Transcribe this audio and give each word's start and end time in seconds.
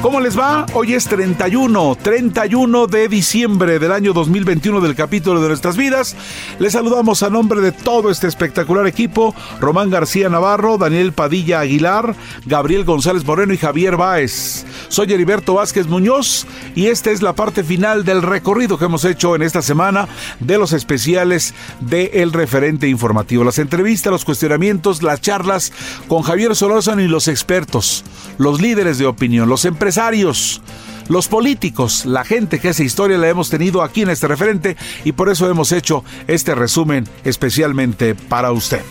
¿Cómo 0.00 0.20
les 0.20 0.38
va? 0.38 0.64
Hoy 0.74 0.94
es 0.94 1.06
31, 1.08 1.98
31 2.00 2.86
de 2.86 3.08
diciembre 3.08 3.80
del 3.80 3.90
año 3.90 4.12
2021 4.12 4.80
del 4.80 4.94
capítulo 4.94 5.40
de 5.40 5.48
nuestras 5.48 5.76
vidas. 5.76 6.14
Les 6.60 6.74
saludamos 6.74 7.24
a 7.24 7.30
nombre 7.30 7.60
de 7.60 7.72
todo 7.72 8.08
este 8.08 8.28
espectacular 8.28 8.86
equipo, 8.86 9.34
Román 9.58 9.90
García 9.90 10.28
Navarro, 10.28 10.78
Daniel 10.78 11.12
Padilla 11.12 11.58
Aguilar, 11.60 12.14
Gabriel 12.46 12.84
González 12.84 13.24
Moreno 13.24 13.52
y 13.52 13.58
Javier 13.58 13.96
Báez. 13.96 14.64
Soy 14.88 15.12
Heriberto 15.12 15.54
Vázquez 15.54 15.88
Muñoz 15.88 16.46
y 16.76 16.86
esta 16.86 17.10
es 17.10 17.20
la 17.20 17.32
parte 17.32 17.64
final 17.64 18.04
del 18.04 18.22
recorrido 18.22 18.78
que 18.78 18.84
hemos 18.84 19.04
hecho 19.04 19.34
en 19.34 19.42
esta 19.42 19.62
semana 19.62 20.06
de 20.38 20.58
los 20.58 20.72
especiales 20.72 21.54
de 21.80 22.12
El 22.14 22.32
Referente 22.32 22.86
Informativo. 22.86 23.42
Las 23.42 23.58
entrevistas, 23.58 24.12
los 24.12 24.24
cuestionamientos, 24.24 25.02
las 25.02 25.20
charlas 25.20 25.72
con 26.06 26.22
Javier 26.22 26.54
Solórzano 26.54 27.02
y 27.02 27.08
los 27.08 27.26
expertos, 27.26 28.04
los 28.38 28.60
líderes 28.60 28.98
de 28.98 29.06
opinión, 29.06 29.48
los 29.48 29.64
empresarios 29.64 29.87
empresarios, 29.88 30.60
los 31.08 31.28
políticos, 31.28 32.04
la 32.04 32.22
gente 32.22 32.60
que 32.60 32.68
hace 32.68 32.84
historia 32.84 33.16
la 33.16 33.30
hemos 33.30 33.48
tenido 33.48 33.82
aquí 33.82 34.02
en 34.02 34.10
este 34.10 34.28
referente 34.28 34.76
y 35.02 35.12
por 35.12 35.30
eso 35.30 35.48
hemos 35.48 35.72
hecho 35.72 36.04
este 36.26 36.54
resumen 36.54 37.08
especialmente 37.24 38.14
para 38.14 38.52
usted. 38.52 38.82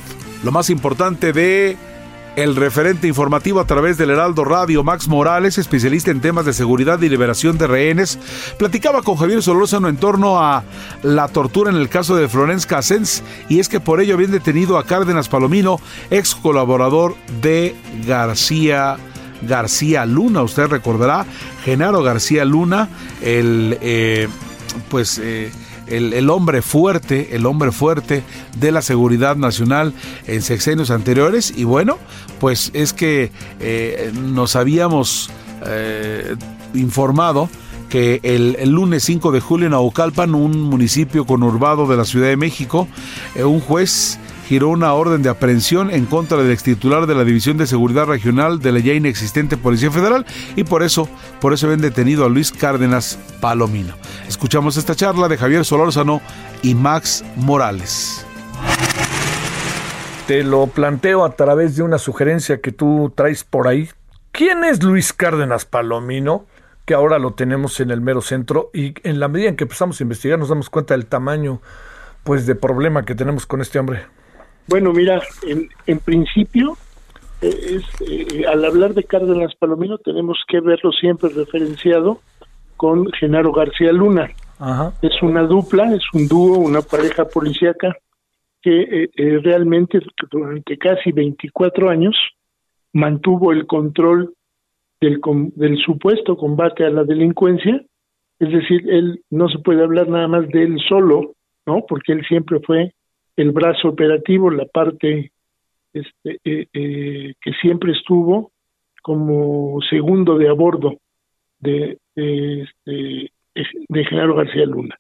Lo 0.44 0.52
más 0.52 0.72
importante 0.72 1.34
de 1.34 1.78
el 2.36 2.56
referente 2.56 3.08
informativo 3.08 3.59
a 3.59 3.68
través 3.68 4.00
del 4.00 4.09
Heraldo 4.09 4.44
Radio, 4.44 4.84
Max 4.84 5.08
Morales, 5.08 5.59
especialista 5.59 6.09
en 6.09 6.20
temas 6.20 6.45
de 6.45 6.53
seguridad 6.53 7.00
y 7.00 7.09
liberación 7.09 7.59
de 7.59 7.68
rehenes, 7.68 8.18
platicaba 8.58 9.03
con 9.03 9.18
Javier 9.18 9.44
Solórzano 9.44 9.90
en 9.90 9.98
torno 9.98 10.40
a 10.40 10.64
la 11.03 11.28
tortura 11.28 11.70
en 11.70 11.78
el 11.78 11.90
caso 11.90 12.16
de 12.16 12.28
Florence 12.28 12.68
Cassens 12.68 13.22
y 13.50 13.59
es 13.59 13.70
que 13.70 13.80
por 13.80 14.02
ello 14.02 14.16
habían 14.16 14.31
detenido 14.31 14.80
a 14.80 14.86
Cárdenas 14.86 15.30
Palomino, 15.30 15.80
ex 16.09 16.34
colaborador 16.34 17.16
de 17.40 17.75
García 18.08 18.98
García 19.41 20.05
Luna. 20.05 20.43
Usted 20.43 20.67
recordará, 20.67 21.25
Genaro 21.63 22.03
García 22.03 22.45
Luna, 22.45 22.89
el 23.21 23.77
eh, 23.81 24.27
pues 24.89 25.19
eh, 25.23 25.52
el, 25.88 26.29
hombre 26.29 26.61
fuerte, 26.61 27.35
el 27.35 27.45
hombre 27.45 27.71
fuerte 27.71 28.23
de 28.59 28.71
la 28.71 28.81
seguridad 28.81 29.35
nacional 29.35 29.94
en 30.27 30.41
sexenios 30.41 30.91
anteriores. 30.91 31.53
Y 31.55 31.63
bueno, 31.63 31.97
pues 32.39 32.71
es 32.73 32.94
que 32.94 33.31
eh, 33.59 34.11
nos 34.13 34.55
habíamos 34.55 35.29
informado 36.75 37.49
que 37.89 38.19
el, 38.23 38.57
el, 38.59 38.69
lunes 38.69 39.03
5 39.03 39.31
de 39.31 39.39
julio 39.39 39.67
en 39.67 39.73
Aucalpan, 39.73 40.35
un 40.35 40.62
municipio 40.62 41.25
conurbado 41.25 41.88
de 41.88 41.97
la 41.97 42.06
Ciudad 42.06 42.28
de 42.28 42.38
México, 42.38 42.88
un 43.35 43.59
juez 43.59 44.19
giró 44.47 44.69
una 44.69 44.94
orden 44.94 45.24
de 45.24 45.30
aprehensión 45.30 45.91
en 45.91 46.06
contra 46.06 46.38
del 46.38 46.52
ex 46.52 46.63
titular 46.63 47.06
de 47.06 47.16
la 47.16 47.25
División 47.25 47.58
de 47.58 47.68
Seguridad 47.68 48.06
Regional 48.06 48.59
de 48.59 48.72
la 48.72 48.80
ya 48.80 48.94
inexistente 48.94 49.58
Policía 49.58 49.91
Federal 49.91 50.25
y 50.56 50.63
por 50.63 50.84
eso, 50.84 51.09
por 51.41 51.52
eso 51.52 51.66
habían 51.66 51.81
detenido 51.81 52.25
a 52.25 52.30
Luis 52.30 52.53
Cárdenas 52.53 53.19
Palomino. 53.41 53.96
Escuchamos 54.25 54.78
esta 54.78 54.96
charla 54.96 55.28
de 55.28 55.38
Javier 55.38 55.66
Solórzano 55.66 56.22
y 56.63 56.75
Max 56.75 57.25
Morales. 57.36 58.25
Te 60.28 60.44
lo 60.44 60.68
planteo 60.68 61.25
a 61.25 61.36
través 61.36 61.75
de 61.75 61.84
una 61.84 61.97
sugerencia 61.97 62.62
que 62.62 62.72
tú 62.72 63.12
traes 63.16 63.44
por 63.44 63.68
ahí. 63.68 63.90
¿Quién 64.31 64.63
es 64.63 64.81
Luis 64.81 65.12
Cárdenas 65.12 65.66
Palomino? 65.66 66.46
Que 66.86 66.94
ahora 66.94 67.19
lo 67.19 67.34
tenemos 67.34 67.81
en 67.81 67.91
el 67.91 68.00
mero 68.00 68.22
centro 68.22 68.69
y 68.74 68.94
en 69.03 69.19
la 69.19 69.28
medida 69.28 69.50
en 69.50 69.57
que 69.57 69.66
empezamos 69.66 70.00
a 70.00 70.03
investigar 70.03 70.40
nos 70.40 70.47
damos 70.47 70.69
cuenta 70.69 70.94
del 70.94 71.06
tamaño 71.06 71.62
pues 72.24 72.46
de 72.46 72.56
problema 72.56 73.03
que 73.03 73.13
tenemos 73.13 73.46
con 73.46 73.59
este 73.59 73.78
hombre. 73.78 74.06
Bueno, 74.67 74.91
mira, 74.91 75.22
en, 75.45 75.69
en 75.85 76.00
principio, 76.00 76.78
eh, 77.41 77.78
es, 77.78 78.01
eh, 78.01 78.45
al 78.47 78.66
hablar 78.66 78.94
de 78.94 79.03
Cárdenas 79.03 79.55
Palomino 79.55 79.97
tenemos 80.00 80.44
que 80.47 80.59
verlo 80.59 80.91
siempre 80.91 81.29
referenciado 81.29 82.19
con 82.75 83.11
Genaro 83.13 83.51
García 83.51 83.91
Luna. 83.91 84.29
Es 85.01 85.22
una 85.22 85.44
dupla, 85.44 85.94
es 85.94 86.03
un 86.13 86.27
dúo, 86.27 86.57
una 86.57 86.81
pareja 86.81 87.25
policíaca 87.25 87.95
que 88.61 89.09
eh, 89.16 89.39
realmente 89.44 90.00
durante 90.31 90.77
casi 90.77 91.11
24 91.11 91.89
años 91.89 92.16
mantuvo 92.91 93.51
el 93.51 93.67
control 93.67 94.33
del, 95.00 95.22
del 95.56 95.77
supuesto 95.77 96.35
combate 96.35 96.85
a 96.85 96.89
la 96.89 97.03
delincuencia, 97.03 97.83
es 98.39 98.51
decir, 98.51 98.89
él 98.89 99.22
no 99.29 99.47
se 99.47 99.59
puede 99.59 99.83
hablar 99.83 100.09
nada 100.09 100.27
más 100.27 100.47
de 100.50 100.63
él 100.63 100.79
solo, 100.89 101.33
¿no? 101.66 101.85
Porque 101.88 102.13
él 102.13 102.25
siempre 102.27 102.59
fue 102.66 102.94
el 103.38 103.52
brazo 103.52 103.90
operativo, 103.90 104.52
la 104.52 104.66
parte 104.66 105.31
este, 105.94 106.40
eh, 106.44 106.68
eh, 106.74 107.34
que 107.40 107.52
siempre 107.62 107.94
estuvo 107.94 108.52
como 109.02 109.80
segundo 109.90 110.38
de 110.38 110.50
a 110.50 110.53
bordo 110.53 110.98
de, 111.59 111.98
de, 112.16 112.64
este, 112.64 113.31
de 113.88 114.06
Genaro 114.06 114.36
García 114.36 114.66
Luna. 114.66 114.98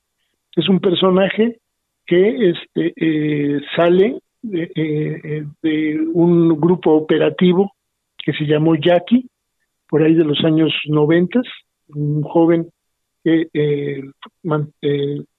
Es 0.55 0.69
un 0.69 0.79
personaje 0.79 1.59
que 2.05 2.51
este, 2.51 2.93
eh, 2.95 3.59
sale 3.75 4.19
de, 4.41 5.45
de, 5.61 5.99
un 6.13 6.59
grupo 6.59 6.91
operativo 6.91 7.73
que 8.17 8.33
se 8.33 8.45
llamó 8.45 8.75
Jackie, 8.75 9.27
por 9.89 10.03
ahí 10.03 10.13
de 10.13 10.23
los 10.23 10.43
años 10.45 10.71
noventas, 10.85 11.43
un 11.89 12.21
joven 12.21 12.69
que 13.23 13.49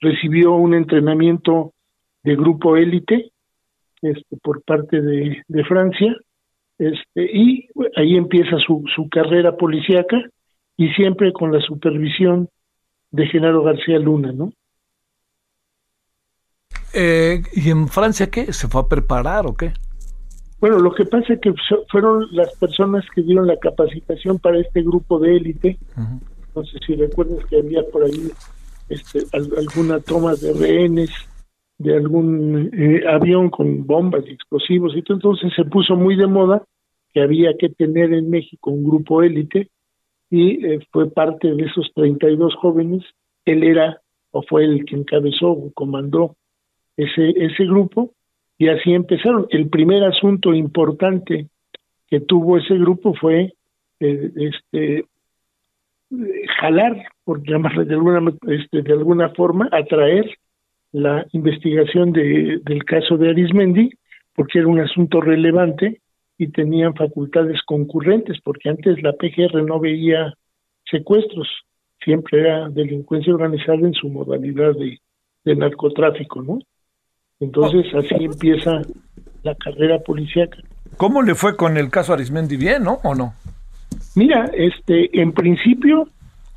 recibió 0.00 0.52
un 0.54 0.74
entrenamiento 0.74 1.72
de 2.28 2.36
grupo 2.36 2.76
élite 2.76 3.32
este, 4.02 4.36
por 4.42 4.62
parte 4.62 5.00
de, 5.00 5.42
de 5.48 5.64
Francia 5.64 6.14
este, 6.78 7.22
y 7.32 7.68
ahí 7.96 8.16
empieza 8.16 8.58
su, 8.58 8.84
su 8.94 9.08
carrera 9.08 9.56
policíaca 9.56 10.18
y 10.76 10.90
siempre 10.90 11.32
con 11.32 11.52
la 11.52 11.60
supervisión 11.62 12.50
de 13.10 13.26
Genaro 13.28 13.62
García 13.62 13.98
Luna, 13.98 14.32
¿no? 14.32 14.52
Eh, 16.92 17.42
¿Y 17.52 17.70
en 17.70 17.88
Francia 17.88 18.30
qué? 18.30 18.52
¿Se 18.52 18.68
fue 18.68 18.82
a 18.82 18.88
preparar 18.88 19.46
o 19.46 19.54
qué? 19.54 19.72
Bueno, 20.60 20.78
lo 20.78 20.92
que 20.92 21.06
pasa 21.06 21.32
es 21.32 21.40
que 21.40 21.54
fueron 21.90 22.26
las 22.32 22.54
personas 22.56 23.04
que 23.14 23.22
dieron 23.22 23.46
la 23.46 23.56
capacitación 23.56 24.38
para 24.38 24.58
este 24.58 24.82
grupo 24.82 25.18
de 25.18 25.36
élite. 25.36 25.78
No 26.54 26.64
sé 26.64 26.78
si 26.86 26.94
recuerdas 26.94 27.44
que 27.46 27.58
había 27.58 27.82
por 27.90 28.04
ahí 28.04 28.30
este, 28.88 29.20
alguna 29.32 30.00
toma 30.00 30.34
de 30.34 30.52
rehenes, 30.52 31.10
de 31.78 31.96
algún 31.96 32.70
eh, 32.72 33.02
avión 33.08 33.50
con 33.50 33.86
bombas 33.86 34.24
y 34.26 34.32
explosivos 34.32 34.96
y 34.96 35.02
todo. 35.02 35.16
Entonces 35.16 35.52
se 35.54 35.64
puso 35.64 35.96
muy 35.96 36.16
de 36.16 36.26
moda 36.26 36.64
que 37.12 37.20
había 37.22 37.56
que 37.56 37.68
tener 37.68 38.12
en 38.12 38.28
México 38.28 38.70
un 38.70 38.84
grupo 38.84 39.22
élite 39.22 39.70
y 40.30 40.64
eh, 40.66 40.80
fue 40.90 41.10
parte 41.10 41.54
de 41.54 41.62
esos 41.64 41.90
32 41.94 42.54
jóvenes. 42.56 43.04
Él 43.44 43.62
era 43.62 44.00
o 44.30 44.42
fue 44.42 44.64
el 44.64 44.84
que 44.84 44.96
encabezó 44.96 45.50
o 45.50 45.72
comandó 45.72 46.36
ese, 46.96 47.30
ese 47.30 47.64
grupo 47.64 48.12
y 48.58 48.68
así 48.68 48.92
empezaron. 48.92 49.46
El 49.50 49.68
primer 49.68 50.02
asunto 50.04 50.52
importante 50.52 51.46
que 52.08 52.20
tuvo 52.20 52.58
ese 52.58 52.76
grupo 52.76 53.14
fue 53.14 53.54
eh, 54.00 54.32
este 54.36 55.06
jalar, 56.60 56.96
por 57.24 57.46
llamarle 57.46 57.84
de 57.84 57.94
alguna, 57.94 58.32
este, 58.48 58.82
de 58.82 58.92
alguna 58.92 59.28
forma, 59.30 59.68
atraer 59.70 60.26
la 60.92 61.26
investigación 61.32 62.12
de, 62.12 62.60
del 62.64 62.84
caso 62.84 63.16
de 63.16 63.30
Arismendi, 63.30 63.90
porque 64.34 64.58
era 64.58 64.68
un 64.68 64.80
asunto 64.80 65.20
relevante 65.20 66.00
y 66.38 66.48
tenían 66.48 66.94
facultades 66.94 67.60
concurrentes, 67.66 68.38
porque 68.42 68.68
antes 68.68 69.02
la 69.02 69.12
PGR 69.12 69.62
no 69.64 69.80
veía 69.80 70.32
secuestros, 70.90 71.48
siempre 72.02 72.40
era 72.40 72.68
delincuencia 72.68 73.34
organizada 73.34 73.80
en 73.80 73.92
su 73.92 74.08
modalidad 74.08 74.74
de, 74.74 74.98
de 75.44 75.56
narcotráfico, 75.56 76.42
¿no? 76.42 76.58
Entonces 77.40 77.92
así 77.94 78.24
empieza 78.24 78.82
la 79.42 79.54
carrera 79.54 79.98
policíaca. 80.00 80.58
¿Cómo 80.96 81.22
le 81.22 81.34
fue 81.34 81.56
con 81.56 81.76
el 81.76 81.90
caso 81.90 82.12
Arismendi? 82.12 82.56
¿Bien, 82.56 82.82
no? 82.82 83.00
¿O 83.04 83.14
no? 83.14 83.34
Mira, 84.16 84.50
este, 84.54 85.20
en 85.20 85.32
principio, 85.32 86.08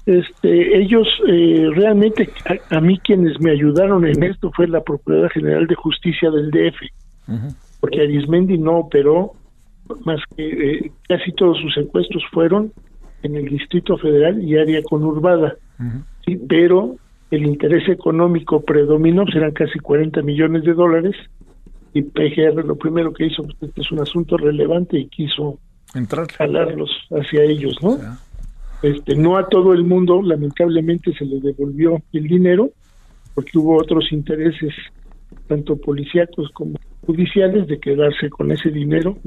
este, 0.06 0.80
ellos 0.80 1.08
eh, 1.28 1.70
realmente, 1.74 2.30
a, 2.70 2.80
mí 2.80 2.98
quienes 3.00 3.40
me 3.40 3.52
ayudaron 3.52 4.06
en 4.06 4.24
esto 4.24 4.52
fue 4.56 4.68
la 4.68 4.82
Procuradora 4.82 5.30
General 5.30 5.68
de 5.68 5.76
Justicia 5.76 6.32
del 6.32 6.50
DF, 6.50 6.80
porque 7.80 8.02
Arismendi 8.02 8.58
no 8.58 8.80
operó, 8.80 9.34
más 10.06 10.20
que 10.36 10.48
eh, 10.48 10.92
casi 11.08 11.32
todos 11.34 11.58
sus 11.60 11.74
secuestros 11.74 12.24
fueron 12.32 12.72
en 13.24 13.36
el 13.36 13.46
Distrito 13.46 13.98
Federal 13.98 14.42
y 14.44 14.58
área 14.58 14.82
conurbada, 14.84 15.56
sí, 16.26 16.40
pero 16.50 16.96
el 17.30 17.46
interés 17.46 17.88
económico 17.88 18.62
predominó, 18.62 19.26
serán 19.28 19.52
casi 19.52 19.78
40 19.80 20.22
millones 20.24 20.64
de 20.64 20.74
dólares, 20.74 21.16
y 21.94 22.02
PGR 22.02 22.66
lo 22.66 22.76
primero 22.76 23.14
que 23.14 23.26
hizo, 23.26 23.44
pues, 23.44 23.56
este 23.62 23.82
es 23.82 23.92
un 23.92 24.00
asunto 24.00 24.38
relevante 24.38 24.98
y 24.98 25.08
quiso 25.08 25.60
Entrar. 25.94 26.32
jalarlos 26.32 26.90
hacia 27.12 27.44
ellos, 27.44 27.76
¿no? 27.82 28.00
Este, 28.82 29.16
no 29.16 29.38
a 29.38 29.48
todo 29.48 29.74
el 29.74 29.84
mundo, 29.84 30.22
lamentablemente, 30.22 31.14
se 31.14 31.26
le 31.26 31.40
devolvió 31.40 32.02
el 32.14 32.24
dinero, 32.24 32.72
porque 33.36 33.58
hubo 33.58 33.78
otros 33.78 34.12
intereses, 34.12 34.74
tanto 35.48 35.76
policíacos 35.78 36.50
como 36.52 36.78
judiciales, 37.06 37.68
de 37.68 37.80
quedarse 37.80 38.30
con 38.30 38.52
ese 38.52 38.70
dinero 38.70 39.18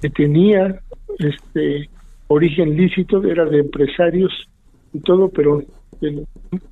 que 0.00 0.10
tenía 0.10 0.80
este 1.18 1.88
origen 2.28 2.76
lícito, 2.76 3.22
era 3.24 3.44
de 3.44 3.58
empresarios 3.58 4.32
y 4.92 5.00
todo, 5.00 5.28
pero 5.28 5.62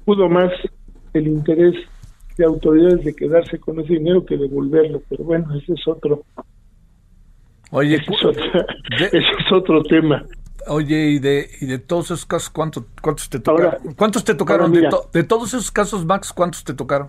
pudo 0.05 0.29
más 0.29 0.53
el 1.15 1.27
interés 1.27 1.75
de 2.37 2.45
autoridades 2.45 3.05
de 3.05 3.15
quedarse 3.15 3.59
con 3.59 3.81
ese 3.81 3.95
dinero 3.95 4.25
que 4.25 4.37
devolverlo, 4.37 5.03
pero 5.09 5.25
bueno, 5.25 5.55
ese 5.57 5.75
es 5.75 5.89
otro. 5.89 6.23
Oye, 7.71 7.97
ese 7.97 9.19
es, 9.19 9.53
otro 9.53 9.83
tema. 9.83 10.25
Oye, 10.69 11.11
y 11.11 11.19
de, 11.19 11.49
y 11.61 11.67
de 11.67 11.79
todos 11.79 12.07
esos 12.07 12.27
casos, 12.27 12.51
¿cuántos, 12.51 12.85
cuántos 13.03 13.29
te 13.29 13.39
tocaron? 13.41 13.95
¿Cuántos 13.97 14.25
te 14.25 14.35
tocaron? 14.35 14.73
de, 14.73 14.89
de, 15.13 15.25
todos 15.25 15.49
esos 15.55 15.71
casos, 15.71 16.05
Max, 16.05 16.33
¿cuántos 16.33 16.65
te 16.65 16.75
tocaron? 16.75 17.09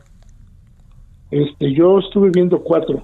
Este, 1.31 1.73
yo 1.73 1.99
estuve 1.99 2.29
viendo 2.31 2.61
cuatro. 2.61 3.03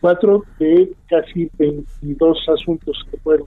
Cuatro 0.00 0.44
de 0.58 0.92
casi 1.08 1.50
22 1.58 2.48
asuntos 2.48 3.04
que 3.10 3.16
fueron 3.18 3.46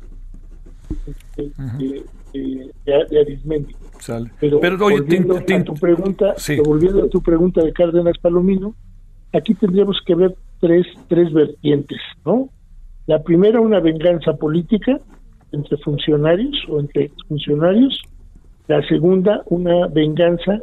de, 1.35 2.03
de, 2.33 3.19
Arismendi. 3.19 3.75
Pero, 4.37 4.77
volviendo 4.77 5.37
a 5.37 5.63
tu 5.63 5.73
pregunta, 5.73 6.35
volviendo 6.63 7.05
a 7.05 7.09
tu 7.09 7.21
pregunta 7.21 7.61
de 7.63 7.73
Cárdenas 7.73 8.17
Palomino, 8.19 8.75
aquí 9.33 9.53
tendríamos 9.55 9.99
que 10.05 10.15
ver 10.15 10.35
tres, 10.59 10.85
tres 11.07 11.31
vertientes, 11.33 11.99
¿no? 12.25 12.49
La 13.05 13.21
primera, 13.21 13.59
una 13.59 13.79
venganza 13.79 14.33
política 14.33 14.99
entre 15.53 15.77
funcionarios 15.77 16.57
o 16.69 16.79
entre 16.79 17.11
funcionarios. 17.27 18.01
La 18.67 18.85
segunda, 18.87 19.43
una 19.47 19.87
venganza 19.87 20.59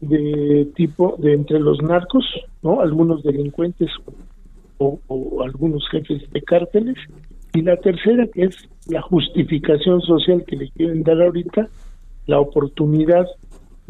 de 0.00 0.68
tipo 0.74 1.16
de 1.18 1.34
entre 1.34 1.60
los 1.60 1.80
narcos, 1.82 2.24
¿no? 2.62 2.80
Algunos 2.80 3.22
delincuentes 3.22 3.90
o, 4.78 4.98
algunos 5.42 5.88
jefes 5.90 6.30
de 6.30 6.42
cárteles. 6.42 6.96
Y 7.52 7.62
la 7.62 7.76
tercera, 7.76 8.26
que 8.26 8.44
es 8.44 8.68
la 8.88 9.00
justificación 9.02 10.00
social 10.02 10.44
que 10.46 10.56
le 10.56 10.70
quieren 10.70 11.02
dar 11.02 11.22
ahorita, 11.22 11.68
la 12.26 12.40
oportunidad 12.40 13.26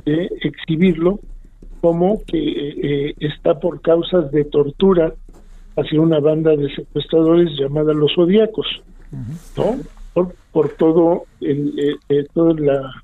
de 0.05 0.29
exhibirlo 0.43 1.21
como 1.81 2.23
que 2.27 2.39
eh, 2.39 3.15
está 3.21 3.59
por 3.61 3.81
causas 3.81 4.31
de 4.33 4.45
tortura 4.45 5.15
hacia 5.77 6.01
una 6.01 6.21
banda 6.21 6.57
de 6.57 6.75
secuestradores 6.75 7.51
llamada 7.59 7.93
los 7.93 8.15
zodiacos, 8.15 8.67
¿no? 9.57 9.77
Por, 10.15 10.69
todo 10.77 11.25
el, 11.41 11.79
eh, 11.79 11.97
eh, 12.09 12.27
toda 12.33 12.55
la 12.55 13.03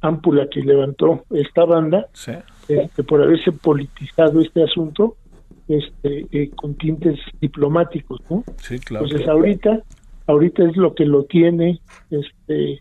ámpula 0.00 0.48
que 0.48 0.62
levantó 0.62 1.24
esta 1.30 1.64
banda, 1.64 2.08
este, 2.68 3.04
por 3.04 3.22
haberse 3.22 3.52
politizado 3.52 4.40
este 4.40 4.62
asunto, 4.62 5.16
este, 5.68 6.50
con 6.56 6.74
tintes 6.74 7.18
diplomáticos, 7.40 8.20
¿no? 8.30 8.44
Sí, 8.58 8.78
claro. 8.78 9.04
Entonces 9.04 9.28
ahorita, 9.28 9.82
ahorita 10.26 10.64
es 10.64 10.76
lo 10.76 10.94
que 10.94 11.04
lo 11.04 11.24
tiene, 11.24 11.80
este, 12.10 12.80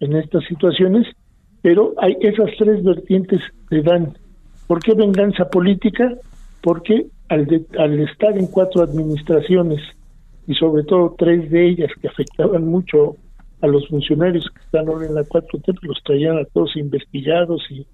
en 0.00 0.16
estas 0.16 0.44
situaciones, 0.44 1.06
pero 1.62 1.94
hay 1.98 2.16
esas 2.20 2.50
tres 2.58 2.84
vertientes 2.84 3.40
de 3.70 3.82
dan. 3.82 4.18
¿Por 4.66 4.80
qué 4.80 4.94
venganza 4.94 5.48
política? 5.48 6.14
Porque 6.60 7.06
al, 7.28 7.66
al 7.78 8.00
estar 8.00 8.36
en 8.36 8.46
cuatro 8.48 8.82
administraciones 8.82 9.80
y 10.46 10.54
sobre 10.54 10.84
todo 10.84 11.14
tres 11.18 11.50
de 11.50 11.68
ellas 11.68 11.90
que 12.00 12.08
afectaban 12.08 12.66
mucho 12.66 13.16
a 13.60 13.66
los 13.66 13.88
funcionarios 13.88 14.48
que 14.50 14.60
están 14.60 14.88
ahora 14.88 15.06
en 15.06 15.14
la 15.14 15.22
4T, 15.22 15.62
pues 15.64 15.82
los 15.82 16.02
traían 16.04 16.38
a 16.38 16.44
todos 16.44 16.76
investigados 16.76 17.62
y, 17.70 17.86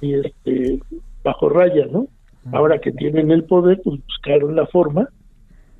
y 0.00 0.14
este, 0.14 0.80
bajo 1.24 1.48
raya, 1.48 1.86
¿no? 1.90 2.06
Ahora 2.52 2.78
que 2.78 2.92
tienen 2.92 3.30
el 3.30 3.44
poder, 3.44 3.80
pues 3.84 4.00
buscaron 4.06 4.56
la 4.56 4.66
forma, 4.66 5.08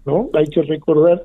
¿no? 0.05 0.29
Hay 0.35 0.47
que 0.47 0.62
recordar 0.62 1.25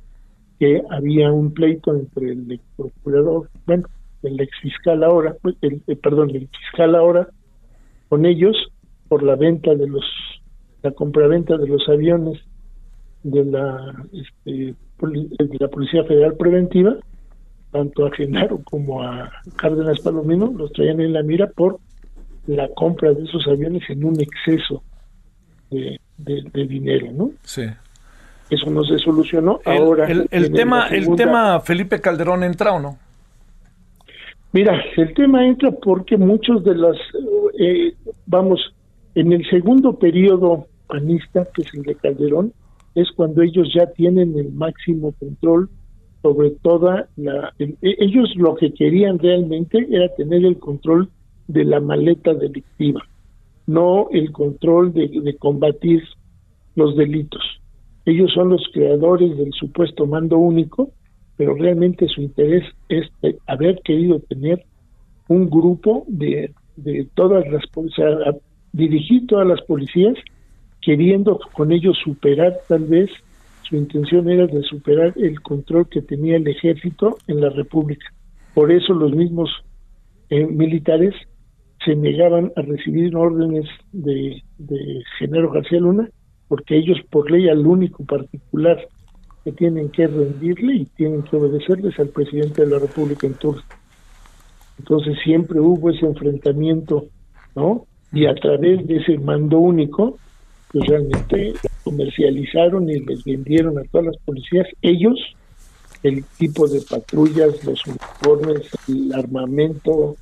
que 0.60 0.82
había 0.90 1.32
un 1.32 1.54
pleito 1.54 1.94
entre 1.94 2.32
el 2.32 2.60
procurador, 2.76 3.50
bueno, 3.66 3.88
el 4.24 4.40
ex 4.40 4.58
fiscal 4.62 5.04
ahora, 5.04 5.36
pues, 5.42 5.56
el, 5.62 5.82
eh, 5.88 5.96
perdón, 5.96 6.32
el 6.32 6.48
fiscal 6.48 6.96
ahora, 6.96 7.28
con 8.10 8.26
ellos 8.26 8.56
por 9.08 9.24
la 9.24 9.36
venta 9.36 9.76
de 9.76 9.88
los, 9.88 10.06
la 10.82 10.92
compraventa 10.92 11.58
de 11.58 11.68
los 11.68 11.88
aviones 11.90 12.40
de 13.26 13.44
la, 13.44 13.96
este, 14.14 14.52
de 14.52 15.58
la 15.60 15.68
Policía 15.68 16.04
Federal 16.04 16.36
Preventiva, 16.36 16.96
tanto 17.72 18.06
a 18.06 18.12
Genaro 18.12 18.62
como 18.64 19.02
a 19.02 19.32
Cárdenas 19.56 20.00
Palomino, 20.02 20.54
los 20.56 20.72
traían 20.72 21.02
en 21.02 21.12
la 21.12 21.24
mira 21.24 21.48
por 21.48 21.80
la 22.46 22.70
compra 22.76 23.14
de 23.14 23.24
esos 23.24 23.48
aviones 23.48 23.82
en 23.90 24.06
un 24.06 24.22
exceso 24.22 24.84
de, 25.72 26.00
de, 26.18 26.68
dinero, 26.68 27.08
¿no? 27.12 27.32
Sí. 27.42 27.64
Eso 28.52 28.70
no 28.70 28.84
se 28.84 29.00
solucionó. 29.00 29.60
Ahora 29.66 30.06
el, 30.06 30.28
el 30.30 30.54
tema, 30.54 30.88
el 30.90 31.16
tema 31.16 31.60
Felipe 31.62 32.00
Calderón 32.00 32.44
entra 32.44 32.74
o 32.74 32.80
no? 32.80 33.00
Mira, 34.54 34.80
el 34.98 35.14
tema 35.16 35.46
entra 35.48 35.72
porque 35.72 36.16
muchos 36.16 36.64
de 36.64 36.76
las, 36.76 36.96
eh, 37.60 37.96
vamos, 38.28 38.74
en 39.16 39.34
el 39.34 39.44
segundo 39.50 39.98
periodo 39.98 40.68
panista, 40.86 41.48
que 41.54 41.64
es 41.64 41.74
el 41.74 41.82
de 41.82 41.96
Calderón, 41.96 42.54
es 42.96 43.12
cuando 43.12 43.42
ellos 43.42 43.68
ya 43.74 43.88
tienen 43.92 44.38
el 44.38 44.52
máximo 44.52 45.14
control 45.20 45.70
sobre 46.22 46.52
toda 46.52 47.08
la... 47.18 47.54
E, 47.60 47.76
ellos 47.82 48.34
lo 48.36 48.56
que 48.56 48.74
querían 48.74 49.20
realmente 49.20 49.86
era 49.92 50.08
tener 50.16 50.46
el 50.46 50.58
control 50.58 51.10
de 51.48 51.66
la 51.66 51.80
maleta 51.80 52.34
delictiva, 52.34 53.02
no 53.68 54.08
el 54.12 54.32
control 54.32 54.94
de, 54.94 55.36
combatir 55.38 56.04
los 56.76 56.96
delitos. 56.96 57.44
Ellos 58.06 58.32
son 58.34 58.50
los 58.50 58.64
creadores 58.74 59.38
del 59.38 59.52
supuesto 59.54 60.08
mando 60.08 60.38
único, 60.38 60.92
pero 61.38 61.54
realmente 61.54 62.08
su 62.08 62.22
interés 62.22 62.64
es 62.90 63.08
haber 63.46 63.82
querido 63.82 64.20
tener 64.22 64.64
un 65.28 65.50
grupo 65.50 66.06
de, 66.08 66.54
de 66.78 67.08
todas 67.14 67.46
las, 67.52 67.64
o 67.76 67.90
sea, 67.90 68.08
dirigir 68.72 69.28
todas 69.28 69.48
las 69.48 69.62
policías, 69.62 70.16
queriendo 70.86 71.40
con 71.54 71.72
ellos 71.72 71.98
superar 72.04 72.60
tal 72.70 72.84
vez, 72.86 73.10
su 73.64 73.76
intención 73.76 74.30
era 74.30 74.46
de 74.46 74.62
superar 74.62 75.14
el 75.16 75.42
control 75.42 75.90
que 75.90 76.04
tenía 76.04 76.38
el 76.38 76.48
ejército 76.48 77.18
en 77.28 77.42
la 77.42 77.50
República. 77.50 78.06
Por 78.54 78.72
eso 78.72 78.94
los 78.94 79.12
mismos 79.12 79.50
eh, 80.30 80.46
militares 80.46 81.16
se 81.84 81.96
negaban 81.96 82.52
a 82.56 82.62
recibir 82.62 83.16
órdenes 83.16 83.66
de, 83.92 84.44
de 84.60 85.04
Genaro 85.18 85.52
García 85.52 85.80
Luna, 85.80 86.08
porque 86.48 86.78
ellos 86.78 87.00
por 87.10 87.32
ley 87.32 87.50
al 87.50 87.66
único 87.66 88.06
particular 88.06 88.78
que 89.44 89.52
tienen 89.52 89.90
que 89.90 90.06
rendirle 90.08 90.76
y 90.76 90.86
tienen 90.86 91.24
que 91.24 91.36
obedecerles 91.36 92.00
al 92.00 92.10
presidente 92.10 92.64
de 92.64 92.70
la 92.70 92.80
República 92.80 93.26
en 93.26 93.34
turno. 93.34 93.62
Entonces 94.78 95.18
siempre 95.24 95.60
hubo 95.60 95.90
ese 95.90 96.06
enfrentamiento, 96.06 97.06
¿no? 97.56 97.88
Y 98.14 98.28
a 98.28 98.36
través 98.36 98.86
de 98.88 98.98
ese 98.98 99.18
mando 99.18 99.60
único, 99.60 100.18
pues 100.76 100.90
realmente 100.90 101.54
comercializaron 101.86 102.90
y 102.90 103.00
les 103.00 103.24
vendieron 103.24 103.78
a 103.78 103.84
todas 103.84 104.08
las 104.08 104.18
policías, 104.26 104.68
ellos, 104.82 105.18
el 106.04 106.26
tipo 106.38 106.68
de 106.68 106.82
patrullas, 106.82 107.64
los 107.64 107.82
uniformes, 107.88 108.70
el 108.90 109.14
armamento, 109.14 110.18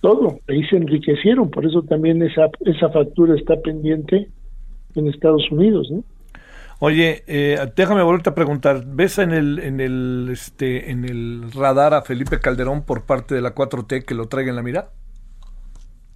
todo, 0.00 0.40
ahí 0.48 0.64
se 0.64 0.78
enriquecieron, 0.78 1.48
por 1.48 1.64
eso 1.64 1.82
también 1.82 2.20
esa, 2.22 2.48
esa 2.66 2.88
factura 2.88 3.36
está 3.36 3.54
pendiente 3.60 4.28
en 4.96 5.06
Estados 5.06 5.48
Unidos, 5.52 5.88
¿no? 5.92 6.02
Oye, 6.80 7.22
eh, 7.28 7.56
déjame 7.76 8.02
volverte 8.02 8.30
a 8.30 8.34
preguntar, 8.34 8.82
¿ves 8.84 9.18
en 9.18 9.30
el, 9.30 9.60
en 9.60 9.78
el, 9.80 10.28
este, 10.32 10.90
en 10.90 11.04
el 11.04 11.52
radar 11.52 11.94
a 11.94 12.02
Felipe 12.02 12.40
Calderón 12.40 12.82
por 12.82 13.04
parte 13.04 13.36
de 13.36 13.42
la 13.42 13.54
4T 13.54 14.04
que 14.04 14.14
lo 14.14 14.26
traiga 14.26 14.50
en 14.50 14.56
la 14.56 14.62
mira? 14.62 14.88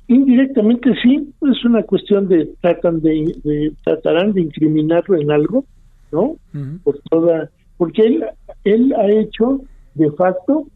Indirectamente 0.09 0.95
sí, 1.03 1.33
es 1.43 1.65
una 1.65 1.83
cuestión 1.83 2.29
de 2.29 2.47
tratan 2.61 3.00
de, 3.03 3.73
tratarán 3.85 4.33
de 4.33 4.41
incriminarlo 4.41 5.17
en 5.17 5.31
algo, 5.31 5.65
¿no? 6.11 6.37
Por 6.83 6.99
toda, 7.11 7.50
porque 7.77 8.03
él, 8.03 8.25
él 8.65 8.95
ha 8.95 9.11
hecho 9.11 9.61
de 9.95 10.11
facto 10.12 10.67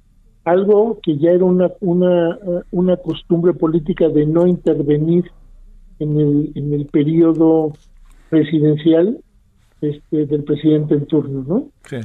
algo 0.44 0.98
que 1.02 1.16
ya 1.16 1.30
era 1.30 1.44
una, 1.44 1.70
una, 1.80 2.38
una 2.72 2.96
costumbre 2.98 3.54
política 3.54 4.08
de 4.08 4.26
no 4.26 4.46
intervenir 4.46 5.30
en 5.98 6.18
el, 6.18 6.52
en 6.54 6.74
el 6.74 6.86
periodo 6.86 7.72
presidencial 8.28 9.18
este, 9.80 10.26
del 10.26 10.44
presidente 10.44 10.94
en 10.94 11.06
turno, 11.06 11.44
¿no? 11.46 11.68
Sí. 11.84 11.96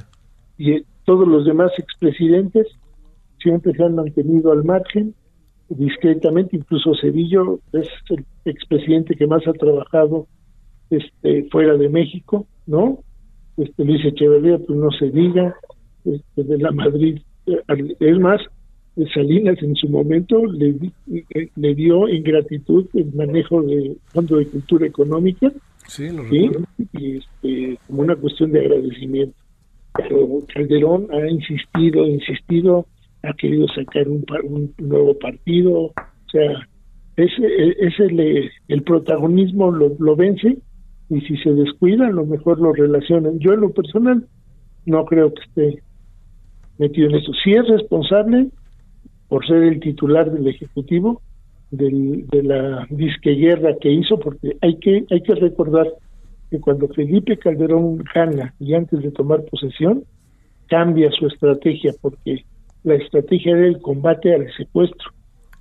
Y 0.58 0.86
todos 1.04 1.28
los 1.28 1.46
demás 1.46 1.72
expresidentes 1.78 2.68
siempre 3.40 3.74
se 3.74 3.84
han 3.84 3.96
mantenido 3.96 4.52
al 4.52 4.64
margen, 4.64 5.14
discretamente, 5.70 6.56
incluso 6.56 6.94
Cedillo 7.00 7.60
es 7.74 7.88
el 8.10 8.26
expresidente 8.46 9.16
que 9.16 9.28
más 9.28 9.46
ha 9.48 9.54
trabajado 9.54 10.28
este, 10.90 11.44
fuera 11.52 11.76
de 11.76 11.90
México, 11.90 12.48
¿no? 12.66 13.00
Este, 13.58 13.84
Luis 13.84 14.06
Echeverría, 14.06 14.58
pues 14.60 14.78
no 14.78 14.92
se 14.92 15.10
diga, 15.10 15.56
este, 16.06 16.44
de 16.44 16.58
la 16.58 16.72
Madrid, 16.72 17.20
eh, 17.48 17.62
es 18.00 18.20
más, 18.20 18.42
Salinas 19.14 19.62
en 19.62 19.76
su 19.76 19.90
momento 19.90 20.44
le, 20.46 20.76
eh, 21.12 21.50
le 21.56 21.76
dio 21.76 22.08
en 22.08 22.24
gratitud 22.24 22.88
el 22.94 23.14
manejo 23.14 23.62
del 23.62 23.98
Fondo 24.08 24.38
de 24.38 24.48
Cultura 24.48 24.88
Económica, 24.88 25.52
sí, 25.88 26.10
lo 26.10 26.28
¿sí? 26.30 26.50
y 26.94 27.18
este, 27.18 27.78
como 27.88 28.02
una 28.02 28.16
cuestión 28.16 28.52
de 28.52 28.62
agradecimiento. 28.62 29.38
Pero 29.96 30.28
Calderón 30.54 31.08
ha 31.12 31.28
insistido, 31.28 32.06
insistido, 32.08 32.86
ha 33.28 33.34
querido 33.34 33.68
sacar 33.70 34.08
un, 34.08 34.26
un 34.44 34.74
nuevo 34.78 35.18
partido, 35.18 35.82
o 35.82 35.94
sea, 36.32 36.68
ese, 37.16 37.76
ese 37.80 38.04
el, 38.06 38.52
el 38.68 38.84
protagonismo 38.84 39.72
lo, 39.72 39.96
lo 40.00 40.16
vence 40.16 40.58
y 41.10 41.22
si 41.22 41.38
se 41.38 41.52
descuida, 41.54 42.08
a 42.08 42.12
lo 42.12 42.26
mejor 42.26 42.60
lo 42.60 42.74
relacionan. 42.74 43.40
Yo 43.40 43.54
en 43.54 43.62
lo 43.62 43.72
personal 43.72 44.26
no 44.86 45.06
creo 45.06 45.34
que 45.34 45.42
esté 45.44 45.84
metido 46.78 47.10
en 47.10 47.16
eso. 47.16 47.32
Si 47.44 47.54
es 47.54 47.68
responsable 47.68 48.50
por 49.28 49.46
ser 49.46 49.64
el 49.64 49.80
titular 49.80 50.32
del 50.32 50.48
Ejecutivo 50.48 51.22
del, 51.72 52.28
de 52.28 52.44
la 52.44 52.88
disqueguerra 52.90 53.76
que 53.82 53.92
hizo, 53.92 54.20
porque 54.20 54.58
hay 54.62 54.78
que, 54.78 55.06
hay 55.10 55.22
que 55.22 55.36
recordar 55.36 55.88
que 56.50 56.60
cuando 56.60 56.88
Felipe 56.90 57.38
Calderón 57.38 58.04
gana 58.14 58.54
y 58.60 58.74
antes 58.74 59.02
de 59.02 59.12
tomar 59.12 59.44
posesión, 59.46 60.04
cambia 60.68 61.10
su 61.12 61.28
estrategia, 61.28 61.94
porque 62.02 62.46
la 62.88 62.96
estrategia 62.96 63.52
era 63.52 63.68
el 63.68 63.80
combate 63.82 64.34
al 64.34 64.52
secuestro. 64.56 65.12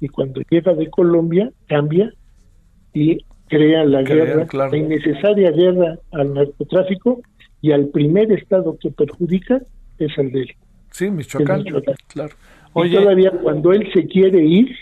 Y 0.01 0.09
cuando 0.09 0.41
llega 0.49 0.75
de 0.75 0.89
Colombia, 0.89 1.51
cambia 1.67 2.13
y 2.95 3.19
crea 3.49 3.85
la 3.85 4.03
guerra, 4.03 4.47
la 4.53 4.77
innecesaria 4.77 5.51
guerra 5.51 5.99
al 6.13 6.35
narcotráfico 6.35 7.21
y 7.61 7.73
al 7.73 7.89
primer 7.89 8.31
estado 8.31 8.79
que 8.79 8.91
perjudica 8.91 9.61
es 9.99 10.17
al 10.19 10.31
de 10.31 10.43
él. 10.43 10.51
Sí, 10.93 11.11
Michoacán, 11.11 11.65
claro. 12.09 12.35
y 12.77 12.93
todavía 12.93 13.31
cuando 13.43 13.73
él 13.73 13.89
se 13.93 14.07
quiere 14.07 14.45
ir, 14.45 14.75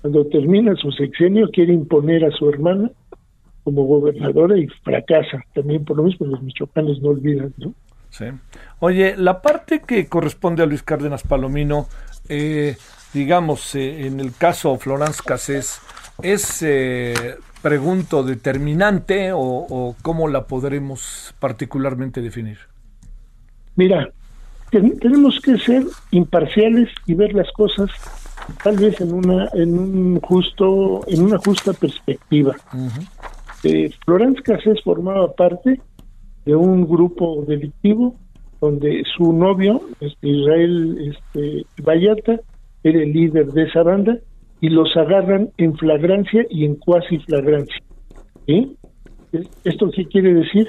cuando 0.00 0.26
termina 0.26 0.74
su 0.76 0.90
sexenio, 0.92 1.50
quiere 1.50 1.72
imponer 1.72 2.24
a 2.24 2.30
su 2.32 2.48
hermana 2.48 2.90
como 3.62 3.84
gobernadora 3.84 4.58
y 4.58 4.66
fracasa. 4.82 5.44
También 5.54 5.84
por 5.84 5.98
lo 5.98 6.02
mismo 6.02 6.26
los 6.26 6.42
michoacanos 6.42 7.00
no 7.00 7.10
olvidan, 7.10 7.54
¿no? 7.58 7.74
Sí. 8.10 8.26
Oye, 8.80 9.16
la 9.16 9.40
parte 9.40 9.80
que 9.80 10.08
corresponde 10.08 10.62
a 10.62 10.66
Luis 10.66 10.82
Cárdenas 10.82 11.22
Palomino, 11.22 11.88
eh, 12.28 12.76
digamos, 13.12 13.74
eh, 13.74 14.06
en 14.06 14.20
el 14.20 14.34
caso 14.34 14.76
Florence 14.78 15.22
Cassés, 15.24 15.80
¿es, 16.22 16.62
eh, 16.62 17.36
pregunto, 17.62 18.22
determinante 18.22 19.32
o, 19.32 19.38
o, 19.40 19.96
cómo 20.02 20.28
la 20.28 20.46
podremos 20.46 21.34
particularmente 21.38 22.20
definir? 22.20 22.58
Mira, 23.76 24.10
ten, 24.70 24.98
tenemos 24.98 25.40
que 25.40 25.58
ser 25.58 25.84
imparciales 26.10 26.88
y 27.06 27.14
ver 27.14 27.32
las 27.34 27.50
cosas 27.52 27.90
tal 28.62 28.76
vez 28.76 29.00
en 29.00 29.12
una 29.12 29.48
en 29.54 29.78
un 29.78 30.20
justo 30.20 31.02
en 31.06 31.22
una 31.22 31.38
justa 31.38 31.72
perspectiva. 31.72 32.56
Uh 32.72 32.76
-huh. 32.76 33.08
eh, 33.64 33.90
Florence 34.04 34.42
Cassés 34.42 34.82
formaba 34.82 35.32
parte 35.32 35.80
de 36.44 36.54
un 36.54 36.88
grupo 36.88 37.44
delictivo 37.46 38.16
donde 38.60 39.02
su 39.16 39.32
novio, 39.32 39.80
este, 40.00 40.28
Israel 40.28 41.14
este, 41.14 41.66
Vallarta, 41.82 42.40
era 42.82 43.02
el 43.02 43.12
líder 43.12 43.46
de 43.52 43.64
esa 43.64 43.82
banda 43.82 44.18
y 44.60 44.68
los 44.68 44.94
agarran 44.96 45.50
en 45.56 45.76
flagrancia 45.76 46.46
y 46.50 46.64
en 46.64 46.76
cuasi 46.76 47.18
flagrancia. 47.18 47.82
¿sí? 48.46 48.76
¿Esto 49.64 49.90
qué 49.90 50.06
quiere 50.06 50.34
decir? 50.34 50.68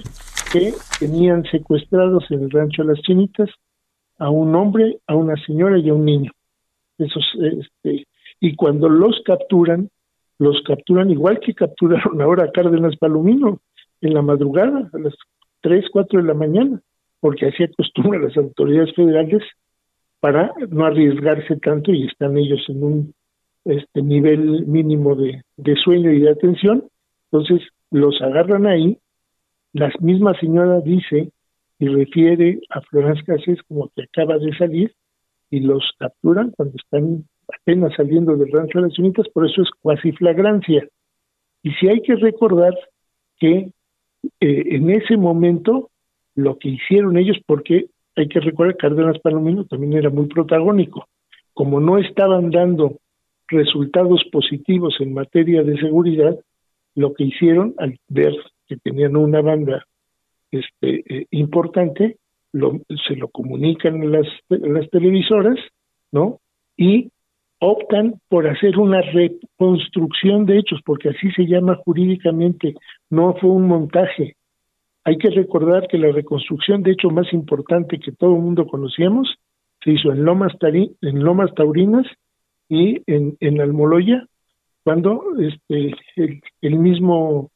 Que 0.51 0.73
tenían 0.99 1.43
secuestrados 1.51 2.23
en 2.29 2.43
el 2.43 2.51
rancho 2.51 2.83
Las 2.83 3.01
Chinitas 3.01 3.49
a 4.17 4.29
un 4.29 4.55
hombre, 4.55 4.99
a 5.07 5.15
una 5.15 5.35
señora 5.45 5.79
y 5.79 5.89
a 5.89 5.93
un 5.93 6.05
niño. 6.05 6.31
Esos, 6.97 7.25
este, 7.41 8.05
y 8.39 8.55
cuando 8.55 8.87
los 8.87 9.21
capturan, 9.25 9.89
los 10.37 10.61
capturan 10.63 11.09
igual 11.09 11.39
que 11.39 11.53
capturaron 11.53 12.21
ahora 12.21 12.45
a 12.45 12.51
Cárdenas 12.51 12.95
Palomino 12.97 13.59
en 14.01 14.13
la 14.13 14.21
madrugada, 14.21 14.89
a 14.93 14.97
las 14.99 15.13
3, 15.61 15.85
4 15.91 16.21
de 16.21 16.27
la 16.27 16.33
mañana, 16.33 16.81
porque 17.19 17.47
así 17.47 17.63
acostumbran 17.63 18.23
las 18.23 18.37
autoridades 18.37 18.93
federales 18.95 19.43
para 20.19 20.53
no 20.69 20.85
arriesgarse 20.85 21.57
tanto 21.57 21.91
y 21.91 22.05
están 22.07 22.37
ellos 22.37 22.63
en 22.69 22.83
un 22.83 23.13
este 23.65 24.01
nivel 24.01 24.65
mínimo 24.65 25.15
de, 25.15 25.43
sueño 25.83 26.11
y 26.11 26.21
de 26.21 26.31
atención. 26.31 26.83
Entonces 27.31 27.67
los 27.91 28.21
agarran 28.21 28.65
ahí, 28.65 28.97
la 29.73 29.91
misma 29.99 30.37
señora 30.39 30.79
dice 30.81 31.31
y 31.79 31.87
refiere 31.87 32.59
a 32.69 32.81
Florence 32.81 33.23
Cassés 33.23 33.59
como 33.67 33.89
que 33.95 34.03
acaba 34.03 34.37
de 34.37 34.55
salir 34.57 34.93
y 35.49 35.59
los 35.59 35.83
capturan 35.97 36.51
cuando 36.51 36.75
están 36.75 37.25
apenas 37.53 37.93
saliendo 37.95 38.35
del 38.35 38.51
rancho 38.51 38.79
de 38.79 38.87
las 38.87 38.99
unitas, 38.99 39.27
por 39.29 39.45
eso 39.45 39.61
es 39.61 39.69
cuasi 39.81 40.11
flagrancia. 40.13 40.87
Y 41.63 41.71
si 41.73 41.87
hay 41.87 42.01
que 42.01 42.15
recordar 42.15 42.73
que 43.39 43.71
eh, 44.39 44.63
en 44.75 44.89
ese 44.89 45.17
momento 45.17 45.89
lo 46.35 46.57
que 46.57 46.69
hicieron 46.69 47.17
ellos, 47.17 47.37
porque 47.45 47.87
hay 48.15 48.27
que 48.27 48.39
recordar 48.39 48.77
Cárdenas 48.77 49.19
Palomino 49.19 49.65
también 49.65 49.93
era 49.93 50.09
muy 50.09 50.27
protagónico, 50.27 51.07
como 51.53 51.79
no 51.79 51.97
estaban 51.97 52.51
dando 52.51 52.97
resultados 53.47 54.23
positivos 54.31 54.95
en 54.99 55.13
materia 55.13 55.63
de 55.63 55.77
seguridad, 55.77 56.37
lo 56.95 57.13
que 57.13 57.25
hicieron 57.25 57.73
al 57.77 57.97
ver 58.07 58.33
que 58.67 58.77
tenían 58.77 59.15
una 59.15 59.41
banda 59.41 59.85
este, 60.51 61.03
eh, 61.07 61.27
importante, 61.31 62.17
lo, 62.53 62.81
se 63.07 63.15
lo 63.15 63.29
comunican 63.29 64.11
las, 64.11 64.27
las 64.49 64.89
televisoras, 64.89 65.57
¿no? 66.11 66.39
Y 66.77 67.09
optan 67.63 68.15
por 68.27 68.47
hacer 68.47 68.77
una 68.79 69.01
reconstrucción 69.01 70.47
de 70.47 70.57
hechos, 70.57 70.81
porque 70.83 71.09
así 71.09 71.31
se 71.31 71.45
llama 71.45 71.77
jurídicamente, 71.85 72.73
no 73.11 73.35
fue 73.35 73.51
un 73.51 73.67
montaje. 73.67 74.35
Hay 75.03 75.17
que 75.19 75.29
recordar 75.29 75.87
que 75.87 75.99
la 75.99 76.11
reconstrucción 76.11 76.81
de 76.81 76.91
hechos 76.91 77.13
más 77.13 77.31
importante 77.31 77.99
que 77.99 78.11
todo 78.13 78.35
el 78.35 78.41
mundo 78.41 78.65
conocíamos 78.65 79.35
se 79.83 79.91
hizo 79.91 80.11
en 80.11 80.25
Lomas, 80.25 80.53
Tari, 80.59 80.95
en 81.01 81.23
Lomas 81.23 81.53
Taurinas 81.55 82.05
y 82.67 83.01
en, 83.05 83.37
en 83.39 83.61
Almoloya, 83.61 84.25
cuando 84.83 85.23
este, 85.39 85.93
el, 86.15 86.41
el 86.61 86.79
mismo 86.79 87.51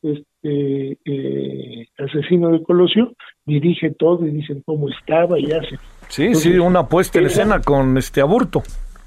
este, 0.00 0.98
eh, 1.04 1.86
asesino 1.98 2.48
de 2.48 2.62
Colosio 2.62 3.12
dirige 3.44 3.90
todo 3.90 4.26
y 4.26 4.30
dicen 4.30 4.62
cómo 4.64 4.88
estaba 4.88 5.38
y 5.38 5.52
hace. 5.52 5.78
Sí, 6.08 6.24
Entonces, 6.24 6.52
sí, 6.54 6.58
una 6.58 6.88
puesta 6.88 7.18
en 7.18 7.26
escena 7.26 7.60
con 7.60 7.98
este 7.98 8.22
aburto. 8.22 8.62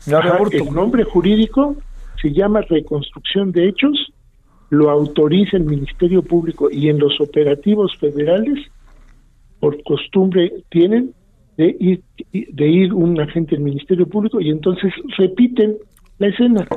Ajá, 0.08 0.40
el 0.52 0.74
nombre 0.74 1.04
jurídico 1.04 1.76
se 2.22 2.32
llama 2.32 2.62
reconstrucción 2.62 3.52
de 3.52 3.70
hechos, 3.70 4.12
lo 4.70 4.90
autoriza 4.90 5.58
el 5.58 5.66
Ministerio 5.66 6.24
Público 6.24 6.70
y 6.72 6.90
en 6.90 7.00
los 7.00 7.20
operativos 7.22 7.96
federales, 7.98 8.60
por 9.60 9.82
costumbre 9.84 10.52
tienen 10.70 11.14
de 11.58 11.76
ir, 11.80 12.02
de 12.32 12.68
ir 12.68 12.94
un 12.94 13.20
agente 13.22 13.56
del 13.56 13.64
Ministerio 13.64 14.08
Público 14.08 14.42
y 14.42 14.50
entonces 14.50 14.92
repiten 15.18 15.78
la 16.18 16.28
escena. 16.28 16.68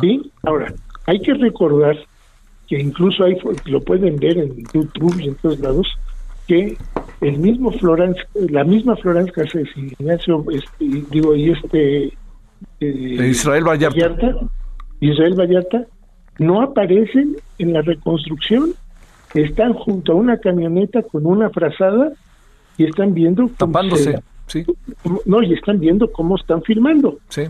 ¿sí? 0.00 0.30
Ahora, 0.42 0.72
hay 1.06 1.20
que 1.20 1.34
recordar 1.34 1.96
que 2.68 2.80
incluso 2.80 3.24
hay, 3.24 3.36
lo 3.66 3.80
pueden 3.80 4.16
ver 4.16 4.38
en 4.38 4.56
YouTube 4.72 5.20
y 5.20 5.28
en 5.28 5.34
todos 5.36 5.58
lados, 5.60 5.86
que 6.46 6.76
el 7.20 7.38
mismo 7.38 7.72
Florence, 7.72 8.20
la 8.34 8.64
misma 8.64 8.96
Florence 8.96 9.32
Cassés 9.32 9.68
y 9.76 9.92
Ignacio, 9.98 10.44
este, 10.50 11.02
digo, 11.10 11.34
y 11.34 11.50
este 11.50 12.12
eh, 12.80 13.28
Israel 13.30 13.64
Vallarta. 13.64 14.08
Vallarta. 14.08 14.48
Israel 15.00 15.34
Vallarta 15.34 15.86
no 16.38 16.62
aparecen 16.62 17.36
en 17.58 17.72
la 17.72 17.82
reconstrucción, 17.82 18.74
están 19.34 19.74
junto 19.74 20.12
a 20.12 20.14
una 20.14 20.38
camioneta 20.38 21.02
con 21.02 21.26
una 21.26 21.50
frazada 21.50 22.12
y 22.78 22.84
están 22.84 23.14
viendo 23.14 23.48
tapándose, 23.56 24.18
sí. 24.46 24.64
no 25.24 25.42
y 25.42 25.54
están 25.54 25.80
viendo 25.80 26.10
cómo 26.12 26.36
están 26.36 26.62
filmando. 26.62 27.18
Sí. 27.28 27.44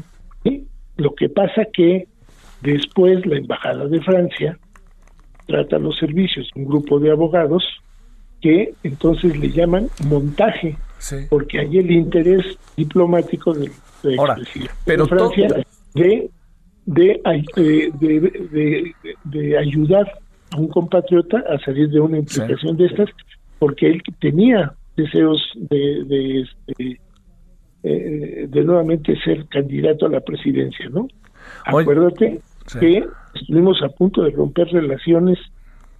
¿sí? 0.45 0.67
Lo 0.97 1.15
que 1.15 1.29
pasa 1.29 1.67
que 1.73 2.09
después 2.63 3.25
la 3.27 3.39
embajada 3.39 3.87
de 3.87 4.01
Francia 4.01 4.59
trata 5.47 5.79
los 5.79 5.97
servicios 5.97 6.51
un 6.57 6.65
grupo 6.67 6.99
de 6.99 7.11
abogados 7.11 7.65
que 8.41 8.75
entonces 8.83 9.39
le 9.39 9.51
llaman 9.51 9.89
montaje, 10.09 10.77
porque 11.31 11.61
hay 11.61 11.79
el 11.79 11.91
interés 11.91 12.45
diplomático 12.77 13.55
del, 13.55 13.71
pero 14.85 15.07
Francia 15.07 15.49
de, 15.95 16.31
de, 16.87 17.93
de, 18.01 18.95
de, 19.25 19.59
ayudar 19.59 20.07
a 20.53 20.57
un 20.59 20.69
compatriota 20.69 21.43
a 21.49 21.59
salir 21.65 21.89
de 21.91 22.01
una 22.01 22.19
implicación 22.19 22.77
de 22.77 22.87
estas, 22.87 23.09
porque 23.59 23.87
él 23.87 24.03
tenía 24.21 24.73
deseos 24.97 25.41
de, 25.55 26.05
de, 26.05 26.41
este, 26.43 27.01
eh, 27.83 28.47
de 28.49 28.65
nuevamente 28.65 29.19
ser 29.23 29.47
candidato 29.49 30.07
a 30.07 30.11
la 30.11 30.21
presidencia, 30.21 30.89
¿no? 30.91 31.09
Acuérdate 31.65 32.41
que 32.81 33.07
estuvimos 33.35 33.83
a 33.83 33.89
punto 33.89 34.23
de 34.23 34.31
romper 34.31 34.69
relaciones 34.69 35.39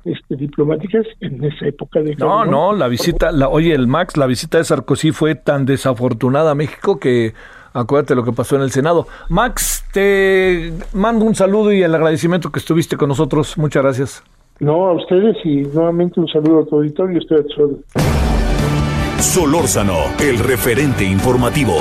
este, 0.05 0.37
diplomáticas 0.37 1.07
en 1.21 1.43
esa 1.45 1.67
época 1.67 2.01
de 2.01 2.15
No, 2.17 2.45
no, 2.45 2.73
la 2.73 2.89
visita, 2.89 3.33
la, 3.33 3.49
oye, 3.49 3.75
el 3.75 3.87
Max, 3.87 4.17
la 4.17 4.27
visita 4.27 4.59
de 4.59 4.65
Sarkozy 4.65 5.11
fue 5.11 5.35
tan 5.35 5.67
desafortunada 5.67 6.53
a 6.53 6.55
México 6.55 7.01
que 7.01 7.35
acuérdate 7.77 8.15
lo 8.15 8.25
que 8.25 8.33
pasó 8.33 8.57
en 8.57 8.63
el 8.63 8.71
Senado. 8.71 9.07
Max, 9.29 9.85
te 9.93 10.73
mando 10.93 11.25
un 11.25 11.35
saludo 11.35 11.73
y 11.73 11.83
el 11.83 11.95
agradecimiento 11.95 12.51
que 12.51 12.59
estuviste 12.59 12.97
con 12.97 13.09
nosotros. 13.09 13.57
Muchas 13.59 13.83
gracias. 13.83 14.23
No, 14.59 14.87
a 14.87 14.93
ustedes 14.95 15.37
y 15.45 15.63
nuevamente 15.63 16.19
un 16.19 16.29
saludo 16.29 16.61
a 16.61 16.67
tu 16.67 16.77
auditorio. 16.77 17.19
Estoy 17.19 17.39
a 17.39 19.23
Solórzano, 19.23 19.99
el 20.21 20.39
referente 20.39 21.05
informativo. 21.05 21.75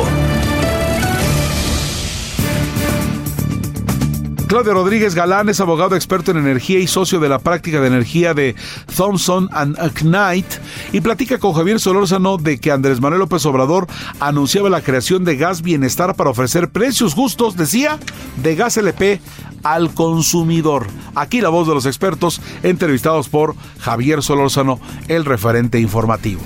Claudio 4.48 4.76
Rodríguez 4.76 5.16
Galán 5.16 5.50
es 5.50 5.60
abogado 5.60 5.96
experto 5.96 6.30
en 6.30 6.38
energía 6.38 6.78
y 6.78 6.86
socio 6.86 7.20
de 7.20 7.30
la 7.30 7.40
práctica 7.40 7.82
de 7.82 7.88
energía 7.88 8.36
de 8.36 8.56
Thompson 8.96 9.50
and 9.52 9.76
Knight 10.02 10.46
y 10.92 11.02
platica 11.02 11.40
con 11.40 11.54
Javier 11.54 11.80
Solórzano 11.80 12.38
de 12.38 12.60
que 12.60 12.72
Andrés 12.72 13.02
Manuel 13.02 13.22
López 13.22 13.44
Obrador 13.48 13.88
anunciaba 14.20 14.70
la 14.70 14.82
creación 14.82 15.26
de 15.26 15.36
gas 15.36 15.64
bienestar 15.64 16.16
para 16.16 16.30
ofrecer 16.30 16.70
precios 16.70 17.16
justos, 17.16 17.58
decía, 17.58 17.98
de 18.44 18.56
gas 18.56 18.78
LP 18.78 19.20
al 19.64 19.92
consumidor. 19.96 20.86
Aquí 21.16 21.42
la 21.42 21.50
voz 21.50 21.68
de 21.68 21.74
los 21.74 21.88
expertos 21.88 22.40
entrevistados 22.62 23.30
por 23.30 23.56
Javier 23.80 24.22
Solórzano, 24.22 24.80
el 25.08 25.26
referente 25.26 25.80
informativo. 25.80 26.42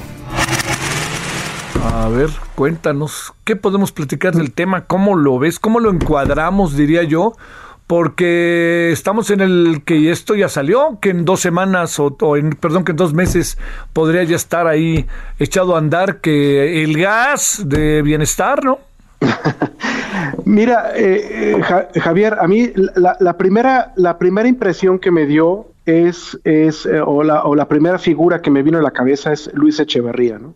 A 1.84 2.08
ver, 2.08 2.30
cuéntanos, 2.56 3.34
¿qué 3.44 3.58
podemos 3.58 3.92
platicar 3.92 4.34
del 4.34 4.54
tema? 4.54 4.86
¿Cómo 4.86 5.18
lo 5.18 5.38
ves? 5.38 5.60
¿Cómo 5.60 5.82
lo 5.82 5.92
encuadramos, 5.92 6.78
diría 6.78 7.04
yo? 7.04 7.34
Porque 7.90 8.92
estamos 8.92 9.32
en 9.32 9.42
el 9.42 9.82
que 9.84 10.12
esto 10.12 10.36
ya 10.36 10.48
salió, 10.48 11.00
que 11.02 11.10
en 11.10 11.26
dos 11.26 11.40
semanas 11.40 12.00
o, 12.00 12.38
en, 12.38 12.52
perdón, 12.52 12.84
que 12.84 12.92
en 12.92 12.98
dos 12.98 13.16
meses 13.16 13.58
podría 13.94 14.22
ya 14.22 14.36
estar 14.36 14.68
ahí 14.68 15.08
echado 15.40 15.74
a 15.74 15.80
andar 15.80 16.18
que 16.18 16.84
el 16.84 16.96
gas 16.96 17.64
de 17.66 18.04
bienestar, 18.04 18.64
¿no? 18.64 18.78
Mira, 20.46 20.92
eh, 20.96 21.56
eh, 21.58 22.00
Javier, 22.00 22.38
a 22.40 22.48
mí 22.48 22.72
la, 22.76 23.38
primera 23.38 23.92
la 23.96 24.20
primera 24.20 24.48
impresión 24.48 25.00
que 25.00 25.10
me 25.10 25.26
dio 25.26 25.66
es 25.88 26.40
es 26.44 26.86
eh, 26.86 27.02
o, 27.04 27.24
la, 27.24 27.42
o 27.46 27.56
la 27.56 27.68
primera 27.68 27.98
figura 27.98 28.40
que 28.40 28.52
me 28.52 28.62
vino 28.62 28.78
a 28.78 28.84
la 28.84 28.92
cabeza 28.92 29.34
es 29.34 29.50
Luis 29.56 29.80
Echeverría, 29.80 30.38
¿no? 30.38 30.54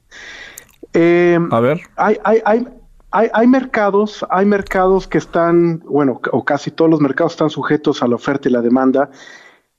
a 0.94 1.60
ver. 1.60 1.82
Hay, 1.96 2.20
hay, 2.24 2.42
hay, 2.46 2.68
hay, 3.14 3.48
mercados, 3.48 4.26
hay 4.32 4.46
mercados 4.46 5.08
que 5.08 5.20
están, 5.20 5.80
bueno, 5.86 6.20
o 6.32 6.44
casi 6.44 6.72
todos 6.72 6.90
los 6.90 7.00
mercados 7.00 7.34
están 7.34 7.52
sujetos 7.52 8.02
a 8.02 8.08
la 8.08 8.16
oferta 8.16 8.50
y 8.50 8.52
la 8.52 8.62
demanda 8.62 9.12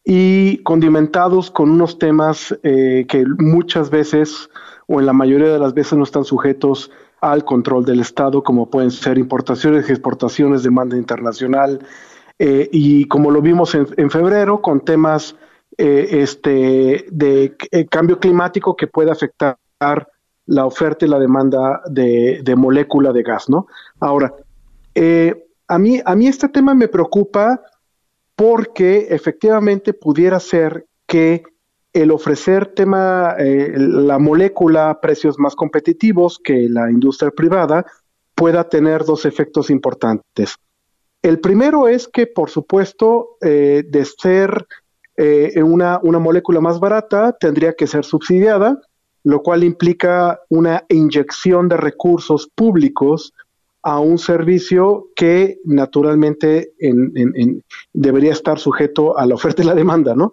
y 0.05 0.59
condimentados 0.59 1.51
con 1.51 1.71
unos 1.71 1.99
temas 1.99 2.57
eh, 2.63 3.07
que 3.09 3.25
muchas 3.39 3.91
veces 3.91 4.51
o 4.87 5.01
en 5.01 5.07
la 5.07 5.13
mayoría 5.13 5.53
de 5.53 5.59
las 5.59 5.75
veces 5.75 5.95
no 5.95 6.05
están 6.05 6.25
sujetos 6.25 6.93
al 7.21 7.45
control 7.45 7.85
del 7.85 8.01
Estado, 8.01 8.45
como 8.45 8.71
pueden 8.71 8.91
ser 8.91 9.19
importaciones, 9.19 9.91
exportaciones, 9.91 10.63
demanda 10.63 10.97
internacional, 10.97 11.81
eh, 12.39 12.69
y 12.71 13.07
como 13.07 13.31
lo 13.31 13.41
vimos 13.41 13.75
en, 13.75 14.11
febrero, 14.11 14.61
con 14.61 14.85
temas 14.85 15.35
eh, 15.79 16.09
este, 16.21 17.07
de 17.11 17.57
cambio 17.91 18.21
climático 18.21 18.77
que 18.77 18.87
puede 18.87 19.11
afectar 19.11 19.57
la 20.47 20.67
oferta 20.67 21.07
y 21.07 21.09
la 21.09 21.19
demanda 21.19 21.83
de, 21.87 22.55
molécula 22.57 23.13
de 23.13 23.23
gas, 23.23 23.49
¿no? 23.49 23.67
Ahora, 24.01 24.35
eh, 24.95 25.47
a, 25.69 25.79
mí, 25.79 26.01
a 26.05 26.15
mí 26.15 26.27
este 26.27 26.49
tema 26.49 26.75
me 26.75 26.89
preocupa 26.89 27.63
porque 28.37 29.07
efectivamente 29.11 29.95
pudiera 29.95 30.41
ser 30.41 30.87
que 31.07 31.43
el 31.93 32.11
ofrecer 32.11 32.75
tema, 32.75 33.37
eh, 33.39 33.73
la 33.77 34.19
molécula 34.19 34.91
a 34.91 35.01
precios 35.01 35.39
más 35.39 35.55
competitivos 35.55 36.41
que 36.43 36.69
la 36.69 36.91
industria 36.91 37.31
privada 37.31 37.87
pueda 38.35 38.69
tener 38.69 39.05
dos 39.05 39.25
efectos 39.27 39.71
importantes. 39.71 40.57
El 41.23 41.41
primero 41.41 41.87
es 41.87 42.09
que, 42.09 42.27
por 42.27 42.51
supuesto, 42.51 43.37
eh, 43.41 43.85
de 43.89 44.05
ser 44.05 44.67
una, 45.65 46.01
una 46.03 46.19
molécula 46.19 46.61
más 46.61 46.81
barata, 46.81 47.37
tendría 47.39 47.75
que 47.75 47.87
ser 47.87 48.05
subsidiada, 48.05 48.81
lo 49.25 49.43
cual 49.43 49.65
implica 49.65 50.41
una 50.51 50.85
inyección 50.89 51.69
de 51.69 51.79
recursos 51.79 52.49
públicos 52.55 53.33
a 53.83 53.99
un 53.99 54.19
servicio 54.19 55.09
que 55.15 55.59
naturalmente 55.65 56.73
debería 57.93 58.33
estar 58.33 58.59
sujeto 58.59 59.19
a 59.19 59.27
la 59.27 59.35
oferta 59.35 59.63
y 59.63 59.67
la 59.67 59.75
demanda, 59.75 60.15
¿no? 60.15 60.33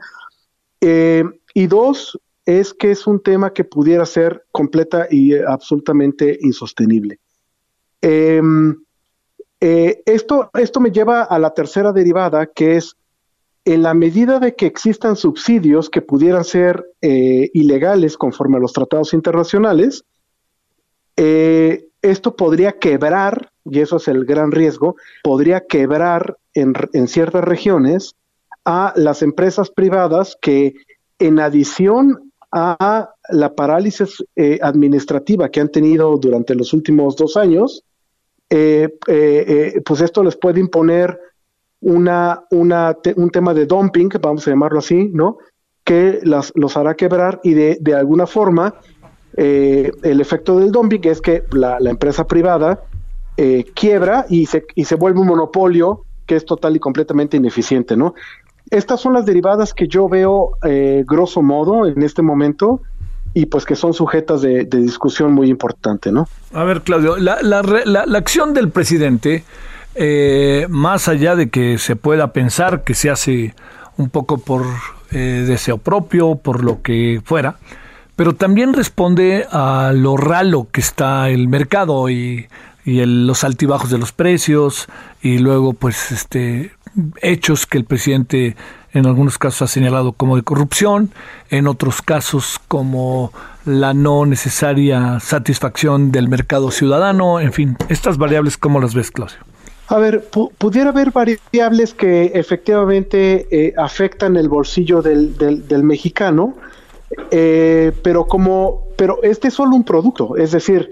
Eh, 0.79 1.23
y 1.53 1.67
dos, 1.67 2.17
es 2.45 2.73
que 2.73 2.91
es 2.91 3.07
un 3.07 3.21
tema 3.21 3.53
que 3.53 3.63
pudiera 3.63 4.05
ser 4.05 4.45
completa 4.51 5.07
y 5.09 5.35
absolutamente 5.35 6.37
insostenible. 6.41 7.19
Em, 8.01 8.75
eh, 9.59 10.01
esto, 10.05 10.49
esto 10.53 10.79
me 10.79 10.91
lleva 10.91 11.23
a 11.23 11.37
la 11.37 11.53
tercera 11.53 11.91
derivada, 11.91 12.47
que 12.47 12.77
es 12.77 12.95
en 13.65 13.83
la 13.83 13.93
medida 13.93 14.39
de 14.39 14.55
que 14.55 14.65
existan 14.65 15.15
subsidios 15.15 15.89
que 15.89 16.01
pudieran 16.01 16.43
ser 16.43 16.85
eh, 17.01 17.49
ilegales 17.53 18.17
conforme 18.17 18.57
a 18.57 18.59
los 18.59 18.73
tratados 18.73 19.13
internacionales, 19.13 20.03
eh, 21.15 21.85
esto 22.01 22.35
podría 22.35 22.79
quebrar, 22.79 23.51
y 23.63 23.79
eso 23.79 23.97
es 23.97 24.07
el 24.07 24.25
gran 24.25 24.51
riesgo, 24.51 24.95
podría 25.23 25.61
quebrar 25.67 26.37
en, 26.55 26.73
ciertas 27.07 27.43
regiones 27.43 28.15
a 28.65 28.93
las 28.95 29.21
empresas 29.21 29.69
privadas 29.69 30.35
que 30.41 30.73
en 31.19 31.39
adición 31.39 32.31
a 32.51 33.11
la 33.29 33.53
parálisis 33.53 34.23
eh, 34.35 34.59
administrativa 34.61 35.49
que 35.49 35.61
han 35.61 35.69
tenido 35.69 36.17
durante 36.17 36.55
los 36.55 36.73
últimos 36.73 37.15
dos 37.15 37.37
años, 37.37 37.83
pues 38.49 40.01
esto 40.01 40.23
les 40.23 40.35
puede 40.35 40.59
imponer 40.59 41.17
una, 41.81 42.43
una 42.51 42.95
un 43.15 43.29
tema 43.31 43.53
de 43.53 43.65
dumping, 43.65 44.09
vamos 44.21 44.47
a 44.47 44.51
llamarlo 44.51 44.79
así, 44.79 45.09
¿no? 45.13 45.37
Que 45.83 46.19
las, 46.23 46.53
los 46.55 46.77
hará 46.77 46.95
quebrar 46.95 47.41
y 47.43 47.53
de, 47.53 47.77
de 47.81 47.95
alguna 47.95 48.27
forma 48.27 48.75
eh, 49.37 49.91
el 50.03 50.21
efecto 50.21 50.59
del 50.59 50.71
dumping 50.71 51.01
es 51.03 51.21
que 51.21 51.43
la, 51.51 51.77
empresa 51.79 52.27
privada 52.27 52.81
eh, 53.37 53.65
quiebra 53.73 54.25
y 54.29 54.45
se, 54.45 54.65
y 54.75 54.85
se 54.85 54.95
vuelve 54.95 55.19
un 55.19 55.27
monopolio 55.27 56.05
que 56.25 56.35
es 56.35 56.45
total 56.45 56.75
y 56.75 56.79
completamente 56.79 57.37
ineficiente, 57.37 57.97
¿no? 57.97 58.13
Estas 58.69 59.01
son 59.01 59.13
las 59.13 59.25
derivadas 59.25 59.73
que 59.73 59.87
yo 59.87 60.07
veo 60.07 60.51
eh, 60.63 61.03
grosso 61.05 61.41
modo 61.41 61.87
en 61.87 62.03
este 62.03 62.21
momento 62.21 62.81
y 63.33 63.47
pues 63.47 63.65
que 63.65 63.75
son 63.75 63.93
sujetas 63.93 64.41
de, 64.41 64.65
discusión 64.65 65.33
muy 65.33 65.49
importante, 65.49 66.11
¿no? 66.11 66.27
A 66.53 66.63
ver, 66.63 66.81
Claudio, 66.81 67.17
la, 67.17 67.41
la, 67.41 67.61
la, 67.61 68.05
la 68.05 68.17
acción 68.17 68.53
del 68.53 68.69
presidente 68.69 69.43
eh, 69.95 70.67
más 70.69 71.07
allá 71.07 71.35
de 71.35 71.49
que 71.49 71.77
se 71.77 71.95
pueda 71.95 72.33
pensar 72.33 72.83
que 72.83 72.93
se 72.93 73.09
hace 73.09 73.53
un 73.97 74.09
poco 74.09 74.37
por 74.37 74.65
eh, 75.11 75.43
deseo 75.45 75.77
propio, 75.77 76.35
por 76.35 76.63
lo 76.63 76.81
que 76.81 77.21
fuera, 77.23 77.57
pero 78.15 78.35
también 78.35 78.73
responde 78.73 79.45
a 79.51 79.91
lo 79.93 80.15
ralo 80.15 80.67
que 80.71 80.81
está 80.81 81.29
el 81.29 81.47
mercado 81.47 82.09
y, 82.09 82.47
los 82.83 83.43
altibajos 83.43 83.91
de 83.91 83.99
los 83.99 84.11
precios 84.11 84.87
y 85.21 85.37
luego 85.37 85.73
pues 85.73 86.11
este 86.11 86.71
hechos 87.21 87.67
que 87.67 87.77
el 87.77 87.85
presidente 87.85 88.55
en 88.91 89.05
algunos 89.05 89.37
casos 89.37 89.61
ha 89.61 89.67
señalado 89.67 90.13
como 90.13 90.35
de 90.35 90.41
corrupción, 90.41 91.11
en 91.51 91.67
otros 91.67 92.01
casos 92.01 92.59
como 92.67 93.31
la 93.65 93.93
no 93.93 94.25
necesaria 94.25 95.19
satisfacción 95.19 96.11
del 96.11 96.27
mercado 96.27 96.71
ciudadano, 96.71 97.39
en 97.39 97.53
fin, 97.53 97.77
estas 97.87 98.17
variables, 98.17 98.57
¿cómo 98.57 98.79
las 98.79 98.95
ves, 98.95 99.11
Claudio? 99.11 99.50
A 99.91 99.99
ver, 99.99 100.23
pudiera 100.57 100.91
haber 100.91 101.11
variables 101.11 101.93
que 101.93 102.31
efectivamente 102.33 103.45
eh, 103.51 103.73
afectan 103.75 104.37
el 104.37 104.47
bolsillo 104.47 105.01
del, 105.01 105.37
del, 105.37 105.83
mexicano, 105.83 106.55
eh, 107.29 107.91
pero 108.01 108.25
como, 108.25 108.87
pero 108.95 109.21
este 109.21 109.49
es 109.49 109.53
solo 109.53 109.75
un 109.75 109.83
producto, 109.83 110.37
es 110.37 110.51
decir, 110.51 110.91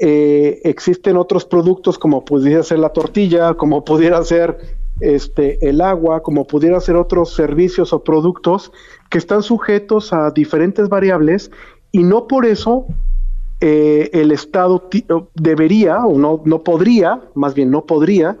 eh, 0.00 0.62
existen 0.64 1.18
otros 1.18 1.44
productos 1.44 1.98
como 1.98 2.24
pudiera 2.24 2.62
ser 2.62 2.78
la 2.78 2.88
tortilla, 2.88 3.52
como 3.52 3.84
pudiera 3.84 4.24
ser 4.24 4.56
este 5.00 5.68
el 5.68 5.82
agua, 5.82 6.22
como 6.22 6.46
pudiera 6.46 6.80
ser 6.80 6.96
otros 6.96 7.34
servicios 7.34 7.92
o 7.92 8.02
productos 8.02 8.72
que 9.10 9.18
están 9.18 9.42
sujetos 9.42 10.14
a 10.14 10.30
diferentes 10.30 10.88
variables 10.88 11.50
y 11.92 12.02
no 12.02 12.26
por 12.26 12.46
eso 12.46 12.86
eh, 13.60 14.10
el 14.12 14.30
Estado 14.30 14.88
debería 15.34 16.04
o 16.04 16.18
no, 16.18 16.42
no 16.44 16.62
podría, 16.62 17.22
más 17.34 17.54
bien 17.54 17.70
no 17.70 17.84
podría, 17.86 18.38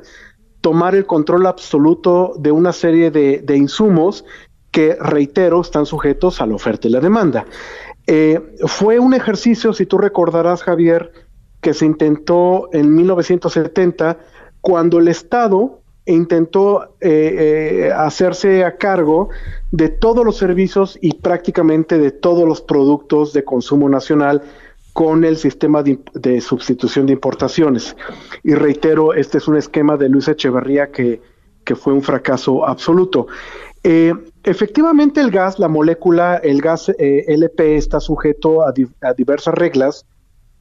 tomar 0.60 0.94
el 0.94 1.06
control 1.06 1.46
absoluto 1.46 2.34
de 2.38 2.52
una 2.52 2.72
serie 2.72 3.10
de, 3.10 3.56
insumos 3.56 4.24
que, 4.70 4.96
reitero, 5.00 5.60
están 5.60 5.86
sujetos 5.86 6.40
a 6.40 6.46
la 6.46 6.54
oferta 6.54 6.88
y 6.88 6.90
la 6.90 7.00
demanda. 7.00 7.46
Eh, 8.06 8.40
fue 8.66 8.98
un 8.98 9.14
ejercicio, 9.14 9.72
si 9.72 9.86
tú 9.86 9.98
recordarás, 9.98 10.62
Javier, 10.62 11.12
que 11.60 11.74
se 11.74 11.86
intentó 11.86 12.68
en 12.72 12.94
1970, 12.94 14.18
cuando 14.60 14.98
el 14.98 15.08
Estado 15.08 15.80
intentó 16.06 16.94
eh, 17.00 17.88
eh, 17.88 17.92
hacerse 17.94 18.64
a 18.64 18.76
cargo 18.76 19.28
de 19.72 19.88
todos 19.90 20.24
los 20.24 20.38
servicios 20.38 20.98
y 21.02 21.14
prácticamente 21.14 21.98
de 21.98 22.10
todos 22.10 22.48
los 22.48 22.62
productos 22.62 23.32
de 23.34 23.44
consumo 23.44 23.88
nacional 23.88 24.42
con 24.98 25.22
el 25.24 25.36
sistema 25.36 25.84
de, 25.84 26.40
sustitución 26.40 27.06
de 27.06 27.12
importaciones. 27.12 27.94
Y 28.42 28.54
reitero, 28.56 29.14
este 29.14 29.38
es 29.38 29.46
un 29.46 29.56
esquema 29.56 29.96
de 29.96 30.08
Luis 30.08 30.26
Echeverría 30.26 30.90
que, 30.90 31.22
que 31.62 31.76
fue 31.76 31.92
un 31.92 32.02
fracaso 32.02 32.66
absoluto. 32.66 33.28
Eh, 33.84 34.12
efectivamente, 34.42 35.20
el 35.20 35.30
gas, 35.30 35.60
la 35.60 35.68
molécula, 35.68 36.38
el 36.38 36.60
gas 36.60 36.88
eh, 36.88 37.24
LP 37.28 37.76
está 37.76 38.00
sujeto 38.00 38.66
a, 38.66 38.72
diversas 39.12 39.54
reglas, 39.54 40.04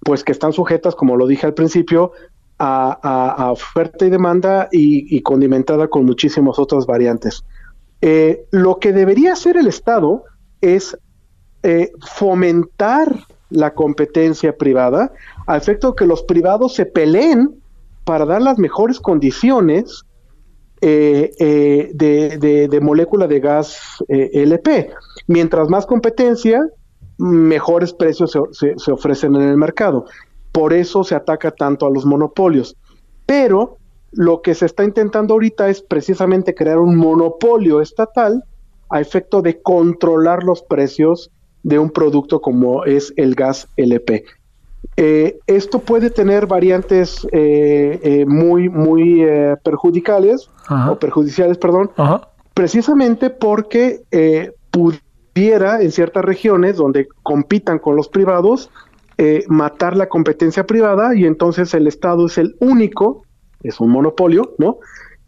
pues 0.01 0.23
que 0.23 0.33
están 0.33 0.53
sujetas, 0.53 0.93
como 0.93 1.15
lo 1.15 1.25
dije 1.25 1.47
al 1.47 1.55
principio, 1.55 2.11
a, 2.59 3.49
oferta 3.51 4.05
y 4.05 4.11
demanda 4.11 4.69
y, 4.71 5.19
condimentada 5.23 5.87
con 5.87 6.05
muchísimas 6.05 6.59
otras 6.59 6.85
variantes. 6.85 7.43
Eh, 8.01 8.45
lo 8.51 8.77
que 8.77 8.93
debería 8.93 9.33
hacer 9.33 9.57
el 9.57 9.65
Estado 9.65 10.25
es 10.61 10.95
fomentar 12.05 13.25
la 13.49 13.73
competencia 13.73 14.57
privada, 14.57 15.11
a 15.45 15.57
efecto 15.57 15.95
que 15.95 16.05
los 16.05 16.23
privados 16.23 16.75
se 16.75 16.85
peleen 16.85 17.61
para 18.03 18.25
dar 18.25 18.41
las 18.41 18.57
mejores 18.57 18.99
condiciones 18.99 20.05
eh, 20.79 21.31
eh, 21.39 21.91
de, 21.93 22.79
molécula 22.81 23.27
de 23.27 23.39
gas 23.39 24.03
eh, 24.07 24.29
LP. 24.33 24.91
Mientras 25.27 25.69
más 25.69 25.85
competencia, 25.85 26.61
mejores 27.17 27.93
precios 27.93 28.37
se, 28.51 28.75
se, 28.77 28.91
ofrecen 28.91 29.35
en 29.35 29.41
el 29.41 29.57
mercado. 29.57 30.05
Por 30.51 30.73
eso 30.73 31.03
se 31.03 31.15
ataca 31.15 31.51
tanto 31.51 31.85
a 31.85 31.89
los 31.89 32.05
monopolios. 32.05 32.75
Pero 33.25 33.77
lo 34.11 34.41
que 34.41 34.55
se 34.55 34.67
está 34.67 34.83
intentando 34.83 35.33
ahorita 35.33 35.67
es 35.69 35.81
precisamente 35.81 36.53
crear 36.53 36.77
un 36.77 36.95
monopolio 36.95 37.81
estatal 37.81 38.43
a 38.89 39.01
efecto 39.01 39.41
de 39.41 39.61
controlar 39.61 40.43
los 40.43 40.61
precios 40.61 41.31
de 41.67 41.77
un 41.77 41.89
producto 41.89 42.39
como 42.39 42.85
es 42.85 43.13
el 43.17 43.35
gas 43.35 43.67
LP. 43.75 44.23
Eh, 44.95 45.37
esto 45.47 45.79
puede 45.79 46.09
tener 46.09 46.47
variantes 46.47 47.27
eh, 47.33 47.99
eh, 48.01 48.25
muy, 48.25 48.69
muy 48.69 49.25
perjudicales 49.63 50.49
o 50.89 50.97
perjudiciales, 50.97 51.57
perdón, 51.57 51.91
precisamente 52.53 53.29
porque 53.29 54.03
pudiera 54.71 55.81
en 55.81 55.91
ciertas 55.91 56.23
regiones 56.23 56.77
donde 56.77 57.09
compitan 57.21 57.79
con 57.79 57.97
los 57.97 58.07
privados 58.07 58.69
matar 59.49 59.97
la 59.97 60.07
competencia 60.07 60.65
privada 60.65 61.15
y 61.15 61.25
entonces 61.25 61.73
el 61.73 61.87
Estado 61.87 62.27
es 62.27 62.37
el 62.37 62.55
único, 62.59 63.23
es 63.61 63.81
un 63.81 63.89
monopolio, 63.89 64.53
¿no? 64.57 64.77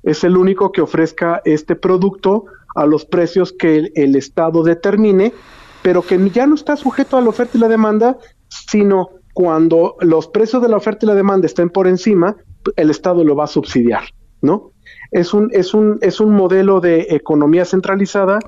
Es 0.04 0.24
el 0.24 0.38
único 0.38 0.72
que 0.72 0.82
ofrezca 0.82 1.42
este 1.44 1.76
producto 1.76 2.46
a 2.76 2.86
los 2.86 3.04
precios 3.06 3.52
que 3.52 3.92
el 3.94 4.16
Estado 4.16 4.64
determine 4.64 5.34
pero 5.82 6.02
que 6.02 6.30
ya 6.30 6.48
no 6.48 6.56
está 6.56 6.76
sujeto 6.76 7.18
a 7.18 7.22
la 7.22 7.30
oferta 7.30 7.58
y 7.58 7.62
la 7.62 7.68
demanda, 7.68 8.18
sino 8.48 9.10
cuando 9.34 9.96
los 10.02 10.28
precios 10.28 10.62
de 10.62 10.70
la 10.70 10.78
oferta 10.78 11.06
y 11.06 11.08
la 11.08 11.16
demanda 11.16 11.46
estén 11.46 11.70
por 11.70 11.88
encima, 11.88 12.36
el 12.76 12.90
Estado 12.90 13.24
lo 13.24 13.36
va 13.36 13.46
a 13.46 13.48
subsidiar, 13.48 14.04
¿no? 14.42 14.72
Es 15.12 15.34
un, 15.34 15.50
es 15.54 15.74
un, 15.74 15.98
es 16.02 16.20
un 16.20 16.36
modelo 16.36 16.82
de 16.82 17.08
economía 17.12 17.66
centralizada 17.66 18.40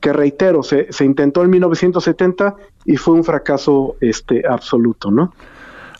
que 0.00 0.12
reitero, 0.12 0.62
se, 0.62 0.92
se 0.92 1.04
intentó 1.04 1.42
en 1.42 1.50
1970 1.50 2.56
y 2.84 2.96
fue 2.96 3.14
un 3.14 3.24
fracaso 3.24 3.96
este, 4.00 4.42
absoluto, 4.46 5.10
¿no? 5.10 5.32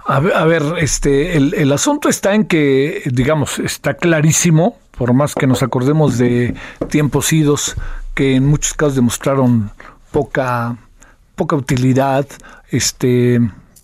A 0.04 0.20
ver, 0.20 0.34
a 0.34 0.44
ver 0.44 0.62
este, 0.78 1.36
el, 1.36 1.54
el, 1.54 1.72
asunto 1.72 2.08
está 2.08 2.34
en 2.34 2.44
que, 2.44 3.02
digamos, 3.06 3.58
está 3.58 3.94
clarísimo, 3.94 4.76
por 4.96 5.12
más 5.12 5.34
que 5.34 5.46
nos 5.46 5.62
acordemos 5.62 6.18
de 6.18 6.54
tiempos 6.88 7.32
idos 7.32 7.76
que 8.14 8.36
en 8.36 8.46
muchos 8.46 8.74
casos 8.74 8.94
demostraron 8.94 9.70
poca, 10.16 10.74
poca 11.34 11.56
utilidad, 11.56 12.26
este, 12.70 13.38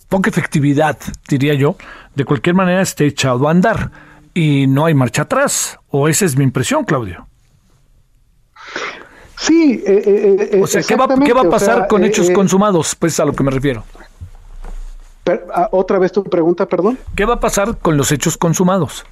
poca 0.09 0.31
efectividad, 0.31 0.97
diría 1.29 1.53
yo, 1.53 1.75
de 2.15 2.25
cualquier 2.25 2.55
manera 2.55 2.81
esté 2.81 3.05
echado 3.05 3.47
a 3.47 3.51
andar 3.51 3.91
y 4.33 4.65
no 4.65 4.87
hay 4.87 4.95
marcha 4.95 5.21
atrás. 5.21 5.77
O 5.89 6.07
esa 6.07 6.25
es 6.25 6.35
mi 6.35 6.43
impresión, 6.43 6.85
Claudio. 6.85 7.27
Sí, 9.37 9.83
eh, 9.85 10.01
eh, 10.03 10.49
eh 10.53 10.61
o 10.63 10.65
sea, 10.65 10.81
¿qué 10.81 10.95
va, 10.95 11.07
¿qué 11.23 11.33
va, 11.33 11.41
a 11.41 11.49
pasar 11.51 11.87
con 11.87 12.03
hechos 12.03 12.31
consumados? 12.31 12.95
Pues 12.95 13.19
a 13.19 13.25
lo 13.25 13.33
que 13.33 13.43
me 13.43 13.51
refiero. 13.51 13.83
Ah, 15.53 15.69
otra 15.71 15.99
vez 15.99 16.11
tu 16.11 16.23
pregunta, 16.23 16.65
perdón. 16.65 16.97
¿Qué 17.15 17.25
va 17.25 17.35
a 17.35 17.39
pasar 17.39 17.77
con 17.77 17.95
los 17.95 18.11
hechos 18.11 18.37
consumados? 18.37 19.05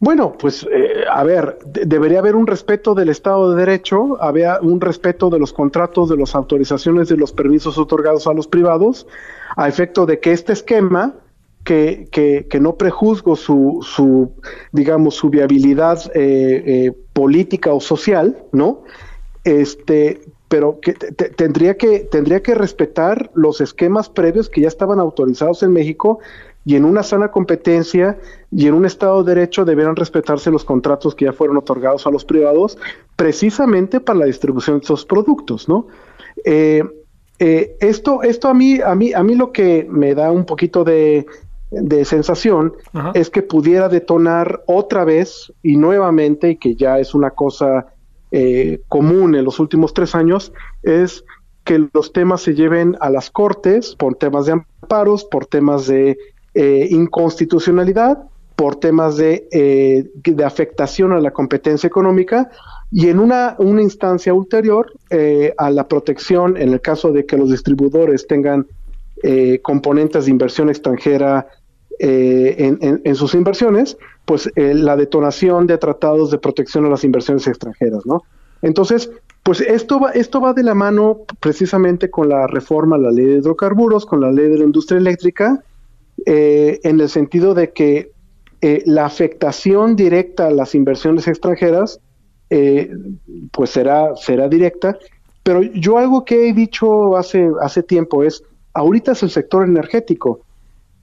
Bueno, 0.00 0.34
pues 0.38 0.64
eh, 0.70 1.04
a 1.10 1.24
ver, 1.24 1.58
debería 1.64 2.20
haber 2.20 2.36
un 2.36 2.46
respeto 2.46 2.94
del 2.94 3.08
Estado 3.08 3.50
de 3.50 3.56
Derecho, 3.64 4.16
había 4.22 4.60
un 4.60 4.80
respeto 4.80 5.28
de 5.28 5.40
los 5.40 5.52
contratos, 5.52 6.08
de 6.08 6.16
las 6.16 6.36
autorizaciones, 6.36 7.08
de 7.08 7.16
los 7.16 7.32
permisos 7.32 7.78
otorgados 7.78 8.28
a 8.28 8.32
los 8.32 8.46
privados, 8.46 9.08
a 9.56 9.66
efecto 9.66 10.06
de 10.06 10.20
que 10.20 10.32
este 10.32 10.52
esquema, 10.52 11.16
que, 11.64 12.08
que, 12.12 12.46
que 12.48 12.60
no 12.60 12.76
prejuzgo 12.76 13.34
su, 13.34 13.80
su, 13.82 14.32
digamos, 14.70 15.16
su 15.16 15.30
viabilidad 15.30 16.00
eh, 16.14 16.62
eh, 16.64 16.92
política 17.12 17.72
o 17.72 17.80
social, 17.80 18.38
¿no? 18.52 18.84
Este, 19.42 20.20
pero 20.48 20.80
que 20.80 20.94
tendría 20.94 21.76
que 21.76 22.00
tendría 22.00 22.42
que 22.42 22.54
respetar 22.54 23.30
los 23.34 23.60
esquemas 23.60 24.08
previos 24.08 24.48
que 24.48 24.62
ya 24.62 24.68
estaban 24.68 24.98
autorizados 24.98 25.62
en 25.62 25.72
México 25.72 26.20
y 26.68 26.76
en 26.76 26.84
una 26.84 27.02
sana 27.02 27.30
competencia 27.30 28.18
y 28.50 28.66
en 28.66 28.74
un 28.74 28.84
Estado 28.84 29.24
de 29.24 29.34
Derecho 29.34 29.64
deberán 29.64 29.96
respetarse 29.96 30.50
los 30.50 30.66
contratos 30.66 31.14
que 31.14 31.24
ya 31.24 31.32
fueron 31.32 31.56
otorgados 31.56 32.06
a 32.06 32.10
los 32.10 32.26
privados 32.26 32.76
precisamente 33.16 34.00
para 34.00 34.18
la 34.18 34.26
distribución 34.26 34.78
de 34.78 34.84
esos 34.84 35.06
productos, 35.06 35.66
¿no? 35.66 35.86
Eh, 36.44 36.84
eh, 37.38 37.74
esto, 37.80 38.22
esto 38.22 38.48
a 38.48 38.54
mí, 38.54 38.80
a 38.84 38.94
mí, 38.94 39.14
a 39.14 39.22
mí 39.22 39.34
lo 39.34 39.50
que 39.50 39.86
me 39.88 40.14
da 40.14 40.30
un 40.30 40.44
poquito 40.44 40.84
de, 40.84 41.24
sensación 42.04 42.74
es 43.14 43.30
que 43.30 43.40
pudiera 43.40 43.88
detonar 43.88 44.62
otra 44.66 45.04
vez 45.06 45.50
y 45.62 45.78
nuevamente, 45.78 46.50
y 46.50 46.56
que 46.56 46.74
ya 46.74 46.98
es 46.98 47.14
una 47.14 47.30
cosa 47.30 47.86
eh, 48.30 48.82
común 48.88 49.34
en 49.36 49.44
los 49.46 49.58
últimos 49.58 49.94
tres 49.94 50.14
años, 50.14 50.52
es 50.82 51.24
que 51.64 51.88
los 51.94 52.12
temas 52.12 52.42
se 52.42 52.54
lleven 52.54 52.94
a 53.00 53.08
las 53.08 53.30
cortes 53.30 53.96
por 53.96 54.16
temas 54.16 54.44
de 54.44 54.52
amparos, 54.52 55.24
por 55.24 55.46
temas 55.46 55.86
de 55.86 56.18
eh, 56.60 56.88
inconstitucionalidad 56.90 58.18
por 58.56 58.74
temas 58.74 59.16
de, 59.16 59.46
eh, 59.52 60.10
de, 60.24 60.44
afectación 60.44 61.12
a 61.12 61.20
la 61.20 61.30
competencia 61.30 61.86
económica 61.86 62.50
y 62.90 63.10
en 63.10 63.20
una, 63.20 63.54
una 63.60 63.80
instancia 63.80 64.34
ulterior 64.34 64.92
eh, 65.10 65.54
a 65.56 65.70
la 65.70 65.86
protección 65.86 66.56
en 66.56 66.70
el 66.70 66.80
caso 66.80 67.12
de 67.12 67.26
que 67.26 67.38
los 67.38 67.52
distribuidores 67.52 68.26
tengan 68.26 68.66
componentes 69.62 70.24
de 70.24 70.32
inversión 70.32 70.68
extranjera 70.68 71.46
en, 72.00 73.00
en, 73.04 73.14
sus 73.14 73.34
inversiones, 73.34 73.96
pues 74.24 74.50
la 74.56 74.96
detonación 74.96 75.68
de 75.68 75.78
tratados 75.78 76.32
de 76.32 76.38
protección 76.38 76.86
a 76.86 76.88
las 76.88 77.04
inversiones 77.04 77.46
extranjeras, 77.46 78.04
¿no? 78.04 78.24
Entonces, 78.62 79.10
pues 79.44 79.60
esto 79.60 80.00
va, 80.00 80.10
esto 80.10 80.40
va 80.40 80.52
de 80.52 80.64
la 80.64 80.74
mano 80.74 81.20
precisamente 81.38 82.10
con 82.10 82.28
la 82.28 82.48
reforma 82.48 82.96
a 82.96 82.98
la 82.98 83.10
ley 83.12 83.26
de 83.26 83.38
hidrocarburos, 83.38 84.06
con 84.06 84.20
la 84.20 84.32
ley 84.32 84.48
de 84.48 84.58
la 84.58 84.64
industria 84.64 84.98
eléctrica, 84.98 85.62
eh, 86.30 86.78
en 86.82 87.00
el 87.00 87.08
sentido 87.08 87.54
de 87.54 87.72
que 87.72 88.12
eh, 88.60 88.82
la 88.84 89.06
afectación 89.06 89.96
directa 89.96 90.48
a 90.48 90.50
las 90.50 90.74
inversiones 90.74 91.26
extranjeras, 91.26 92.00
eh, 92.50 92.90
pues 93.50 93.70
será, 93.70 94.14
será 94.14 94.46
directa. 94.46 94.98
Pero 95.42 95.62
yo 95.62 95.96
algo 95.96 96.26
que 96.26 96.50
he 96.50 96.52
dicho 96.52 97.16
hace, 97.16 97.48
hace 97.62 97.82
tiempo 97.82 98.24
es, 98.24 98.42
ahorita 98.74 99.12
es 99.12 99.22
el 99.22 99.30
sector 99.30 99.64
energético, 99.64 100.40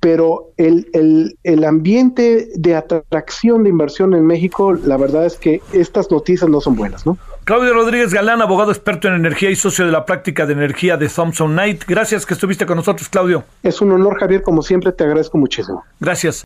pero 0.06 0.52
el, 0.58 0.88
el, 0.94 1.40
el, 1.42 1.64
ambiente 1.64 2.50
de 2.54 2.76
atracción 2.76 3.64
de 3.64 3.72
inversión 3.72 4.14
en 4.14 4.24
México, 4.24 4.72
la 4.72 4.98
verdad 4.98 5.26
es 5.26 5.36
que 5.36 5.64
estas 5.74 6.12
noticias 6.12 6.48
no 6.48 6.62
son 6.62 6.76
buenas, 6.76 7.08
¿no? 7.08 7.18
Claudio 7.44 7.74
Rodríguez 7.74 8.14
Galán, 8.14 8.40
abogado 8.40 8.70
experto 8.70 9.08
en 9.08 9.16
energía 9.16 9.50
y 9.50 9.56
socio 9.56 9.84
de 9.84 9.92
la 9.92 10.06
práctica 10.06 10.46
de 10.46 10.54
energía 10.54 10.96
de 10.98 11.10
Thompson 11.10 11.54
Knight. 11.54 11.86
Gracias 11.88 12.28
que 12.28 12.36
estuviste 12.36 12.68
con 12.68 12.78
nosotros, 12.78 13.10
Claudio. 13.10 13.46
Es 13.64 13.82
un 13.82 13.94
honor, 13.94 14.20
Javier, 14.20 14.44
como 14.44 14.62
siempre, 14.62 14.92
te 14.92 15.06
agradezco 15.06 15.40
muchísimo. 15.40 15.84
Gracias. 16.00 16.44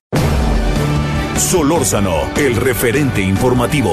Solórzano, 1.36 2.16
el 2.38 2.56
referente 2.56 3.20
informativo. 3.20 3.92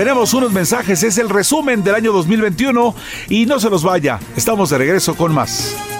Tenemos 0.00 0.32
unos 0.32 0.50
mensajes, 0.50 1.02
es 1.02 1.18
el 1.18 1.28
resumen 1.28 1.84
del 1.84 1.94
año 1.94 2.10
2021 2.12 2.94
y 3.28 3.44
no 3.44 3.60
se 3.60 3.68
los 3.68 3.82
vaya, 3.82 4.18
estamos 4.34 4.70
de 4.70 4.78
regreso 4.78 5.14
con 5.14 5.34
más. 5.34 5.99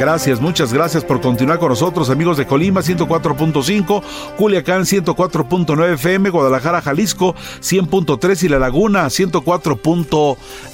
Gracias, 0.00 0.40
muchas 0.40 0.72
gracias 0.72 1.04
por 1.04 1.20
continuar 1.20 1.58
con 1.58 1.68
nosotros, 1.68 2.08
amigos 2.08 2.38
de 2.38 2.46
Colima 2.46 2.80
104.5, 2.80 4.02
Culiacán 4.38 4.84
104.9 4.84 5.92
FM, 5.92 6.30
Guadalajara, 6.30 6.80
Jalisco 6.80 7.34
100.3 7.60 8.44
y 8.44 8.48
La 8.48 8.58
Laguna 8.58 9.10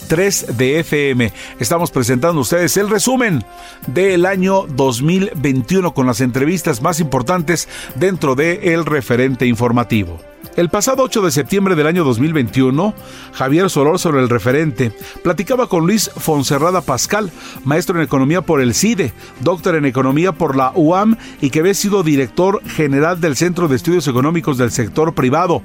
104.3 0.07 0.47
de 0.57 0.81
FM. 0.81 1.33
Estamos 1.59 1.91
presentando 1.91 2.39
a 2.39 2.43
ustedes 2.43 2.77
el 2.77 2.89
resumen 2.89 3.45
del 3.87 4.27
año 4.27 4.67
2021 4.69 5.95
con 5.95 6.07
las 6.07 6.21
entrevistas 6.21 6.83
más 6.83 7.01
importantes 7.01 7.69
dentro 7.97 8.35
de 8.35 8.75
El 8.75 8.85
Referente 8.85 9.47
Informativo. 9.47 10.19
El 10.57 10.71
pasado 10.71 11.03
8 11.03 11.21
de 11.21 11.31
septiembre 11.33 11.75
del 11.75 11.87
año 11.87 12.03
2021, 12.03 12.95
Javier 13.35 13.69
Solor 13.69 13.99
sobre 13.99 14.23
el 14.23 14.31
referente 14.31 14.91
platicaba 15.23 15.69
con 15.69 15.87
Luis 15.87 16.11
Fonserrada 16.17 16.81
Pascal, 16.81 17.31
maestro 17.65 17.99
en 17.99 18.05
economía 18.05 18.41
por 18.41 18.63
el 18.63 18.75
CIDE, 18.75 19.13
doctor 19.41 19.75
en 19.75 19.85
economía 19.85 20.33
por 20.33 20.57
la 20.57 20.73
UAM 20.75 21.19
y 21.43 21.51
que 21.51 21.61
había 21.61 21.75
sido 21.75 22.03
director 22.03 22.63
general 22.65 23.21
del 23.21 23.37
Centro 23.37 23.69
de 23.69 23.77
Estudios 23.77 24.09
Económicos 24.09 24.57
del 24.57 24.71
Sector 24.71 25.15
Privado. 25.15 25.61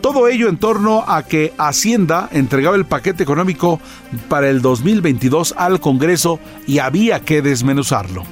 Todo 0.00 0.28
ello 0.28 0.48
en 0.48 0.58
torno 0.58 1.02
a 1.08 1.24
que 1.24 1.52
Hacienda 1.58 2.28
entregaba 2.30 2.76
el 2.76 2.86
paquete 2.86 3.24
económico 3.24 3.80
para 4.28 4.48
el 4.48 4.62
2022 4.62 5.54
al 5.56 5.80
Congreso 5.80 6.38
y 6.66 6.78
había 6.78 7.20
que 7.20 7.42
desmenuzarlo. 7.42 8.24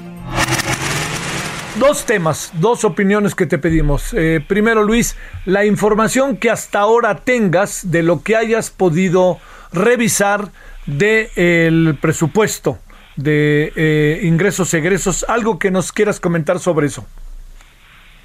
Dos 1.78 2.06
temas, 2.06 2.52
dos 2.60 2.84
opiniones 2.84 3.34
que 3.34 3.46
te 3.46 3.58
pedimos. 3.58 4.14
Eh, 4.14 4.44
primero, 4.46 4.84
Luis, 4.84 5.16
la 5.44 5.64
información 5.64 6.36
que 6.36 6.50
hasta 6.50 6.78
ahora 6.78 7.16
tengas 7.16 7.90
de 7.90 8.04
lo 8.04 8.22
que 8.22 8.36
hayas 8.36 8.70
podido 8.70 9.38
revisar 9.72 10.50
del 10.86 11.98
presupuesto 12.00 12.78
de 13.16 13.72
eh, 13.76 14.20
ingresos 14.24 14.72
egresos, 14.74 15.24
algo 15.28 15.58
que 15.58 15.70
nos 15.70 15.92
quieras 15.92 16.20
comentar 16.20 16.58
sobre 16.58 16.86
eso. 16.86 17.06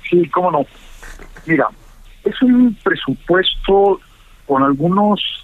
Sí, 0.10 0.28
cómo 0.30 0.52
no. 0.52 0.66
Mira, 1.46 1.68
es 2.24 2.42
un 2.42 2.76
presupuesto 2.84 4.00
con 4.46 4.64
algunos... 4.64 5.39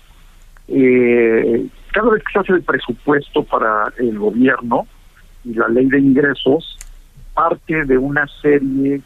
Eh, 0.67 1.67
cada 1.91 2.11
vez 2.11 2.23
que 2.23 2.33
se 2.33 2.39
hace 2.39 2.53
el 2.53 2.63
presupuesto 2.63 3.43
para 3.43 3.93
el 3.97 4.17
gobierno 4.17 4.87
y 5.43 5.53
la 5.53 5.67
ley 5.67 5.85
de 5.85 5.99
ingresos, 5.99 6.77
parte 7.33 7.85
de 7.85 7.97
una 7.97 8.27
serie 8.41 9.01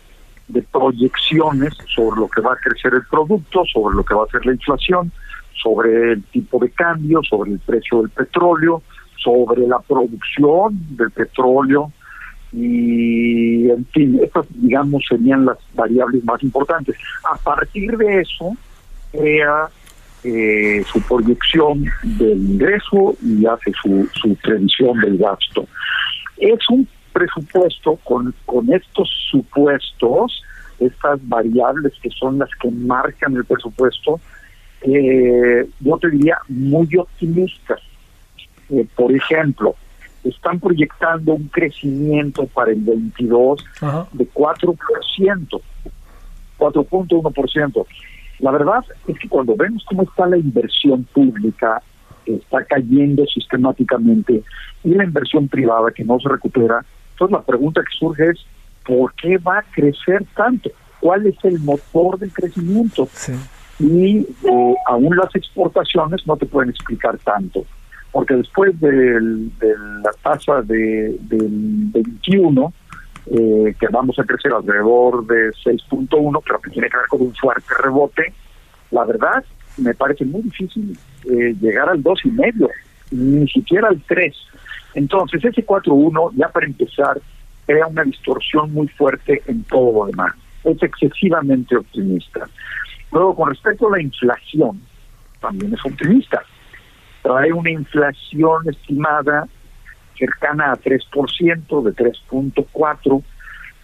de 0.47 0.61
proyecciones 0.63 1.73
sobre 1.93 2.21
lo 2.21 2.27
que 2.27 2.41
va 2.41 2.53
a 2.53 2.57
crecer 2.57 2.93
el 2.93 3.05
producto, 3.09 3.63
sobre 3.71 3.95
lo 3.95 4.03
que 4.03 4.15
va 4.15 4.23
a 4.23 4.31
ser 4.31 4.45
la 4.45 4.53
inflación, 4.53 5.11
sobre 5.61 6.13
el 6.13 6.23
tipo 6.23 6.59
de 6.59 6.69
cambio, 6.71 7.21
sobre 7.23 7.51
el 7.51 7.59
precio 7.59 8.01
del 8.01 8.09
petróleo, 8.09 8.81
sobre 9.17 9.67
la 9.67 9.79
producción 9.79 10.79
del 10.95 11.11
petróleo 11.11 11.91
y, 12.51 13.69
en 13.69 13.85
fin, 13.87 14.19
estas, 14.23 14.47
digamos, 14.49 15.03
serían 15.07 15.45
las 15.45 15.57
variables 15.75 16.23
más 16.23 16.41
importantes. 16.41 16.95
A 17.31 17.37
partir 17.37 17.95
de 17.97 18.21
eso, 18.21 18.55
crea 19.11 19.69
eh, 20.23 20.83
su 20.91 21.01
proyección 21.01 21.85
del 22.03 22.37
ingreso 22.37 23.15
y 23.23 23.45
hace 23.45 23.71
su, 23.81 24.09
su 24.13 24.35
previsión 24.35 24.99
del 25.01 25.17
gasto. 25.17 25.67
Es 26.37 26.59
un 26.69 26.87
presupuesto 27.13 27.95
con, 28.03 28.33
con 28.45 28.71
estos 28.71 29.09
supuestos, 29.29 30.43
estas 30.79 31.19
variables 31.27 31.93
que 32.01 32.09
son 32.09 32.39
las 32.39 32.49
que 32.61 32.69
marcan 32.71 33.35
el 33.35 33.45
presupuesto, 33.45 34.19
eh, 34.81 35.67
yo 35.79 35.97
te 35.97 36.09
diría 36.09 36.37
muy 36.47 36.87
optimistas. 36.97 37.79
Eh, 38.69 38.85
por 38.95 39.11
ejemplo, 39.11 39.75
están 40.23 40.59
proyectando 40.59 41.33
un 41.33 41.47
crecimiento 41.47 42.45
para 42.47 42.71
el 42.71 42.81
22 42.81 43.65
de 44.13 44.29
4%, 44.29 45.61
4.1%. 46.57 47.85
La 48.39 48.51
verdad 48.51 48.83
es 49.07 49.19
que 49.19 49.27
cuando 49.27 49.55
vemos 49.55 49.83
cómo 49.85 50.03
está 50.03 50.25
la 50.27 50.37
inversión 50.37 51.03
pública, 51.13 51.81
está 52.25 52.63
cayendo 52.63 53.25
sistemáticamente, 53.25 54.43
y 54.83 54.93
la 54.93 55.03
inversión 55.03 55.47
privada 55.47 55.91
que 55.91 56.03
no 56.03 56.19
se 56.19 56.29
recupera, 56.29 56.85
entonces 57.11 57.37
la 57.37 57.43
pregunta 57.43 57.81
que 57.81 57.97
surge 57.97 58.29
es, 58.29 58.45
¿por 58.85 59.13
qué 59.15 59.37
va 59.37 59.59
a 59.59 59.63
crecer 59.63 60.25
tanto? 60.35 60.69
¿Cuál 60.99 61.27
es 61.27 61.35
el 61.43 61.59
motor 61.59 62.17
del 62.17 62.31
crecimiento? 62.31 63.07
Y 63.79 64.19
eh, 64.19 64.75
aún 64.87 65.15
las 65.15 65.33
exportaciones 65.35 66.25
no 66.25 66.37
te 66.37 66.45
pueden 66.45 66.69
explicar 66.69 67.17
tanto, 67.19 67.65
porque 68.11 68.35
después 68.35 68.79
de 68.79 69.19
la 69.21 70.11
tasa 70.21 70.61
de, 70.61 71.17
del 71.21 71.89
21, 71.91 72.73
eh, 73.31 73.75
que 73.79 73.87
vamos 73.89 74.17
a 74.19 74.23
crecer 74.23 74.51
alrededor 74.51 75.25
de 75.27 75.51
6.1, 75.51 76.41
pero 76.43 76.59
que 76.59 76.71
tiene 76.71 76.89
que 76.89 76.97
ver 76.97 77.07
con 77.07 77.21
un 77.21 77.35
fuerte 77.35 77.73
rebote, 77.81 78.33
la 78.91 79.05
verdad 79.05 79.43
me 79.77 79.93
parece 79.93 80.25
muy 80.25 80.41
difícil 80.41 80.97
eh, 81.25 81.55
llegar 81.59 81.89
al 81.89 82.03
2,5, 82.03 82.69
ni 83.11 83.47
siquiera 83.47 83.87
al 83.87 84.01
3. 84.07 84.35
Entonces, 84.95 85.43
ese 85.43 85.65
4-1, 85.65 86.31
ya 86.35 86.49
para 86.49 86.65
empezar, 86.65 87.19
crea 87.65 87.87
una 87.87 88.03
distorsión 88.03 88.73
muy 88.73 88.87
fuerte 88.87 89.41
en 89.47 89.63
todo 89.63 89.91
lo 89.93 90.05
demás. 90.07 90.33
Es 90.63 90.81
excesivamente 90.81 91.77
optimista. 91.77 92.47
Luego, 93.11 93.35
con 93.35 93.49
respecto 93.49 93.87
a 93.87 93.97
la 93.97 94.01
inflación, 94.01 94.81
también 95.39 95.73
es 95.73 95.85
optimista. 95.85 96.43
Trae 97.21 97.53
una 97.53 97.69
inflación 97.69 98.69
estimada 98.69 99.47
cercana 100.19 100.73
a 100.73 100.77
3%, 100.77 101.83
de 101.83 101.95
3.4%, 101.95 103.23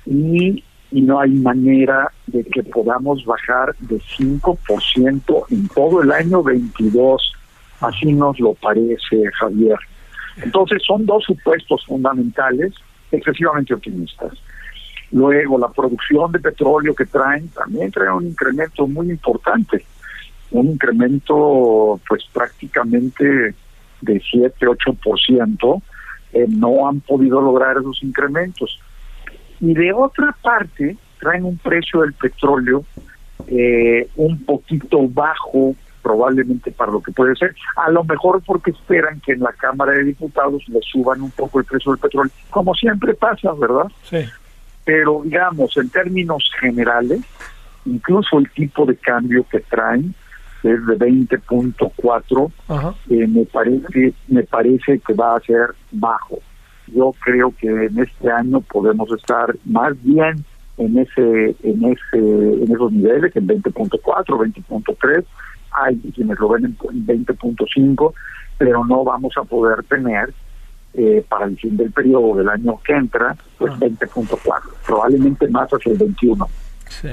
y, 0.06 0.63
y 0.91 1.02
no 1.02 1.19
hay 1.19 1.32
manera 1.32 2.12
de 2.28 2.43
que 2.43 2.62
podamos 2.62 3.26
bajar 3.26 3.76
de 3.80 3.98
5% 3.98 5.45
en 5.50 5.67
todo 5.69 6.04
el 6.04 6.12
año 6.12 6.43
22. 6.43 7.34
Así 7.82 8.13
nos 8.13 8.39
lo 8.39 8.54
parece, 8.54 9.24
Javier. 9.39 9.78
Entonces 10.38 10.84
son 10.86 11.06
dos 11.06 11.24
supuestos 11.24 11.86
fundamentales 11.86 12.74
excesivamente 13.12 13.74
optimistas. 13.74 14.34
Luego, 15.12 15.58
la 15.58 15.69
producción 15.69 16.32
de 16.32 16.39
petróleo 16.39 16.93
que 16.93 17.06
traen 17.06 17.48
también 17.50 17.91
trae 17.91 18.12
un 18.12 18.28
incremento 18.28 18.88
muy 18.88 19.10
importante, 19.10 19.86
un 20.52 20.71
incremento 20.71 22.00
pues 22.08 22.24
prácticamente 22.34 23.56
de 24.02 24.21
7-8%. 24.21 25.82
Eh, 26.36 26.45
no 26.50 26.86
han 26.86 27.00
podido 27.00 27.39
lograr 27.39 27.78
esos 27.78 28.04
incrementos. 28.04 28.78
Y 29.62 29.74
de 29.74 29.93
otra 29.93 30.36
parte, 30.41 30.98
traen 31.17 31.45
un 31.45 31.58
precio 31.58 32.02
del 32.02 32.12
petróleo 32.12 32.84
eh, 33.48 34.10
un 34.17 34.43
poquito 34.43 35.08
bajo 35.08 35.76
probablemente 36.04 36.71
para 36.71 36.91
lo 36.91 37.02
que 37.02 37.13
puede 37.13 37.36
ser, 37.36 37.56
a 37.78 37.89
lo 37.89 38.04
mejor 38.04 38.41
porque 38.45 38.71
esperan 38.71 39.21
que 39.21 39.32
en 39.32 39.39
la 39.39 39.54
Cámara 39.54 39.93
de 39.93 40.04
Diputados 40.04 40.62
le 40.67 40.80
suban 40.82 41.21
un 41.21 41.32
poco 41.32 41.60
el 41.60 41.65
precio 41.65 41.93
del 41.93 42.00
petróleo, 42.00 42.32
como 42.52 42.76
siempre 42.76 43.15
pasa, 43.15 43.54
¿verdad? 43.54 43.88
Sí. 44.04 44.17
Pero 44.84 45.21
digamos, 45.24 45.76
en 45.78 45.89
términos 45.89 46.52
generales, 46.60 47.21
incluso 47.86 48.38
el 48.38 48.50
tipo 48.52 48.86
de 48.86 48.98
cambio 48.98 49.48
que 49.50 49.62
traen 49.62 50.13
es 50.65 50.86
de 50.86 50.97
20.4, 50.97 52.51
eh, 53.10 53.28
me 53.28 53.45
parece 53.45 54.13
me 54.28 54.43
parece 54.43 54.99
que 54.99 55.13
va 55.13 55.36
a 55.36 55.39
ser 55.41 55.75
bajo. 55.91 56.39
Yo 56.88 57.13
creo 57.19 57.54
que 57.60 57.67
en 57.67 57.99
este 57.99 58.32
año 58.32 58.62
podemos 58.62 59.12
estar 59.12 59.56
más 59.65 59.93
bien 60.04 60.45
en 60.78 60.97
ese 60.97 61.56
en 61.63 61.86
ese 61.86 62.63
en 62.63 62.71
esos 62.71 62.91
niveles, 62.91 63.36
en 63.36 63.47
20.4, 63.47 63.99
20.3 63.99 65.25
hay 65.75 65.97
quienes 66.13 66.39
lo 66.39 66.49
ven 66.49 66.65
en 66.65 66.78
20.5, 66.78 68.13
pero 68.58 68.86
no 68.86 69.04
vamos 69.04 69.34
a 69.38 69.43
poder 69.43 69.84
tener 69.84 70.34
eh, 70.93 71.25
para 71.28 71.45
el 71.45 71.58
fin 71.58 71.75
del 71.75 71.91
periodo 71.91 72.38
del 72.38 72.49
año 72.49 72.80
que 72.84 72.93
entra, 72.93 73.36
pues 73.58 73.73
20.4, 73.73 74.39
ah. 74.51 74.62
probablemente 74.86 75.47
más 75.49 75.69
hacia 75.69 75.91
el 75.91 75.97
21. 75.97 76.47
Sí. 76.88 77.10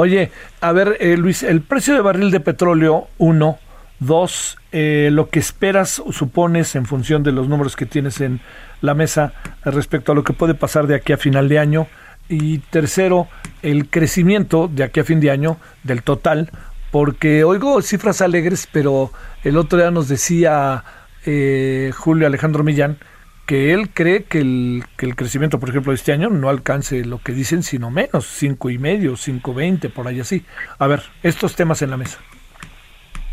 Oye, 0.00 0.30
a 0.60 0.70
ver, 0.70 0.96
eh, 1.00 1.16
Luis, 1.16 1.42
el 1.42 1.60
precio 1.60 1.92
de 1.92 2.00
barril 2.00 2.30
de 2.30 2.38
petróleo, 2.38 3.08
uno, 3.18 3.58
dos, 3.98 4.56
eh, 4.70 5.08
lo 5.10 5.28
que 5.28 5.40
esperas 5.40 6.00
supones 6.12 6.76
en 6.76 6.86
función 6.86 7.24
de 7.24 7.32
los 7.32 7.48
números 7.48 7.74
que 7.74 7.84
tienes 7.84 8.20
en 8.20 8.40
la 8.80 8.94
mesa 8.94 9.32
respecto 9.64 10.12
a 10.12 10.14
lo 10.14 10.22
que 10.22 10.32
puede 10.32 10.54
pasar 10.54 10.86
de 10.86 10.94
aquí 10.94 11.12
a 11.12 11.16
final 11.16 11.48
de 11.48 11.58
año. 11.58 11.88
Y 12.28 12.58
tercero, 12.58 13.26
el 13.62 13.90
crecimiento 13.90 14.70
de 14.72 14.84
aquí 14.84 15.00
a 15.00 15.04
fin 15.04 15.18
de 15.18 15.32
año 15.32 15.56
del 15.82 16.04
total 16.04 16.52
porque 16.92 17.42
oigo 17.42 17.82
cifras 17.82 18.20
alegres, 18.20 18.68
pero 18.70 19.10
el 19.42 19.56
otro 19.56 19.80
día 19.80 19.90
nos 19.90 20.06
decía 20.06 20.84
eh, 21.26 21.90
Julio 21.96 22.28
Alejandro 22.28 22.62
Millán 22.62 22.98
que 23.48 23.72
él 23.72 23.88
cree 23.88 24.24
que 24.24 24.40
el, 24.40 24.84
que 24.98 25.06
el 25.06 25.16
crecimiento, 25.16 25.58
por 25.58 25.70
ejemplo, 25.70 25.92
de 25.92 25.96
este 25.96 26.12
año 26.12 26.28
no 26.28 26.50
alcance 26.50 27.02
lo 27.06 27.16
que 27.16 27.32
dicen, 27.32 27.62
sino 27.62 27.90
menos, 27.90 28.26
cinco 28.26 28.68
y 28.68 28.76
medio, 28.76 29.16
cinco 29.16 29.54
veinte, 29.54 29.88
por 29.88 30.06
ahí 30.06 30.20
así. 30.20 30.44
A 30.78 30.86
ver, 30.86 31.00
estos 31.22 31.56
temas 31.56 31.80
en 31.80 31.88
la 31.88 31.96
mesa. 31.96 32.18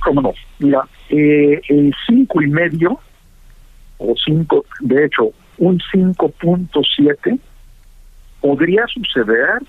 ¿Cómo 0.02 0.22
no? 0.22 0.34
Mira, 0.60 0.84
eh, 1.10 1.60
el 1.68 1.94
cinco 2.08 2.42
y 2.42 2.48
medio, 2.48 2.98
o 3.98 4.16
cinco, 4.26 4.64
de 4.80 5.04
hecho, 5.06 5.32
un 5.58 5.80
5.7 5.80 7.38
podría 8.40 8.88
suceder, 8.88 9.60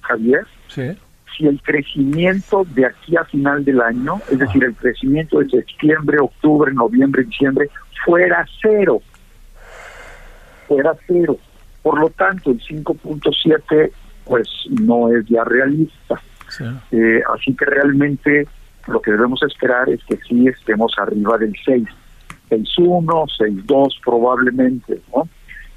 Javier, 0.00 0.46
sí 0.68 0.96
si 1.36 1.46
el 1.46 1.60
crecimiento 1.62 2.66
de 2.74 2.86
aquí 2.86 3.16
a 3.16 3.24
final 3.24 3.64
del 3.64 3.80
año, 3.80 4.20
es 4.28 4.38
decir, 4.38 4.64
el 4.64 4.74
crecimiento 4.74 5.38
de 5.38 5.48
septiembre, 5.48 6.18
octubre, 6.20 6.72
noviembre, 6.72 7.22
diciembre, 7.22 7.68
fuera 8.04 8.44
cero. 8.60 9.02
Fuera 10.68 10.94
cero. 11.06 11.36
Por 11.82 11.98
lo 11.98 12.10
tanto, 12.10 12.50
el 12.50 12.60
5.7 12.60 13.90
pues 14.24 14.48
no 14.80 15.12
es 15.12 15.24
ya 15.26 15.42
realista. 15.44 16.20
Eh, 16.92 17.22
así 17.34 17.54
que 17.54 17.64
realmente 17.64 18.46
lo 18.86 19.00
que 19.00 19.10
debemos 19.10 19.42
esperar 19.42 19.88
es 19.88 20.02
que 20.04 20.18
sí 20.28 20.46
estemos 20.46 20.92
arriba 20.98 21.38
del 21.38 21.54
6. 21.64 21.84
6.1, 22.50 23.04
6.2 23.66 24.00
probablemente, 24.04 25.00
¿no? 25.14 25.28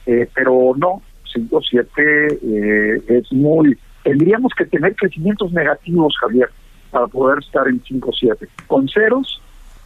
Eh, 0.05 0.29
pero 0.33 0.73
no, 0.77 1.01
5.7 1.33 2.39
eh, 2.41 3.03
es 3.07 3.31
muy 3.31 3.77
tendríamos 4.03 4.51
que 4.57 4.65
tener 4.65 4.95
crecimientos 4.95 5.51
negativos, 5.51 6.15
Javier, 6.19 6.49
para 6.89 7.07
poder 7.07 7.39
estar 7.39 7.67
en 7.67 7.81
5-7. 7.83 8.47
Con 8.67 8.87
ceros 8.87 9.41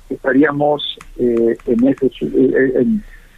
estaríamos 0.09 0.97
eh, 1.17 1.57
en 1.65 1.87
ese, 1.87 2.07
eh, 2.21 2.85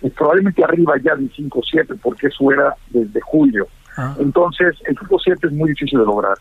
eh, 0.02 0.12
probablemente 0.16 0.64
arriba 0.64 0.96
ya 1.02 1.16
del 1.16 1.32
5-7, 1.32 2.00
porque 2.02 2.28
eso 2.28 2.52
era 2.52 2.76
desde 2.90 3.20
julio. 3.22 3.68
Ah. 3.98 4.16
Entonces, 4.20 4.76
el 4.86 4.96
5-7 4.96 5.48
es 5.48 5.52
muy 5.52 5.70
difícil 5.70 6.00
de 6.00 6.06
lograr. 6.06 6.38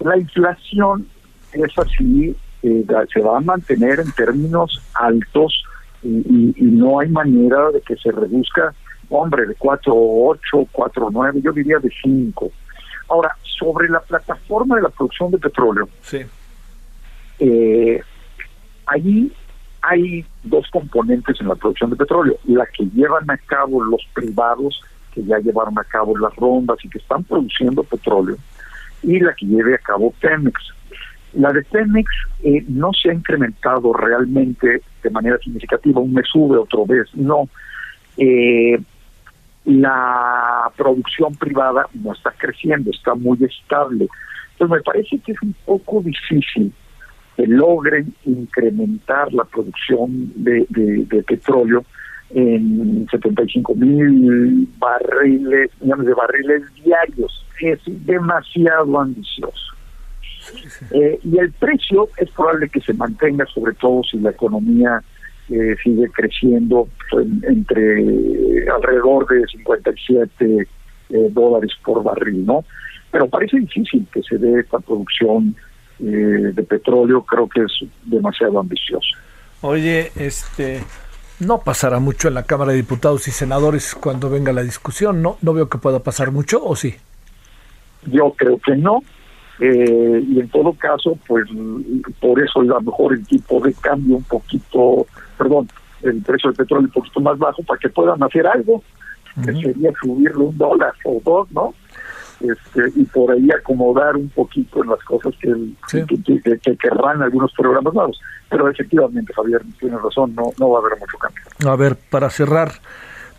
La 0.00 0.16
inflación 0.16 1.06
es 1.52 1.78
así, 1.78 2.36
se 2.62 3.20
va 3.20 3.38
a 3.38 3.40
mantener 3.40 4.00
en 4.00 4.12
términos 4.12 4.80
altos 4.94 5.64
y, 6.02 6.54
y, 6.56 6.64
no 6.64 7.00
hay 7.00 7.08
manera 7.08 7.70
de 7.70 7.80
que 7.82 7.96
se 7.96 8.10
reduzca, 8.10 8.74
hombre, 9.10 9.46
de 9.46 9.56
4.8, 9.56 10.68
4.9, 10.72 11.42
yo 11.42 11.52
diría 11.52 11.78
de 11.78 11.90
5. 12.02 12.50
Ahora, 13.08 13.36
sobre 13.42 13.88
la 13.88 14.00
plataforma 14.00 14.76
de 14.76 14.82
la 14.82 14.88
producción 14.88 15.30
de 15.30 15.38
petróleo, 15.38 15.88
sí. 16.00 16.24
Eh, 17.40 18.02
allí 18.86 19.32
hay 19.82 20.24
dos 20.44 20.66
componentes 20.70 21.40
en 21.40 21.48
la 21.48 21.54
producción 21.54 21.90
de 21.90 21.96
petróleo, 21.96 22.36
la 22.44 22.66
que 22.66 22.84
llevan 22.86 23.30
a 23.30 23.36
cabo 23.38 23.82
los 23.82 24.06
privados, 24.14 24.82
que 25.14 25.24
ya 25.24 25.38
llevaron 25.38 25.78
a 25.78 25.84
cabo 25.84 26.16
las 26.18 26.34
rondas 26.36 26.78
y 26.84 26.88
que 26.88 26.98
están 26.98 27.24
produciendo 27.24 27.82
petróleo, 27.82 28.36
y 29.02 29.18
la 29.20 29.34
que 29.34 29.46
lleve 29.46 29.74
a 29.74 29.78
cabo 29.78 30.12
Pemex. 30.20 30.60
La 31.32 31.52
de 31.52 31.62
Pemex 31.62 32.10
eh, 32.42 32.64
no 32.68 32.92
se 32.92 33.10
ha 33.10 33.14
incrementado 33.14 33.92
realmente 33.92 34.82
de 35.02 35.10
manera 35.10 35.38
significativa, 35.38 36.00
un 36.00 36.12
mes 36.12 36.26
sube, 36.30 36.58
otro 36.58 36.84
vez 36.84 37.08
no. 37.14 37.48
Eh, 38.16 38.78
la 39.64 40.70
producción 40.76 41.34
privada 41.36 41.86
no 41.94 42.12
está 42.12 42.32
creciendo, 42.36 42.90
está 42.90 43.14
muy 43.14 43.38
estable. 43.44 44.08
Entonces 44.52 44.76
me 44.76 44.82
parece 44.82 45.18
que 45.20 45.32
es 45.32 45.42
un 45.42 45.54
poco 45.64 46.02
difícil 46.02 46.72
que 47.40 47.46
logren 47.46 48.12
incrementar 48.26 49.32
la 49.32 49.44
producción 49.44 50.30
de, 50.36 50.66
petróleo 51.26 51.84
en 52.34 53.06
75 53.10 53.74
mil 53.76 54.68
barriles, 54.78 55.70
millones 55.80 56.06
de 56.06 56.14
barriles 56.14 56.62
diarios. 56.84 57.46
Es 57.60 57.78
demasiado 57.86 59.00
ambicioso. 59.00 59.74
Eh, 60.90 61.18
y 61.22 61.38
el 61.38 61.52
precio 61.52 62.08
es 62.18 62.30
probable 62.30 62.68
que 62.68 62.80
se 62.80 62.92
mantenga, 62.92 63.46
sobre 63.46 63.72
todo 63.74 64.02
si 64.04 64.18
la 64.18 64.30
economía 64.30 65.02
eh, 65.48 65.76
sigue 65.82 66.08
creciendo 66.10 66.88
entre 67.42 68.68
alrededor 68.68 69.26
de 69.28 69.46
57 69.46 70.68
eh, 71.10 71.28
dólares 71.30 71.72
por 71.84 72.02
barril, 72.02 72.44
¿no? 72.44 72.64
Pero 73.10 73.28
parece 73.28 73.58
difícil 73.58 74.06
que 74.12 74.22
se 74.22 74.38
dé 74.38 74.60
esta 74.60 74.78
producción 74.78 75.56
eh, 76.02 76.52
de 76.54 76.62
petróleo, 76.62 77.22
creo 77.22 77.48
que 77.48 77.60
es 77.60 77.72
demasiado 78.04 78.58
ambicioso. 78.58 79.16
Oye, 79.62 80.10
este, 80.16 80.82
no 81.38 81.60
pasará 81.60 81.98
mucho 81.98 82.28
en 82.28 82.34
la 82.34 82.44
Cámara 82.44 82.72
de 82.72 82.78
Diputados 82.78 83.28
y 83.28 83.30
Senadores 83.30 83.94
cuando 83.94 84.30
venga 84.30 84.52
la 84.52 84.62
discusión, 84.62 85.22
¿no? 85.22 85.36
No 85.42 85.52
veo 85.52 85.68
que 85.68 85.78
pueda 85.78 86.02
pasar 86.02 86.30
mucho, 86.30 86.64
¿o 86.64 86.74
sí? 86.76 86.94
Yo 88.06 88.32
creo 88.36 88.58
que 88.58 88.76
no. 88.76 89.02
y 89.60 90.40
en 90.40 90.48
todo 90.48 90.72
caso, 90.72 91.18
pues 91.26 91.46
por 92.18 92.40
eso 92.40 92.60
a 92.60 92.64
lo 92.64 92.80
mejor 92.80 93.12
el 93.12 93.26
tipo 93.26 93.60
de 93.60 93.74
cambio 93.74 94.16
un 94.16 94.24
poquito 94.24 95.06
perdón, 95.40 95.68
el 96.02 96.20
precio 96.20 96.50
del 96.50 96.56
petróleo 96.56 96.86
un 96.86 96.92
poquito 96.92 97.20
más 97.20 97.38
bajo 97.38 97.62
para 97.62 97.78
que 97.78 97.88
puedan 97.88 98.22
hacer 98.22 98.46
algo, 98.46 98.82
que 99.42 99.52
sería 99.54 99.90
subirle 100.02 100.44
un 100.44 100.58
dólar 100.58 100.92
o 101.04 101.20
dos, 101.24 101.50
¿no? 101.52 101.72
Este, 102.40 102.82
y 102.96 103.04
por 103.04 103.32
ahí 103.32 103.48
acomodar 103.50 104.16
un 104.16 104.28
poquito 104.30 104.82
en 104.82 104.90
las 104.90 105.00
cosas 105.00 105.34
que, 105.40 105.52
que, 105.90 106.76
querrán 106.76 107.22
algunos 107.22 107.52
programas 107.52 107.92
nuevos. 107.92 108.20
Pero 108.48 108.68
efectivamente, 108.68 109.32
Javier, 109.34 109.62
tiene 109.78 109.98
razón, 109.98 110.34
no, 110.34 110.44
no 110.58 110.70
va 110.70 110.78
a 110.78 110.82
haber 110.82 110.98
mucho 110.98 111.18
cambio. 111.18 111.42
A 111.70 111.76
ver, 111.76 111.96
para 111.96 112.30
cerrar, 112.30 112.72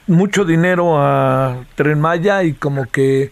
mucho 0.07 0.45
dinero 0.45 0.97
a 0.97 1.65
Tren 1.75 1.99
Maya 1.99 2.43
y 2.43 2.53
como 2.53 2.85
que 2.91 3.31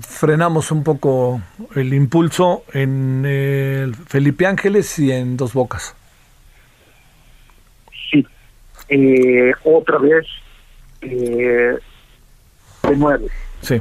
frenamos 0.00 0.72
un 0.72 0.82
poco 0.82 1.40
el 1.74 1.94
impulso 1.94 2.64
en 2.72 3.24
el 3.24 3.94
Felipe 3.94 4.46
Ángeles 4.46 4.98
y 4.98 5.12
en 5.12 5.36
Dos 5.36 5.52
Bocas 5.52 5.94
eh, 8.88 9.52
otra 9.64 9.98
vez 9.98 10.26
eh, 11.00 11.78
de 12.82 12.96
nuevo. 12.96 13.26
Sí. 13.60 13.80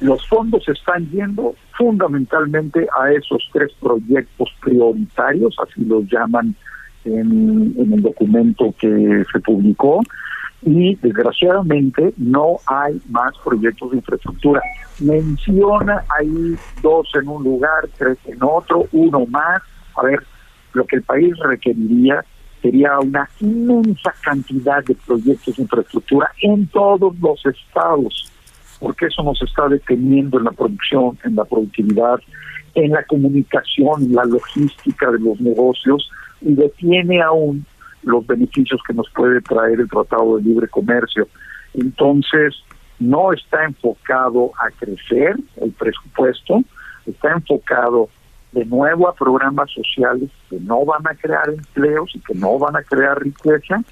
Los 0.00 0.26
fondos 0.28 0.68
están 0.68 1.10
yendo 1.10 1.54
fundamentalmente 1.76 2.86
a 3.00 3.12
esos 3.12 3.48
tres 3.52 3.72
proyectos 3.80 4.48
prioritarios, 4.60 5.56
así 5.60 5.84
los 5.84 6.04
llaman 6.10 6.54
en, 7.04 7.74
en 7.76 7.92
el 7.92 8.02
documento 8.02 8.74
que 8.78 9.24
se 9.32 9.40
publicó, 9.40 10.00
y 10.62 10.96
desgraciadamente 10.96 12.12
no 12.16 12.56
hay 12.66 13.00
más 13.08 13.32
proyectos 13.44 13.90
de 13.90 13.98
infraestructura. 13.98 14.60
Menciona 15.00 16.04
ahí 16.18 16.56
dos 16.82 17.08
en 17.14 17.28
un 17.28 17.44
lugar, 17.44 17.88
tres 17.96 18.18
en 18.26 18.38
otro, 18.42 18.86
uno 18.92 19.24
más. 19.26 19.62
A 19.96 20.02
ver, 20.02 20.22
lo 20.72 20.84
que 20.84 20.96
el 20.96 21.02
país 21.02 21.32
requeriría 21.38 22.24
sería 22.60 22.98
una 22.98 23.28
inmensa 23.40 24.12
cantidad 24.22 24.84
de 24.84 24.96
proyectos 24.96 25.56
de 25.56 25.62
infraestructura 25.62 26.30
en 26.42 26.66
todos 26.68 27.16
los 27.20 27.46
estados. 27.46 28.32
Porque 28.80 29.06
eso 29.06 29.22
nos 29.22 29.40
está 29.42 29.68
deteniendo 29.68 30.38
en 30.38 30.44
la 30.44 30.52
producción, 30.52 31.18
en 31.24 31.36
la 31.36 31.44
productividad, 31.44 32.20
en 32.74 32.92
la 32.92 33.02
comunicación, 33.04 34.12
la 34.12 34.24
logística 34.24 35.10
de 35.10 35.18
los 35.18 35.40
negocios 35.40 36.10
y 36.40 36.54
detiene 36.54 37.20
aún 37.22 37.66
los 38.02 38.26
beneficios 38.26 38.80
que 38.86 38.94
nos 38.94 39.08
puede 39.10 39.40
traer 39.40 39.80
el 39.80 39.88
Tratado 39.88 40.36
de 40.36 40.44
Libre 40.44 40.68
Comercio. 40.68 41.28
Entonces, 41.74 42.54
no 42.98 43.32
está 43.32 43.64
enfocado 43.64 44.52
a 44.60 44.70
crecer 44.70 45.36
el 45.60 45.72
presupuesto, 45.72 46.62
está 47.06 47.32
enfocado 47.32 48.08
de 48.52 48.64
nuevo 48.64 49.08
a 49.08 49.14
programas 49.14 49.70
sociales 49.70 50.30
que 50.48 50.58
no 50.60 50.84
van 50.84 51.06
a 51.06 51.14
crear 51.14 51.48
empleos 51.50 52.10
y 52.14 52.20
que 52.20 52.34
no 52.34 52.58
van 52.58 52.76
a 52.76 52.82
crear 52.82 53.22
riqueza 53.22 53.82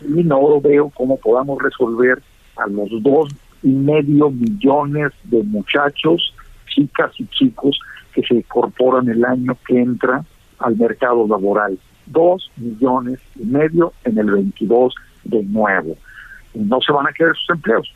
y 0.00 0.22
no 0.22 0.60
veo 0.60 0.90
cómo 0.90 1.18
podamos 1.18 1.60
resolver 1.60 2.22
a 2.56 2.66
los 2.66 2.88
dos 3.02 3.34
y 3.66 3.70
medio 3.70 4.30
millones 4.30 5.10
de 5.24 5.42
muchachos, 5.42 6.32
chicas 6.68 7.10
y 7.18 7.26
chicos 7.26 7.80
que 8.14 8.22
se 8.22 8.36
incorporan 8.36 9.08
el 9.08 9.24
año 9.24 9.58
que 9.66 9.80
entra 9.80 10.24
al 10.60 10.76
mercado 10.76 11.26
laboral. 11.26 11.76
Dos 12.06 12.48
millones 12.56 13.18
y 13.34 13.44
medio 13.44 13.92
en 14.04 14.18
el 14.18 14.30
22 14.30 14.94
de 15.24 15.42
nuevo. 15.42 15.96
No 16.54 16.80
se 16.80 16.92
van 16.92 17.08
a 17.08 17.12
quedar 17.12 17.34
sus 17.34 17.50
empleos. 17.50 17.92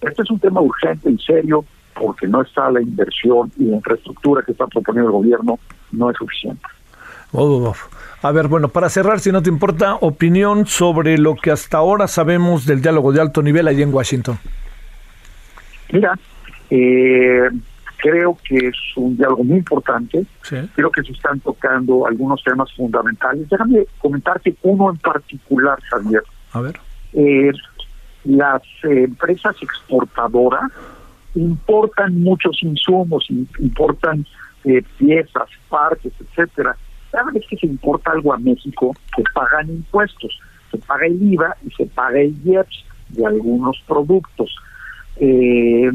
Este 0.00 0.22
es 0.22 0.30
un 0.32 0.40
tema 0.40 0.60
urgente 0.60 1.08
y 1.08 1.16
serio 1.18 1.64
porque 1.94 2.26
no 2.26 2.42
está 2.42 2.68
la 2.72 2.82
inversión 2.82 3.52
y 3.56 3.66
la 3.66 3.76
infraestructura 3.76 4.42
que 4.44 4.50
está 4.50 4.66
proponiendo 4.66 5.08
el 5.08 5.12
gobierno 5.12 5.60
no 5.92 6.10
es 6.10 6.16
suficiente. 6.16 6.66
A 8.22 8.32
ver, 8.32 8.48
bueno, 8.48 8.70
para 8.70 8.88
cerrar, 8.88 9.20
si 9.20 9.30
no 9.30 9.40
te 9.40 9.50
importa, 9.50 9.94
opinión 10.00 10.66
sobre 10.66 11.16
lo 11.16 11.36
que 11.36 11.52
hasta 11.52 11.78
ahora 11.78 12.08
sabemos 12.08 12.66
del 12.66 12.82
diálogo 12.82 13.12
de 13.12 13.20
alto 13.20 13.40
nivel 13.40 13.68
allí 13.68 13.82
en 13.82 13.94
Washington. 13.94 14.40
Mira, 15.92 16.18
eh, 16.70 17.48
creo 17.98 18.36
que 18.42 18.68
es 18.68 18.76
un 18.96 19.16
diálogo 19.16 19.44
muy 19.44 19.58
importante. 19.58 20.24
Creo 20.74 20.90
que 20.90 21.02
se 21.02 21.12
están 21.12 21.38
tocando 21.40 22.06
algunos 22.06 22.42
temas 22.42 22.72
fundamentales. 22.74 23.48
Déjame 23.48 23.86
comentarte 23.98 24.54
uno 24.62 24.90
en 24.90 24.96
particular, 24.96 25.78
Javier. 25.82 26.22
A 26.52 26.60
ver. 26.60 26.80
Eh, 27.12 27.52
las 28.24 28.62
empresas 28.82 29.56
exportadoras 29.62 30.70
importan 31.34 32.22
muchos 32.22 32.62
insumos, 32.62 33.26
importan 33.58 34.26
eh, 34.64 34.82
piezas, 34.98 35.48
partes, 35.68 36.12
etcétera. 36.20 36.76
Cada 37.10 37.30
vez 37.30 37.44
que 37.48 37.56
se 37.56 37.66
importa 37.66 38.12
algo 38.12 38.32
a 38.32 38.38
México, 38.38 38.94
se 39.14 39.22
pagan 39.34 39.68
impuestos, 39.68 40.38
se 40.70 40.78
paga 40.78 41.06
el 41.06 41.22
IVA 41.22 41.56
y 41.66 41.70
se 41.70 41.86
paga 41.86 42.20
el 42.20 42.34
IEPS 42.44 42.84
de 43.10 43.26
algunos 43.26 43.82
productos, 43.86 44.54
eh, 45.16 45.90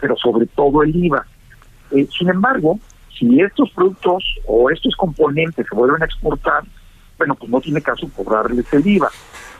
pero 0.00 0.16
sobre 0.16 0.46
todo 0.46 0.82
el 0.82 0.94
IVA. 0.94 1.26
Eh, 1.92 2.06
sin 2.16 2.28
embargo, 2.28 2.78
si 3.16 3.40
estos 3.40 3.70
productos 3.70 4.24
o 4.46 4.70
estos 4.70 4.94
componentes 4.96 5.66
se 5.68 5.74
vuelven 5.74 6.02
a 6.02 6.06
exportar, 6.06 6.64
bueno, 7.18 7.34
pues 7.34 7.50
no 7.50 7.60
tiene 7.60 7.82
caso 7.82 8.08
cobrarles 8.16 8.72
el 8.72 8.86
IVA. 8.86 9.10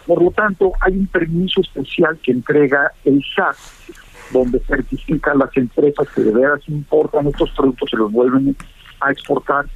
Por 0.07 0.23
lo 0.23 0.31
tanto, 0.31 0.73
hay 0.81 0.97
un 0.97 1.07
permiso 1.07 1.61
especial 1.61 2.19
que 2.23 2.33
entrega 2.33 2.91
el 3.05 3.23
SAT 3.35 3.57
donde 4.33 4.61
certifican 4.61 5.39
las 5.39 5.55
empresas 5.57 6.09
que 6.15 6.23
de 6.23 6.33
veras 6.33 6.61
importan 6.69 7.27
estos 7.27 7.51
productos, 7.51 7.91
se 7.91 7.97
los 7.97 8.11
vuelven 8.13 8.57
a 9.01 9.11
exportar. 9.11 9.67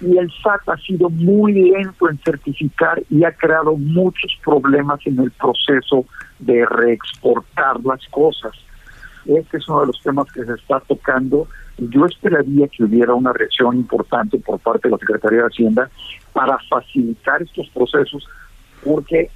Y 0.00 0.18
el 0.18 0.30
SAT 0.42 0.68
ha 0.68 0.76
sido 0.78 1.08
muy 1.08 1.52
lento 1.52 2.10
en 2.10 2.18
certificar 2.18 3.02
y 3.10 3.24
ha 3.24 3.32
creado 3.32 3.76
muchos 3.76 4.36
problemas 4.44 5.00
en 5.06 5.18
el 5.20 5.30
proceso 5.30 6.04
de 6.38 6.66
reexportar 6.66 7.80
las 7.84 8.06
cosas. 8.08 8.52
Este 9.24 9.56
es 9.56 9.68
uno 9.68 9.80
de 9.80 9.86
los 9.86 10.00
temas 10.02 10.30
que 10.32 10.44
se 10.44 10.52
está 10.52 10.80
tocando 10.80 11.48
yo 11.78 12.06
esperaría 12.06 12.68
que 12.68 12.84
hubiera 12.84 13.14
una 13.14 13.32
reacción 13.32 13.76
importante 13.76 14.38
por 14.38 14.58
parte 14.60 14.88
de 14.88 14.92
la 14.92 14.98
Secretaría 14.98 15.40
de 15.40 15.46
Hacienda 15.46 15.90
para 16.32 16.56
facilitar 16.70 17.42
estos 17.42 17.68
procesos 17.70 18.26
porque 18.84 19.30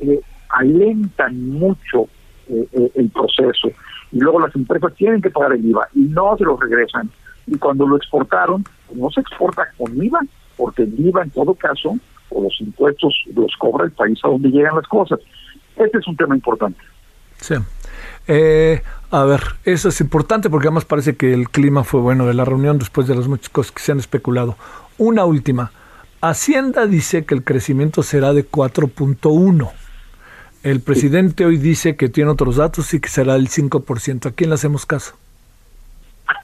eh, 0.00 0.20
alentan 0.48 1.50
mucho 1.50 2.08
eh, 2.48 2.66
eh, 2.72 2.90
el 2.96 3.10
proceso. 3.10 3.68
Y 4.10 4.18
luego 4.18 4.40
las 4.40 4.54
empresas 4.56 4.92
tienen 4.94 5.22
que 5.22 5.30
pagar 5.30 5.52
el 5.52 5.64
IVA 5.64 5.88
y 5.94 6.00
no 6.00 6.36
se 6.36 6.44
lo 6.44 6.56
regresan. 6.56 7.10
Y 7.46 7.56
cuando 7.58 7.86
lo 7.86 7.96
exportaron, 7.96 8.64
no 8.94 9.10
se 9.10 9.20
exporta 9.20 9.68
con 9.76 10.02
IVA, 10.02 10.20
porque 10.56 10.82
el 10.82 10.94
IVA 10.98 11.22
en 11.22 11.30
todo 11.30 11.54
caso, 11.54 11.96
o 12.30 12.42
los 12.42 12.60
impuestos 12.60 13.14
los 13.34 13.56
cobra 13.56 13.84
el 13.84 13.92
país 13.92 14.18
a 14.24 14.28
donde 14.28 14.50
llegan 14.50 14.76
las 14.76 14.86
cosas. 14.86 15.20
Este 15.76 15.98
es 15.98 16.06
un 16.06 16.16
tema 16.16 16.34
importante. 16.34 16.80
Sí. 17.40 17.54
Eh, 18.28 18.82
a 19.10 19.24
ver, 19.24 19.42
eso 19.64 19.88
es 19.88 20.00
importante 20.00 20.48
porque 20.48 20.68
además 20.68 20.84
parece 20.84 21.16
que 21.16 21.34
el 21.34 21.50
clima 21.50 21.84
fue 21.84 22.00
bueno 22.00 22.26
de 22.26 22.34
la 22.34 22.44
reunión 22.44 22.78
después 22.78 23.06
de 23.06 23.14
las 23.14 23.28
muchas 23.28 23.48
cosas 23.48 23.72
que 23.72 23.82
se 23.82 23.92
han 23.92 23.98
especulado. 23.98 24.56
Una 24.98 25.24
última. 25.24 25.72
Hacienda 26.20 26.86
dice 26.86 27.24
que 27.24 27.34
el 27.34 27.42
crecimiento 27.42 28.02
será 28.02 28.32
de 28.32 28.48
4.1. 28.48 29.70
El 30.62 30.80
presidente 30.80 31.44
hoy 31.44 31.56
dice 31.56 31.96
que 31.96 32.08
tiene 32.08 32.30
otros 32.30 32.56
datos 32.56 32.94
y 32.94 33.00
que 33.00 33.08
será 33.08 33.34
el 33.34 33.48
5%. 33.48 34.26
¿A 34.26 34.30
quién 34.30 34.50
le 34.50 34.54
hacemos 34.54 34.86
caso? 34.86 35.16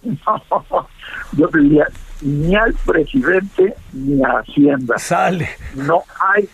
yo 1.36 1.48
diría 1.48 1.86
ni 2.22 2.54
al 2.54 2.74
presidente 2.84 3.74
ni 3.92 4.22
a 4.22 4.40
Hacienda. 4.40 4.98
Sale. 4.98 5.48
No 5.74 6.02
hay, 6.34 6.48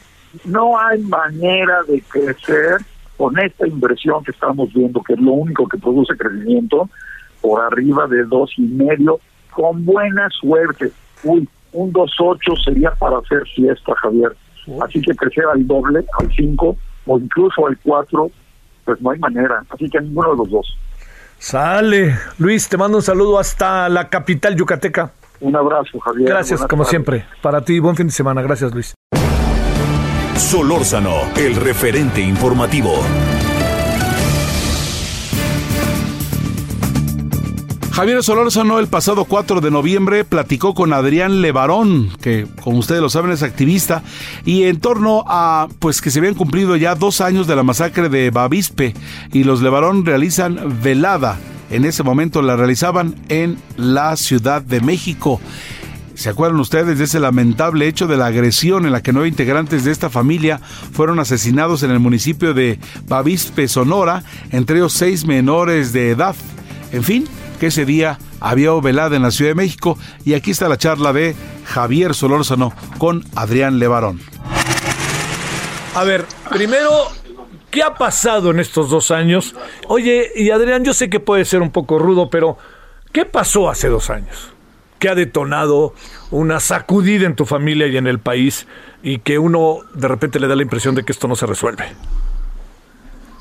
no 0.44 0.78
hay 0.78 1.00
manera 1.02 1.82
de 1.88 2.02
crecer 2.02 2.78
con 3.16 3.38
esta 3.38 3.66
inversión 3.66 4.24
que 4.24 4.32
estamos 4.32 4.72
viendo, 4.72 5.02
que 5.02 5.14
es 5.14 5.20
lo 5.20 5.32
único 5.32 5.68
que 5.68 5.78
produce 5.78 6.16
crecimiento, 6.16 6.88
por 7.40 7.60
arriba 7.60 8.06
de 8.06 8.24
dos 8.24 8.52
y 8.56 8.62
medio, 8.62 9.20
con 9.50 9.84
buena 9.84 10.28
suerte. 10.30 10.90
Uy, 11.22 11.48
un 11.72 11.92
2.8 11.92 12.64
sería 12.64 12.90
para 12.92 13.18
hacer 13.18 13.44
fiesta, 13.54 13.94
Javier. 13.96 14.36
Así 14.82 15.00
que 15.00 15.14
crecer 15.14 15.44
al 15.52 15.66
doble, 15.66 16.04
al 16.18 16.32
5, 16.34 16.76
o 17.06 17.18
incluso 17.18 17.66
al 17.66 17.76
4, 17.78 18.30
pues 18.84 19.00
no 19.00 19.10
hay 19.10 19.18
manera. 19.18 19.64
Así 19.70 19.88
que 19.90 20.00
ninguno 20.00 20.30
de 20.30 20.36
los 20.38 20.50
dos. 20.50 20.78
Sale. 21.38 22.18
Luis, 22.38 22.68
te 22.68 22.76
mando 22.76 22.98
un 22.98 23.02
saludo 23.02 23.38
hasta 23.38 23.88
la 23.88 24.08
capital 24.08 24.56
yucateca. 24.56 25.12
Un 25.40 25.56
abrazo, 25.56 25.98
Javier. 26.00 26.28
Gracias, 26.28 26.64
como 26.66 26.84
siempre. 26.84 27.26
Para 27.42 27.60
ti, 27.62 27.78
buen 27.78 27.96
fin 27.96 28.06
de 28.06 28.12
semana. 28.12 28.40
Gracias, 28.42 28.72
Luis. 28.72 28.94
Solórzano, 30.36 31.14
el 31.36 31.56
referente 31.56 32.20
informativo. 32.20 32.94
Javier 37.94 38.24
Solórzano 38.24 38.80
el 38.80 38.88
pasado 38.88 39.24
4 39.24 39.60
de 39.60 39.70
noviembre 39.70 40.24
platicó 40.24 40.74
con 40.74 40.92
Adrián 40.92 41.40
Levarón, 41.40 42.10
que 42.20 42.44
como 42.60 42.78
ustedes 42.78 43.00
lo 43.00 43.08
saben 43.08 43.30
es 43.30 43.44
activista, 43.44 44.02
y 44.44 44.64
en 44.64 44.80
torno 44.80 45.22
a 45.28 45.68
pues 45.78 46.00
que 46.00 46.10
se 46.10 46.18
habían 46.18 46.34
cumplido 46.34 46.74
ya 46.74 46.96
dos 46.96 47.20
años 47.20 47.46
de 47.46 47.54
la 47.54 47.62
masacre 47.62 48.08
de 48.08 48.30
Bavispe 48.30 48.94
y 49.32 49.44
los 49.44 49.62
Levarón 49.62 50.04
realizan 50.04 50.80
velada. 50.82 51.38
En 51.70 51.84
ese 51.84 52.02
momento 52.02 52.42
la 52.42 52.56
realizaban 52.56 53.14
en 53.28 53.58
la 53.76 54.16
Ciudad 54.16 54.60
de 54.60 54.80
México. 54.80 55.40
¿Se 56.14 56.28
acuerdan 56.28 56.58
ustedes 56.58 56.98
de 56.98 57.04
ese 57.04 57.20
lamentable 57.20 57.86
hecho 57.86 58.08
de 58.08 58.16
la 58.16 58.26
agresión 58.26 58.86
en 58.86 58.92
la 58.92 59.04
que 59.04 59.12
nueve 59.12 59.28
integrantes 59.28 59.84
de 59.84 59.92
esta 59.92 60.10
familia 60.10 60.58
fueron 60.58 61.20
asesinados 61.20 61.84
en 61.84 61.92
el 61.92 62.00
municipio 62.00 62.54
de 62.54 62.80
Bavispe, 63.06 63.68
Sonora, 63.68 64.24
entre 64.50 64.78
ellos 64.78 64.94
seis 64.94 65.24
menores 65.26 65.92
de 65.92 66.10
edad? 66.10 66.34
En 66.90 67.04
fin, 67.04 67.24
ese 67.66 67.84
día 67.84 68.18
había 68.40 68.72
velada 68.74 69.16
en 69.16 69.22
la 69.22 69.30
Ciudad 69.30 69.50
de 69.50 69.54
México 69.56 69.98
y 70.24 70.34
aquí 70.34 70.50
está 70.50 70.68
la 70.68 70.76
charla 70.76 71.12
de 71.12 71.34
Javier 71.64 72.14
Solórzano 72.14 72.72
con 72.98 73.24
Adrián 73.34 73.78
Levarón. 73.78 74.20
A 75.94 76.04
ver, 76.04 76.24
primero, 76.50 76.90
¿qué 77.70 77.82
ha 77.82 77.94
pasado 77.94 78.50
en 78.50 78.58
estos 78.58 78.90
dos 78.90 79.10
años? 79.10 79.54
Oye, 79.88 80.30
y 80.34 80.50
Adrián, 80.50 80.84
yo 80.84 80.92
sé 80.92 81.08
que 81.08 81.20
puede 81.20 81.44
ser 81.44 81.62
un 81.62 81.70
poco 81.70 81.98
rudo, 81.98 82.30
pero 82.30 82.58
¿qué 83.12 83.24
pasó 83.24 83.70
hace 83.70 83.88
dos 83.88 84.10
años? 84.10 84.50
¿Qué 84.98 85.08
ha 85.08 85.14
detonado 85.14 85.94
una 86.30 86.60
sacudida 86.60 87.26
en 87.26 87.36
tu 87.36 87.44
familia 87.46 87.86
y 87.86 87.96
en 87.96 88.06
el 88.06 88.18
país 88.18 88.66
y 89.02 89.18
que 89.18 89.38
uno 89.38 89.78
de 89.94 90.08
repente 90.08 90.40
le 90.40 90.48
da 90.48 90.56
la 90.56 90.62
impresión 90.62 90.94
de 90.94 91.04
que 91.04 91.12
esto 91.12 91.28
no 91.28 91.36
se 91.36 91.46
resuelve? 91.46 91.84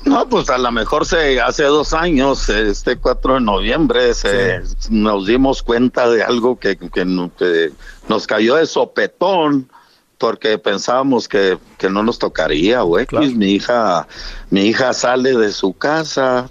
No, 0.04 0.28
pues 0.28 0.50
a 0.50 0.58
lo 0.58 0.70
mejor 0.70 1.06
se 1.06 1.40
hace 1.40 1.64
dos 1.64 1.94
años, 1.94 2.48
este 2.48 2.96
4 2.96 3.34
de 3.34 3.40
noviembre, 3.40 4.12
se, 4.14 4.62
nos 4.90 5.26
dimos 5.26 5.62
cuenta 5.62 6.08
de 6.10 6.22
algo 6.22 6.58
que, 6.58 6.76
que, 6.76 7.04
nos 7.04 8.26
cayó 8.26 8.56
de 8.56 8.66
sopetón 8.66 9.70
porque 10.18 10.58
pensábamos 10.58 11.26
que, 11.26 11.58
que 11.78 11.88
no 11.88 12.02
nos 12.02 12.18
tocaría, 12.18 12.82
güey. 12.82 13.06
Mi 13.34 13.52
hija, 13.52 14.06
mi 14.50 14.66
hija 14.66 14.92
sale 14.92 15.36
de 15.36 15.52
su 15.52 15.72
casa 15.72 16.50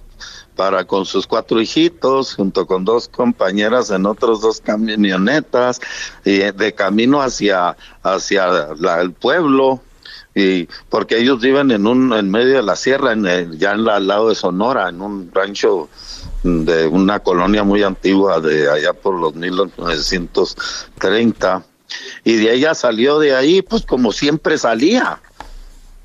para 0.56 0.86
con 0.86 1.06
sus 1.06 1.26
cuatro 1.26 1.62
hijitos, 1.62 2.36
junto 2.36 2.66
con 2.68 2.86
dos 2.86 3.08
compañeras 3.08 3.89
en 3.89 4.06
otros 4.06 4.41
dos 4.41 4.62
camionetas, 4.62 5.80
y 6.26 6.38
de 6.39 6.74
camino 6.74 7.22
hacia, 7.22 7.76
hacia 8.04 8.70
el 9.01 9.14
pueblo 9.14 9.82
y 10.36 10.67
porque 10.89 11.19
ellos 11.19 11.39
viven 11.41 11.69
en 11.71 11.86
un 11.86 12.13
en 12.13 12.31
medio 12.31 12.55
de 12.55 12.63
la 12.63 12.75
sierra 12.75 13.13
en 13.13 13.55
ya 13.57 13.71
al 13.71 14.07
lado 14.07 14.29
de 14.29 14.36
Sonora 14.36 14.89
en 14.89 15.01
un 15.01 15.29
rancho 15.31 15.89
de 16.43 16.88
una 16.88 17.19
colonia 17.19 17.63
muy 17.63 17.84
antigua 17.84 18.39
de 18.39 18.67
allá 18.69 18.93
por 18.93 19.19
los 19.19 19.36
1930 19.36 21.63
y 22.23 22.38
de 22.38 22.53
ella 22.53 22.73
salió 22.73 23.19
de 23.19 23.36
ahí 23.36 23.61
pues 23.61 23.86
como 23.86 24.11
siempre 24.11 24.57
salía 24.57 25.19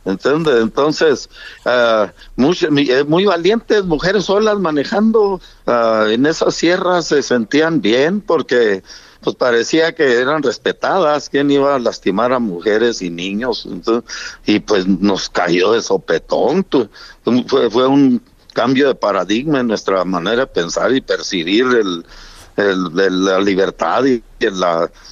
¿entiendes? 0.08 0.62
Entonces, 0.62 1.28
uh, 1.66 2.06
muy, 2.36 3.26
valientes 3.26 3.84
mujeres 3.84 4.24
solas 4.24 4.58
manejando 4.58 5.40
ah, 5.66 6.06
en 6.08 6.26
esas 6.26 6.54
sierras 6.54 7.06
se 7.06 7.22
sentían 7.22 7.80
bien 7.80 8.20
porque 8.20 8.82
pues 9.28 9.36
parecía 9.36 9.94
que 9.94 10.20
eran 10.20 10.42
respetadas, 10.42 11.28
quién 11.28 11.50
iba 11.50 11.74
a 11.74 11.78
lastimar 11.78 12.32
a 12.32 12.38
mujeres 12.38 13.02
y 13.02 13.10
niños, 13.10 13.68
y 14.46 14.60
pues 14.60 14.86
nos 14.86 15.28
cayó 15.28 15.72
de 15.72 15.82
sopetón, 15.82 16.66
fue, 17.46 17.86
un 17.86 18.22
cambio 18.54 18.88
de 18.88 18.94
paradigma 18.94 19.60
en 19.60 19.66
nuestra 19.66 20.02
manera 20.06 20.40
de 20.40 20.46
pensar 20.46 20.94
y 20.94 21.02
percibir 21.02 21.66
el, 21.66 22.04
la 22.56 23.38
libertad 23.38 24.06
y, 24.06 24.22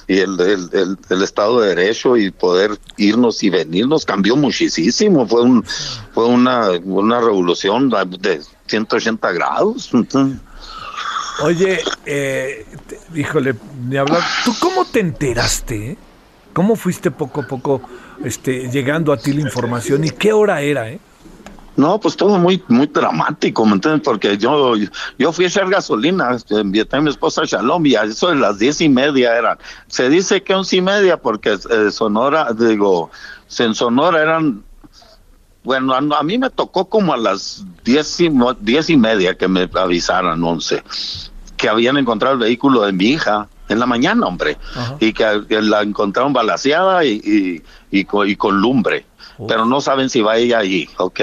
el, 0.07 1.21
Estado 1.21 1.61
de 1.61 1.75
Derecho 1.75 2.17
y 2.17 2.31
poder 2.31 2.79
irnos 2.97 3.43
y 3.43 3.51
venirnos 3.51 4.03
cambió 4.03 4.35
muchísimo. 4.35 5.27
Fue, 5.27 5.43
un, 5.43 5.63
fue 5.63 6.25
una, 6.25 6.71
una 6.85 7.21
revolución 7.21 7.91
de 8.19 8.41
180 8.65 9.31
grados. 9.31 9.91
Oye, 11.43 11.79
eh, 12.05 12.65
híjole, 13.13 13.55
ni 13.87 13.97
hablar. 13.97 14.21
¿Tú 14.43 14.53
cómo 14.59 14.85
te 14.85 14.99
enteraste? 14.99 15.97
¿Cómo 16.53 16.75
fuiste 16.75 17.11
poco 17.11 17.41
a 17.41 17.47
poco 17.47 17.81
este, 18.23 18.69
llegando 18.71 19.13
a 19.13 19.17
ti 19.17 19.33
la 19.33 19.41
información 19.41 20.03
y 20.03 20.09
qué 20.09 20.33
hora 20.33 20.61
era? 20.61 20.89
Eh? 20.89 20.99
No, 21.75 21.99
pues 21.99 22.17
todo 22.17 22.39
muy 22.39 22.63
muy 22.67 22.87
dramático, 22.87 23.63
¿me 23.63 23.73
entiendes? 23.73 24.01
Porque 24.03 24.35
yo 24.39 24.73
yo 25.19 25.31
fui 25.31 25.45
a 25.45 25.47
echar 25.47 25.69
gasolina, 25.69 26.33
este, 26.33 26.55
invité 26.55 26.97
a 26.97 27.01
mi 27.01 27.11
esposa 27.11 27.43
Shalom 27.45 27.85
y 27.85 27.93
a 27.93 28.03
eso 28.03 28.29
de 28.29 28.35
las 28.35 28.57
diez 28.57 28.81
y 28.81 28.89
media 28.89 29.37
eran. 29.37 29.59
Se 29.85 30.09
dice 30.09 30.41
que 30.41 30.55
once 30.55 30.77
y 30.77 30.81
media 30.81 31.17
porque 31.17 31.53
eh, 31.69 31.91
Sonora, 31.91 32.51
digo, 32.57 33.11
en 33.59 33.75
Sonora 33.75 34.23
eran, 34.23 34.63
bueno, 35.67 35.93
a, 35.93 36.23
mí 36.23 36.37
me 36.37 36.49
tocó 36.49 36.85
como 36.85 37.13
a 37.13 37.17
las 37.17 37.65
diez 37.83 38.21
y, 38.21 38.29
diez 38.61 38.89
y 38.89 38.95
media 38.95 39.35
que 39.35 39.49
me 39.49 39.69
avisaran 39.73 40.41
once, 40.41 40.81
que 41.57 41.67
habían 41.67 41.97
encontrado 41.97 42.35
el 42.35 42.39
vehículo 42.39 42.83
de 42.83 42.93
mi 42.93 43.07
hija 43.07 43.49
en 43.67 43.77
la 43.77 43.85
mañana, 43.85 44.27
hombre, 44.27 44.57
y 45.01 45.11
que, 45.11 45.25
la 45.49 45.81
encontraron 45.81 46.31
balaseada 46.31 47.03
y, 47.03 47.61
y, 47.91 48.05
con, 48.05 48.29
y 48.29 48.37
con 48.37 48.61
lumbre. 48.61 49.05
Pero 49.45 49.65
no 49.65 49.81
saben 49.81 50.09
si 50.09 50.21
va 50.21 50.37
ella 50.37 50.59
allí, 50.59 50.87
ok. 50.95 51.19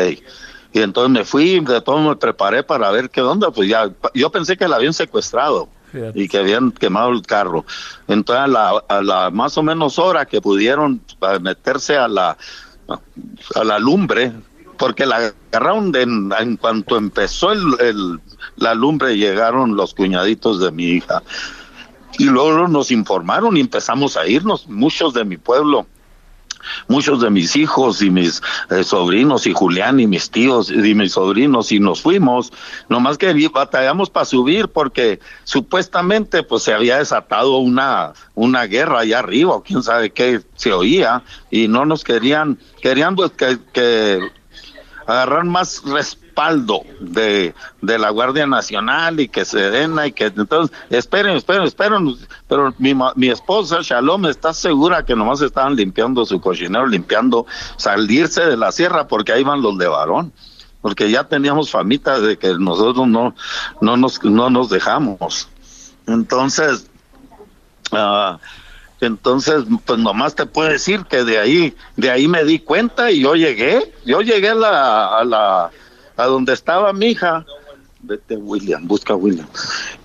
Y 0.74 0.80
entonces 0.80 1.10
me 1.10 1.24
fui, 1.24 1.60
de 1.60 1.80
todo 1.80 1.98
me 2.00 2.14
preparé 2.16 2.62
para 2.62 2.90
ver 2.90 3.08
qué 3.08 3.22
onda, 3.22 3.50
pues 3.50 3.66
ya, 3.66 3.90
yo 4.12 4.30
pensé 4.30 4.58
que 4.58 4.68
la 4.68 4.76
habían 4.76 4.92
secuestrado 4.92 5.70
y 6.12 6.28
que 6.28 6.36
habían 6.36 6.70
quemado 6.70 7.12
el 7.12 7.22
carro. 7.22 7.64
Entonces 8.08 8.44
a 8.44 8.46
la, 8.46 8.84
a 8.88 9.00
la 9.00 9.30
más 9.30 9.56
o 9.56 9.62
menos 9.62 9.98
hora 9.98 10.26
que 10.26 10.42
pudieron 10.42 11.00
meterse 11.40 11.96
a 11.96 12.08
la, 12.08 12.36
a 12.88 13.64
la 13.64 13.78
lumbre, 13.78 14.32
porque 14.78 15.06
la 15.06 15.32
agarraron 15.52 15.94
en, 15.94 16.56
cuanto 16.56 16.96
empezó 16.96 17.52
el, 17.52 18.20
la 18.56 18.74
lumbre 18.74 19.16
llegaron 19.16 19.76
los 19.76 19.94
cuñaditos 19.94 20.60
de 20.60 20.72
mi 20.72 20.84
hija. 20.84 21.22
Y 22.18 22.24
luego 22.24 22.68
nos 22.68 22.90
informaron 22.90 23.56
y 23.56 23.60
empezamos 23.60 24.16
a 24.16 24.26
irnos, 24.26 24.68
muchos 24.68 25.14
de 25.14 25.24
mi 25.24 25.36
pueblo 25.36 25.86
muchos 26.88 27.20
de 27.20 27.30
mis 27.30 27.56
hijos 27.56 28.02
y 28.02 28.10
mis 28.10 28.42
eh, 28.70 28.84
sobrinos 28.84 29.46
y 29.46 29.52
Julián 29.52 30.00
y 30.00 30.06
mis 30.06 30.30
tíos 30.30 30.70
y 30.70 30.94
mis 30.94 31.12
sobrinos 31.12 31.72
y 31.72 31.80
nos 31.80 32.02
fuimos, 32.02 32.52
nomás 32.88 33.18
que 33.18 33.32
batallamos 33.48 34.10
para 34.10 34.26
subir 34.26 34.68
porque 34.68 35.20
supuestamente 35.44 36.42
pues 36.42 36.62
se 36.62 36.72
había 36.72 36.98
desatado 36.98 37.58
una, 37.58 38.12
una 38.34 38.64
guerra 38.66 39.00
allá 39.00 39.20
arriba, 39.20 39.62
quién 39.64 39.82
sabe 39.82 40.10
qué 40.10 40.42
se 40.56 40.72
oía. 40.72 41.22
Y 41.50 41.68
no 41.68 41.84
nos 41.84 42.04
querían, 42.04 42.58
querían 42.80 43.16
pues 43.16 43.32
que, 43.32 43.58
que 43.72 44.20
agarrar 45.06 45.44
más 45.44 45.82
respeto 45.84 46.23
respaldo 46.34 46.82
de, 47.00 47.54
de 47.80 47.98
la 47.98 48.10
Guardia 48.10 48.46
Nacional 48.46 49.20
y 49.20 49.28
que 49.28 49.44
Sedena 49.44 50.06
y 50.06 50.12
que 50.12 50.26
entonces 50.26 50.76
esperen, 50.90 51.36
esperen, 51.36 51.62
esperen, 51.62 52.16
pero 52.48 52.74
mi, 52.78 52.94
mi 53.14 53.28
esposa 53.28 53.78
Shalom 53.82 54.26
está 54.26 54.52
segura 54.52 55.04
que 55.04 55.14
nomás 55.14 55.40
estaban 55.40 55.76
limpiando 55.76 56.26
su 56.26 56.40
cochinero, 56.40 56.86
limpiando, 56.86 57.46
salirse 57.76 58.44
de 58.44 58.56
la 58.56 58.72
sierra 58.72 59.06
porque 59.06 59.32
ahí 59.32 59.44
van 59.44 59.62
los 59.62 59.78
de 59.78 59.86
varón 59.86 60.32
porque 60.82 61.10
ya 61.10 61.24
teníamos 61.24 61.70
famitas 61.70 62.20
de 62.20 62.36
que 62.36 62.54
nosotros 62.58 63.06
no, 63.06 63.34
no, 63.80 63.96
nos, 63.96 64.22
no 64.22 64.50
nos 64.50 64.68
dejamos. 64.68 65.48
Entonces, 66.06 66.90
uh, 67.90 68.36
entonces, 69.00 69.64
pues 69.84 69.98
nomás 69.98 70.34
te 70.34 70.46
puedo 70.46 70.68
decir 70.68 71.04
que 71.04 71.24
de 71.24 71.38
ahí, 71.38 71.74
de 71.96 72.10
ahí 72.10 72.28
me 72.28 72.44
di 72.44 72.58
cuenta 72.58 73.10
y 73.10 73.20
yo 73.20 73.34
llegué, 73.34 73.92
yo 74.04 74.20
llegué 74.20 74.50
a 74.50 74.54
la, 74.54 75.70
a 76.16 76.24
donde 76.26 76.52
estaba 76.52 76.92
mi 76.92 77.06
hija, 77.06 77.44
vete 78.00 78.36
William, 78.36 78.86
busca 78.86 79.14
William. 79.14 79.46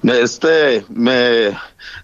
Este, 0.04 0.86
me, 0.90 1.58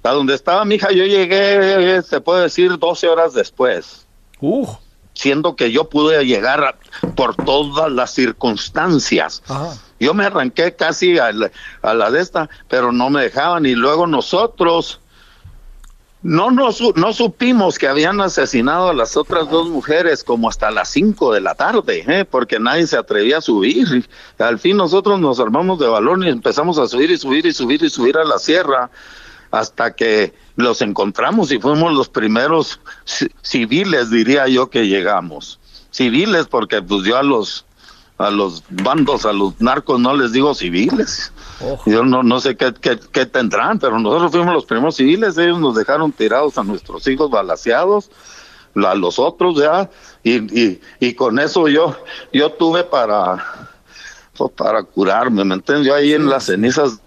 a 0.03 0.11
donde 0.11 0.35
estaba 0.35 0.65
mi 0.65 0.75
hija, 0.75 0.91
yo 0.91 1.05
llegué, 1.05 2.01
se 2.01 2.21
puede 2.21 2.43
decir, 2.43 2.77
12 2.77 3.07
horas 3.07 3.33
después. 3.33 4.05
Uh. 4.41 4.67
Siendo 5.13 5.55
que 5.55 5.71
yo 5.71 5.89
pude 5.89 6.25
llegar 6.25 6.77
por 7.15 7.35
todas 7.35 7.89
las 7.89 8.13
circunstancias. 8.13 9.41
Yo 9.97 10.13
me 10.13 10.25
arranqué 10.25 10.75
casi 10.75 11.17
a 11.17 11.31
a 11.81 11.93
la 11.93 12.11
de 12.11 12.19
esta, 12.21 12.49
pero 12.67 12.91
no 12.91 13.09
me 13.09 13.23
dejaban. 13.23 13.65
Y 13.65 13.75
luego 13.75 14.07
nosotros, 14.07 14.99
no, 16.25 16.49
no, 16.49 16.69
no 16.95 17.13
supimos 17.13 17.77
que 17.77 17.87
habían 17.87 18.19
asesinado 18.19 18.89
a 18.89 18.95
las 18.95 19.15
otras 19.15 19.47
dos 19.47 19.69
mujeres 19.69 20.23
como 20.23 20.49
hasta 20.49 20.71
las 20.71 20.89
cinco 20.89 21.31
de 21.31 21.39
la 21.39 21.53
tarde, 21.53 22.03
¿eh? 22.07 22.25
porque 22.25 22.59
nadie 22.59 22.87
se 22.87 22.97
atrevía 22.97 23.37
a 23.37 23.41
subir. 23.41 24.09
Al 24.39 24.57
fin 24.57 24.75
nosotros 24.75 25.19
nos 25.19 25.39
armamos 25.39 25.77
de 25.77 25.85
balón 25.85 26.23
y 26.23 26.29
empezamos 26.29 26.79
a 26.79 26.87
subir 26.87 27.11
y 27.11 27.17
subir 27.19 27.45
y 27.45 27.53
subir 27.53 27.83
y 27.83 27.91
subir 27.91 28.17
a 28.17 28.23
la 28.23 28.39
sierra 28.39 28.89
hasta 29.51 29.93
que 29.93 30.33
los 30.55 30.81
encontramos 30.81 31.51
y 31.51 31.59
fuimos 31.59 31.93
los 31.93 32.09
primeros 32.09 32.79
civiles, 33.43 34.09
diría 34.09 34.47
yo, 34.47 34.71
que 34.71 34.87
llegamos. 34.87 35.59
Civiles, 35.91 36.47
porque 36.47 36.81
pues 36.81 37.03
yo 37.03 37.17
a 37.17 37.23
los 37.23 37.65
a 38.17 38.29
los 38.29 38.63
bandos, 38.69 39.25
a 39.25 39.33
los 39.33 39.59
narcos 39.59 39.99
no 39.99 40.15
les 40.15 40.31
digo 40.31 40.53
civiles. 40.53 41.31
Yo 41.85 42.03
no, 42.03 42.23
no 42.23 42.39
sé 42.39 42.55
qué, 42.55 42.73
qué, 42.73 43.25
tendrán, 43.25 43.79
pero 43.79 43.99
nosotros 43.99 44.31
fuimos 44.31 44.53
los 44.53 44.65
primeros 44.65 44.95
civiles, 44.95 45.37
ellos 45.37 45.59
nos 45.59 45.75
dejaron 45.75 46.11
tirados 46.11 46.57
a 46.57 46.63
nuestros 46.63 47.07
hijos 47.07 47.29
balaseados, 47.29 48.09
a 48.75 48.95
los 48.95 49.19
otros 49.19 49.57
ya, 49.57 49.89
y, 50.23 50.79
y, 50.99 51.13
con 51.13 51.39
eso 51.39 51.67
yo, 51.67 51.95
yo 52.33 52.51
tuve 52.51 52.83
para, 52.83 53.69
para 54.55 54.83
curarme, 54.83 55.43
¿me 55.43 55.55
entiendes? 55.55 55.87
Yo 55.87 55.95
ahí 55.95 56.13
en 56.13 56.29
las 56.29 56.45
cenizas, 56.45 56.99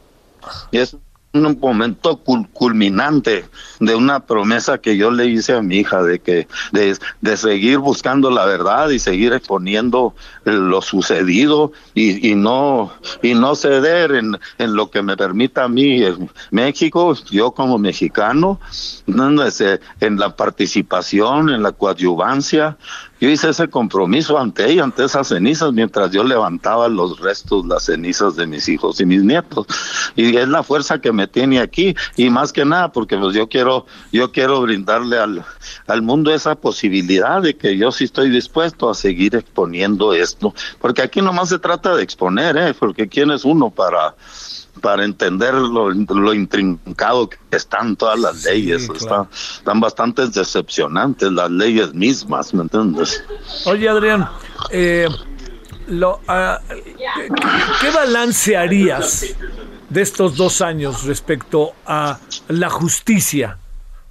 y 0.70 0.78
es 0.78 0.96
un 1.34 1.58
momento 1.60 2.16
culminante 2.52 3.44
de 3.80 3.94
una 3.94 4.20
promesa 4.20 4.78
que 4.78 4.96
yo 4.96 5.10
le 5.10 5.26
hice 5.26 5.52
a 5.52 5.60
mi 5.60 5.76
hija 5.76 6.02
de 6.02 6.20
que 6.20 6.48
de, 6.72 6.96
de 7.20 7.36
seguir 7.36 7.78
buscando 7.78 8.30
la 8.30 8.46
verdad 8.46 8.88
y 8.88 8.98
seguir 8.98 9.34
exponiendo 9.34 10.14
lo 10.44 10.80
sucedido 10.80 11.72
y, 11.94 12.30
y 12.30 12.34
no 12.34 12.92
y 13.22 13.34
no 13.34 13.54
ceder 13.54 14.12
en, 14.12 14.38
en, 14.56 14.74
lo 14.74 14.90
que 14.90 15.02
me 15.02 15.16
permita 15.18 15.64
a 15.64 15.68
mí 15.68 16.02
en 16.02 16.30
México 16.50 17.14
yo 17.30 17.50
como 17.50 17.78
mexicano 17.78 18.58
en 19.06 20.18
la 20.18 20.34
participación 20.34 21.50
en 21.50 21.62
la 21.62 21.72
coadyuvancia 21.72 22.78
yo 23.20 23.28
hice 23.28 23.50
ese 23.50 23.68
compromiso 23.68 24.38
ante 24.38 24.70
ella, 24.70 24.84
ante 24.84 25.04
esas 25.04 25.28
cenizas, 25.28 25.72
mientras 25.72 26.10
yo 26.10 26.22
levantaba 26.24 26.88
los 26.88 27.18
restos, 27.18 27.66
las 27.66 27.84
cenizas 27.84 28.36
de 28.36 28.46
mis 28.46 28.68
hijos 28.68 29.00
y 29.00 29.06
mis 29.06 29.22
nietos. 29.22 29.66
Y 30.16 30.36
es 30.36 30.48
la 30.48 30.62
fuerza 30.62 31.00
que 31.00 31.12
me 31.12 31.26
tiene 31.26 31.60
aquí, 31.60 31.94
y 32.16 32.30
más 32.30 32.52
que 32.52 32.64
nada, 32.64 32.92
porque 32.92 33.16
pues 33.16 33.34
yo 33.34 33.48
quiero, 33.48 33.86
yo 34.12 34.32
quiero 34.32 34.60
brindarle 34.60 35.18
al, 35.18 35.44
al 35.86 36.02
mundo 36.02 36.32
esa 36.32 36.54
posibilidad 36.54 37.42
de 37.42 37.56
que 37.56 37.76
yo 37.76 37.90
sí 37.92 38.04
estoy 38.04 38.30
dispuesto 38.30 38.88
a 38.88 38.94
seguir 38.94 39.34
exponiendo 39.34 40.12
esto, 40.12 40.54
porque 40.80 41.02
aquí 41.02 41.20
nomás 41.20 41.48
se 41.48 41.58
trata 41.58 41.96
de 41.96 42.02
exponer, 42.02 42.56
¿eh? 42.56 42.74
porque 42.78 43.08
quién 43.08 43.30
es 43.30 43.44
uno 43.44 43.70
para 43.70 44.14
para 44.78 45.04
entender 45.04 45.54
lo, 45.54 45.90
lo, 45.90 46.34
intrincado 46.34 47.28
que 47.28 47.38
están 47.50 47.96
todas 47.96 48.18
las 48.18 48.44
leyes. 48.44 48.88
están 48.88 49.80
bastante 49.80 50.26
decepcionantes 50.28 51.30
las 51.32 51.50
leyes 51.50 51.94
mismas, 51.94 52.54
¿me 52.54 52.62
entiendes? 52.62 53.22
Oye, 53.66 53.88
Adrián, 53.88 54.28
eh, 54.70 55.08
lo, 55.88 56.20
ah, 56.28 56.60
¿qué 57.80 57.90
balance 57.90 58.56
harías 58.56 59.26
de 59.88 60.02
estos 60.02 60.36
dos 60.36 60.60
años 60.60 61.04
respecto 61.04 61.72
a 61.86 62.18
la 62.48 62.70
justicia, 62.70 63.58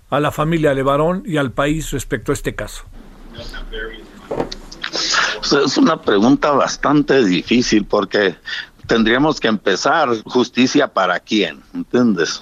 a 0.10 0.20
la 0.20 0.32
familia 0.32 0.74
Levarón 0.74 1.24
y 1.26 1.38
al 1.38 1.52
país 1.52 1.92
respecto 1.92 2.32
a 2.32 2.34
este 2.34 2.56
caso? 2.56 2.84
Es 5.42 5.78
una 5.78 6.02
pregunta 6.02 6.52
bastante 6.52 7.24
difícil 7.24 7.86
porque 7.86 8.36
tendríamos 8.88 9.40
que 9.40 9.48
empezar 9.48 10.10
justicia 10.24 10.88
para 10.88 11.20
quién, 11.20 11.62
¿entiendes? 11.74 12.42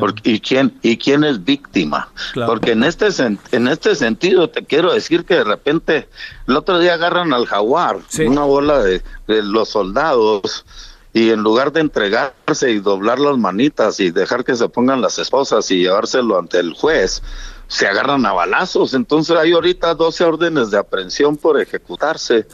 Porque, 0.00 0.30
y 0.30 0.40
quién 0.40 0.78
y 0.82 0.96
quién 0.96 1.24
es 1.24 1.44
víctima 1.44 2.08
porque 2.46 2.72
en 2.72 2.84
este 2.84 3.08
en 3.52 3.68
este 3.68 3.94
sentido 3.94 4.48
te 4.48 4.64
quiero 4.64 4.94
decir 4.94 5.26
que 5.26 5.34
de 5.34 5.44
repente 5.44 6.08
el 6.46 6.56
otro 6.56 6.78
día 6.78 6.94
agarran 6.94 7.34
al 7.34 7.46
jaguar 7.46 7.98
una 8.26 8.44
bola 8.44 8.82
de, 8.82 9.02
de, 9.26 9.42
los 9.42 9.68
soldados 9.68 10.64
y 11.12 11.30
en 11.30 11.42
lugar 11.42 11.72
de 11.72 11.80
entregarse 11.80 12.70
y 12.70 12.80
doblar 12.80 13.18
las 13.18 13.36
manitas 13.36 14.00
y 14.00 14.10
dejar 14.10 14.42
que 14.42 14.56
se 14.56 14.68
pongan 14.70 15.02
las 15.02 15.18
esposas 15.18 15.70
y 15.70 15.82
llevárselo 15.82 16.38
ante 16.38 16.58
el 16.58 16.72
juez 16.72 17.22
se 17.68 17.86
agarran 17.86 18.24
a 18.26 18.32
balazos. 18.32 18.94
Entonces 18.94 19.36
hay 19.36 19.52
ahorita 19.52 19.94
12 19.94 20.24
órdenes 20.24 20.70
de 20.70 20.78
aprehensión 20.78 21.36
por 21.36 21.60
ejecutarse 21.60 22.46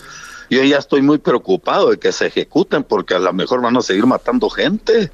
yo 0.55 0.65
ya 0.65 0.79
estoy 0.79 1.03
muy 1.03 1.19
preocupado 1.19 1.91
de 1.91 1.99
que 1.99 2.13
se 2.13 2.27
ejecuten 2.27 2.85
porque 2.85 3.15
a 3.15 3.19
lo 3.19 3.33
mejor 3.33 3.61
van 3.61 3.77
a 3.77 3.83
seguir 3.83 4.07
matando 4.07 4.49
gente 4.49 5.11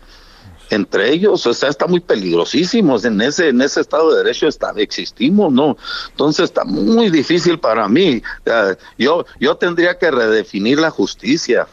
entre 0.70 1.12
ellos, 1.12 1.45
o 1.47 1.53
sea, 1.53 1.68
está 1.68 1.86
muy 1.88 1.99
peligrosísimo, 1.99 2.97
en 3.03 3.20
ese, 3.20 3.49
en 3.49 3.61
ese 3.61 3.80
Estado 3.80 4.12
de 4.12 4.18
Derecho 4.18 4.47
está, 4.47 4.72
existimos, 4.76 5.53
¿no? 5.53 5.76
Entonces 6.11 6.45
está 6.45 6.64
muy 6.64 7.11
difícil 7.11 7.59
para 7.59 7.88
mí. 7.88 8.22
Yo, 8.97 9.26
yo 9.41 9.57
tendría 9.57 9.99
que 9.99 10.12
redefinir 10.12 10.78
la 10.78 10.91
justicia, 10.91 11.66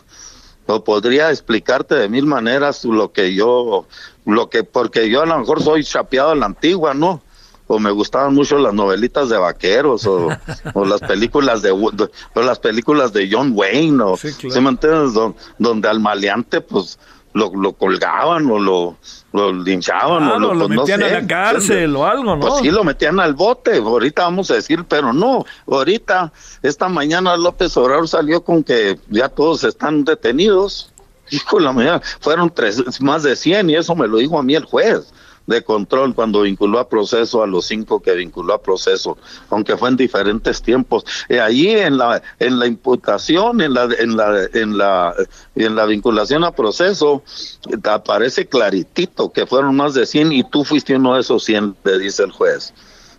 o 0.65 0.83
podría 0.83 1.29
explicarte 1.29 1.95
de 1.95 2.09
mil 2.09 2.25
maneras 2.25 2.83
lo 2.83 3.11
que 3.11 3.33
yo, 3.35 3.87
lo 4.25 4.49
que, 4.49 4.63
porque 4.63 5.09
yo 5.09 5.21
a 5.21 5.25
lo 5.25 5.37
mejor 5.37 5.61
soy 5.61 5.83
chapeado 5.83 6.31
a 6.31 6.35
la 6.35 6.47
antigua, 6.47 6.93
¿no? 6.93 7.21
O 7.67 7.79
me 7.79 7.91
gustaban 7.91 8.33
mucho 8.33 8.57
las 8.57 8.73
novelitas 8.73 9.29
de 9.29 9.37
vaqueros 9.37 10.05
o, 10.07 10.29
o 10.73 10.85
las 10.85 11.01
películas 11.01 11.61
de 11.61 11.71
o 11.71 12.41
las 12.41 12.59
películas 12.59 13.13
de 13.13 13.29
John 13.31 13.51
Wayne 13.53 14.01
o 14.03 14.17
sí, 14.17 14.33
me 14.61 14.69
entiendes? 14.69 15.13
donde 15.57 15.87
al 15.87 15.99
maleante 15.99 16.61
pues 16.61 16.97
lo, 17.33 17.51
lo 17.53 17.73
colgaban 17.73 18.49
o 18.49 18.57
lo, 18.57 18.97
lo 19.33 19.53
linchaban 19.53 20.27
o 20.27 20.39
lo, 20.39 20.53
lo 20.53 20.67
pues, 20.67 20.79
metían 20.79 20.99
no 21.01 21.05
a 21.05 21.09
sé, 21.09 21.21
la 21.21 21.27
cárcel 21.27 21.95
o 21.95 22.05
algo, 22.05 22.35
¿no? 22.35 22.39
Pues 22.39 22.61
sí, 22.61 22.71
lo 22.71 22.83
metían 22.83 23.19
al 23.19 23.35
bote, 23.35 23.77
ahorita 23.77 24.23
vamos 24.23 24.49
a 24.49 24.55
decir, 24.55 24.85
pero 24.85 25.13
no, 25.13 25.45
ahorita, 25.67 26.33
esta 26.63 26.89
mañana 26.89 27.37
López 27.37 27.77
Obrador 27.77 28.07
salió 28.07 28.43
con 28.43 28.63
que 28.63 28.99
ya 29.09 29.29
todos 29.29 29.63
están 29.63 30.03
detenidos. 30.03 30.91
Hijo 31.29 31.57
de 31.57 31.63
la 31.65 31.73
mañana, 31.73 32.01
fueron 32.21 32.49
tres, 32.49 33.01
más 33.01 33.21
de 33.21 33.35
100 33.35 33.69
y 33.69 33.75
eso 33.75 33.93
me 33.95 34.07
lo 34.07 34.17
dijo 34.17 34.39
a 34.39 34.43
mí 34.43 34.55
el 34.55 34.63
juez 34.63 35.11
de 35.47 35.63
control 35.63 36.13
cuando 36.13 36.41
vinculó 36.41 36.77
a 36.77 36.87
proceso 36.87 37.41
a 37.41 37.47
los 37.47 37.65
cinco 37.65 38.01
que 38.01 38.13
vinculó 38.13 38.53
a 38.53 38.61
proceso, 38.61 39.17
aunque 39.49 39.77
fue 39.77 39.89
en 39.89 39.97
diferentes 39.97 40.61
tiempos. 40.61 41.05
Y 41.29 41.37
allí 41.37 41.69
en 41.69 41.97
la 41.97 42.21
en 42.39 42.59
la 42.59 42.67
imputación, 42.67 43.61
en 43.61 43.73
la 43.73 43.85
en 43.97 44.15
la 44.15 44.47
en 44.53 44.77
la 44.77 45.15
en 45.55 45.75
la 45.75 45.85
vinculación 45.85 46.43
a 46.43 46.51
proceso 46.51 47.23
aparece 47.83 48.47
claritito 48.47 49.31
que 49.31 49.47
fueron 49.47 49.75
más 49.75 49.93
de 49.93 50.05
100 50.05 50.33
y 50.33 50.43
tú 50.43 50.63
fuiste 50.63 50.95
uno 50.95 51.15
de 51.15 51.21
esos 51.21 51.43
100, 51.45 51.77
le 51.83 51.99
dice 51.99 52.23
el 52.23 52.31
juez. 52.31 52.73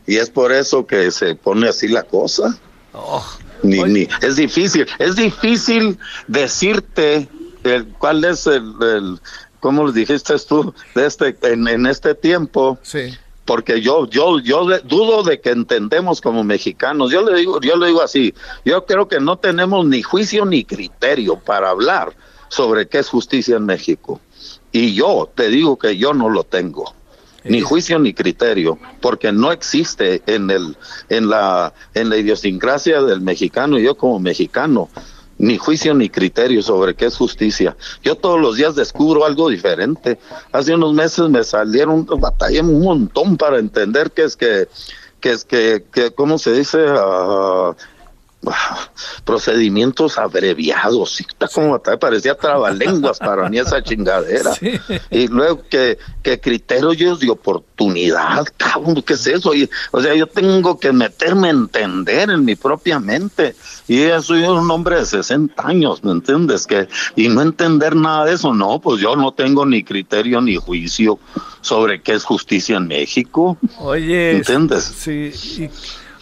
Y 0.07 0.17
es 0.17 0.31
por 0.31 0.53
eso 0.53 0.87
que 0.87 1.11
se 1.11 1.35
pone 1.35 1.69
así 1.69 1.89
la 1.89 2.03
cosa. 2.03 2.57
Oh. 2.93 3.25
Ni, 3.63 3.83
ni, 3.83 4.09
es 4.23 4.37
difícil, 4.37 4.87
es 4.99 5.17
difícil 5.17 5.99
decirte 6.29 7.29
el, 7.65 7.89
cuál 7.99 8.25
es 8.25 8.47
el, 8.47 8.73
el 8.81 9.21
¿cómo 9.61 9.85
lo 9.85 9.93
dijiste 9.93 10.35
tú? 10.49 10.75
De 10.95 11.07
este, 11.07 11.37
en, 11.43 11.67
en 11.69 11.87
este 11.87 12.15
tiempo. 12.15 12.79
Sí. 12.83 13.15
Porque 13.45 13.81
yo, 13.81 14.07
yo, 14.09 14.41
yo 14.41 14.67
dudo 14.85 15.23
de 15.23 15.41
que 15.41 15.51
entendemos 15.51 16.21
como 16.21 16.45
mexicanos. 16.45 17.11
Yo 17.11 17.23
le 17.23 17.39
digo, 17.39 17.61
yo 17.61 17.77
le 17.77 17.87
digo 17.87 18.03
así. 18.03 18.35
Yo 18.65 18.85
creo 18.85 19.09
que 19.09 19.21
no 19.21 19.39
tenemos 19.39 19.87
ni 19.87 20.03
juicio 20.03 20.45
ni 20.45 20.65
criterio 20.65 21.39
para 21.39 21.71
hablar 21.71 22.15
sobre 22.49 22.89
qué 22.89 22.99
es 22.99 23.09
justicia 23.09 23.57
en 23.57 23.65
México. 23.65 24.21
Y 24.71 24.95
yo 24.95 25.31
te 25.35 25.49
digo 25.49 25.79
que 25.79 25.97
yo 25.97 26.13
no 26.13 26.29
lo 26.29 26.45
tengo. 26.45 26.95
Ni 27.45 27.63
juicio 27.63 27.99
ni 27.99 28.13
criterio, 28.13 28.79
porque 29.01 29.33
no 29.33 29.53
existe 29.53 30.23
en 30.27 30.51
el, 30.51 30.77
en 31.09 31.31
la, 31.31 31.73
en 31.95 32.11
la 32.11 32.19
idiosincrasia 32.19 33.01
del 33.01 33.23
mexicano 33.23 33.79
y 33.79 33.85
yo 33.85 33.97
como 33.97 34.19
mexicano 34.19 34.91
ni 35.39 35.57
juicio 35.57 35.95
ni 35.95 36.09
criterio 36.11 36.63
sobre 36.63 36.95
qué 36.95 37.07
es 37.07 37.17
justicia. 37.17 37.77
Yo 38.03 38.17
todos 38.17 38.41
los 38.41 38.57
días 38.57 38.75
descubro 38.75 39.25
algo 39.25 39.49
diferente. 39.49 40.19
Hace 40.53 40.75
unos 40.75 40.93
meses 40.93 41.29
me 41.29 41.45
salieron, 41.45 42.07
batallé 42.07 42.61
un 42.61 42.83
montón 42.83 43.37
para 43.37 43.59
entender 43.59 44.11
qué 44.11 44.25
es 44.25 44.37
que, 44.37 44.69
que 45.21 45.31
es 45.31 45.45
que, 45.45 45.85
que 45.93 46.11
¿cómo 46.11 46.39
se 46.39 46.53
dice? 46.53 46.79
Uh, 46.79 47.75
procedimientos 49.25 50.17
abreviados, 50.17 51.21
está 51.21 51.49
como 51.49 51.79
parecía 51.81 52.35
trabalenguas 52.37 53.19
para 53.19 53.49
mí 53.49 53.59
esa 53.59 53.83
chingadera. 53.83 54.55
Sí. 54.55 54.79
Y 55.11 55.29
luego 55.29 55.63
que, 55.69 55.99
que 56.23 56.41
criterios 56.41 57.21
de 57.21 57.31
oportunidad, 57.31 58.47
cabrón, 58.57 59.03
¿qué 59.03 59.15
es 59.15 59.27
eso? 59.27 59.55
Y, 59.55 59.69
o 59.91 60.01
sea, 60.01 60.15
yo 60.15 60.27
tengo 60.27 60.79
que 60.79 60.93
meterme 60.93 61.49
a 61.49 61.51
entender 61.51 62.31
en 62.31 62.45
mi 62.45 62.55
propia 62.55 63.01
mente. 63.01 63.55
Y 63.87 64.07
yo 64.07 64.23
soy 64.23 64.43
un 64.45 64.71
hombre 64.71 64.97
de 64.97 65.07
60 65.07 65.67
años, 65.67 66.05
¿me 66.05 66.13
entiendes? 66.13 66.67
Que, 66.67 66.89
y 67.17 67.29
no 67.29 67.43
entender 67.43 67.97
nada 67.97 68.27
de 68.27 68.35
eso, 68.35 68.55
no, 68.55 68.81
pues 68.81 69.01
yo 69.01 69.17
no 69.17 69.33
tengo 69.33 69.67
ni 69.67 69.83
criterio 69.83 70.41
ni 70.41 70.57
juicio 70.57 71.19
sobre 71.61 72.01
qué 72.03 72.15
es 72.15 72.25
justicia 72.25 72.77
en 72.77 72.87
México. 72.87 73.59
Oye, 73.79 74.33
¿entiendes? 74.33 74.85
Sí, 74.85 75.33
y 75.59 75.71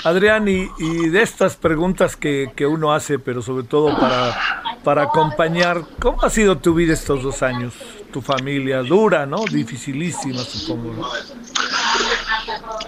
Adrián, 0.05 0.49
y, 0.49 0.69
y, 0.79 1.09
de 1.09 1.23
estas 1.23 1.57
preguntas 1.57 2.17
que, 2.17 2.53
que, 2.55 2.67
uno 2.67 2.93
hace, 2.93 3.19
pero 3.19 3.43
sobre 3.43 3.65
todo 3.65 3.99
para, 3.99 4.37
para 4.85 5.03
acompañar, 5.05 5.83
¿cómo 6.01 6.23
ha 6.23 6.31
sido 6.31 6.59
tu 6.59 6.75
vida 6.75 6.93
estos 6.93 7.23
dos 7.23 7.43
años? 7.43 7.75
Tu 8.13 8.21
familia, 8.21 8.83
dura, 8.83 9.27
¿no? 9.27 9.45
Dificilísima, 9.45 10.39
supongo. 10.39 10.93
¿no? 10.93 11.09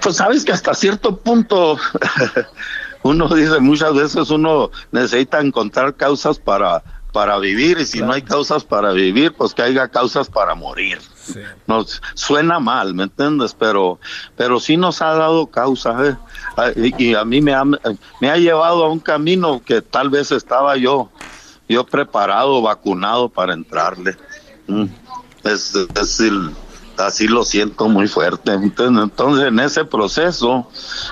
Pues 0.01 0.17
sabes 0.17 0.45
que 0.45 0.53
hasta 0.53 0.75
cierto 0.75 1.17
punto, 1.17 1.79
uno 3.03 3.29
dice 3.29 3.59
muchas 3.61 3.95
veces 3.95 4.31
uno 4.31 4.71
necesita 4.93 5.41
encontrar 5.41 5.97
causas 5.97 6.39
para, 6.39 6.83
para 7.13 7.39
vivir 7.39 7.79
y 7.79 7.85
si 7.85 7.99
claro. 7.99 8.07
no 8.07 8.13
hay 8.15 8.23
causas 8.23 8.65
para 8.65 8.93
vivir, 8.93 9.33
pues 9.33 9.55
que 9.55 9.63
haya 9.63 9.89
causas 9.89 10.29
para 10.29 10.55
morir. 10.55 10.99
Sí. 11.33 11.41
Nos 11.67 12.01
suena 12.15 12.59
mal, 12.59 12.95
¿me 12.95 13.05
entiendes? 13.05 13.55
Pero, 13.59 13.99
pero 14.37 14.59
sí 14.61 14.77
nos 14.77 15.03
ha 15.03 15.15
dado 15.15 15.47
causa, 15.47 15.97
¿eh? 16.07 16.95
y, 16.99 17.15
a 17.15 17.25
mí 17.25 17.41
me 17.41 17.55
ha, 17.55 17.65
me 17.65 18.31
ha 18.31 18.37
llevado 18.37 18.85
a 18.85 18.91
un 18.91 19.01
camino 19.01 19.63
que 19.65 19.83
tal 19.83 20.11
vez 20.11 20.33
estaba 20.33 20.77
yo, 20.77 21.11
yo 21.69 21.85
preparado, 21.85 22.63
vacunado 22.63 23.29
para 23.29 23.53
entrarle. 23.53 24.17
Mm. 24.67 24.85
Es, 25.45 25.75
es 25.75 25.89
decir, 25.89 26.33
así 26.97 27.29
lo 27.29 27.45
siento 27.45 27.89
muy 27.89 28.09
fuerte. 28.09 28.53
Entonces, 28.53 29.47
en 29.47 29.61
ese 29.61 29.85
proceso, 29.85 30.69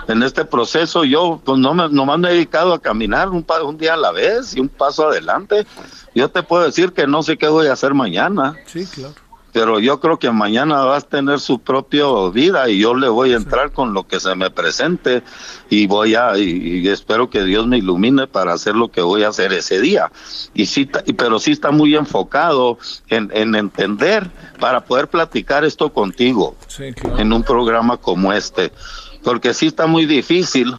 en 0.08 0.22
este 0.22 0.44
proceso, 0.44 1.04
yo 1.04 1.40
pues 1.44 1.58
no 1.58 1.74
me, 1.74 1.88
nomás 1.88 2.18
me 2.18 2.30
he 2.30 2.32
dedicado 2.34 2.72
a 2.72 2.80
caminar 2.80 3.28
un, 3.28 3.44
un 3.64 3.78
día 3.78 3.94
a 3.94 3.98
la 3.98 4.12
vez 4.12 4.56
y 4.56 4.60
un 4.60 4.68
paso 4.68 5.08
adelante. 5.08 5.66
Yo 6.14 6.30
te 6.30 6.42
puedo 6.42 6.64
decir 6.64 6.92
que 6.92 7.06
no 7.06 7.22
sé 7.22 7.36
qué 7.36 7.48
voy 7.48 7.66
a 7.66 7.74
hacer 7.74 7.94
mañana. 7.94 8.56
Sí, 8.66 8.86
claro 8.86 9.25
pero 9.56 9.80
yo 9.80 10.00
creo 10.00 10.18
que 10.18 10.30
mañana 10.30 10.84
va 10.84 10.98
a 10.98 11.00
tener 11.00 11.40
su 11.40 11.60
propia 11.60 12.04
vida 12.30 12.68
y 12.68 12.80
yo 12.80 12.94
le 12.94 13.08
voy 13.08 13.32
a 13.32 13.36
entrar 13.36 13.72
con 13.72 13.94
lo 13.94 14.06
que 14.06 14.20
se 14.20 14.34
me 14.34 14.50
presente 14.50 15.22
y 15.70 15.86
voy 15.86 16.14
a 16.14 16.36
y, 16.36 16.82
y, 16.82 16.88
espero 16.88 17.30
que 17.30 17.42
Dios 17.42 17.66
me 17.66 17.78
ilumine 17.78 18.26
para 18.26 18.52
hacer 18.52 18.74
lo 18.74 18.90
que 18.90 19.00
voy 19.00 19.22
a 19.22 19.28
hacer 19.28 19.54
ese 19.54 19.80
día. 19.80 20.12
Y 20.52 20.66
sí 20.66 20.84
pero 21.16 21.38
sí 21.38 21.52
está 21.52 21.70
muy 21.70 21.96
enfocado 21.96 22.76
en, 23.08 23.30
en 23.32 23.54
entender 23.54 24.30
para 24.60 24.84
poder 24.84 25.08
platicar 25.08 25.64
esto 25.64 25.90
contigo 25.90 26.54
sí, 26.66 26.92
claro. 26.92 27.18
en 27.18 27.32
un 27.32 27.42
programa 27.42 27.96
como 27.96 28.34
este 28.34 28.72
porque 29.26 29.52
sí 29.52 29.66
está 29.66 29.88
muy 29.88 30.06
difícil. 30.06 30.72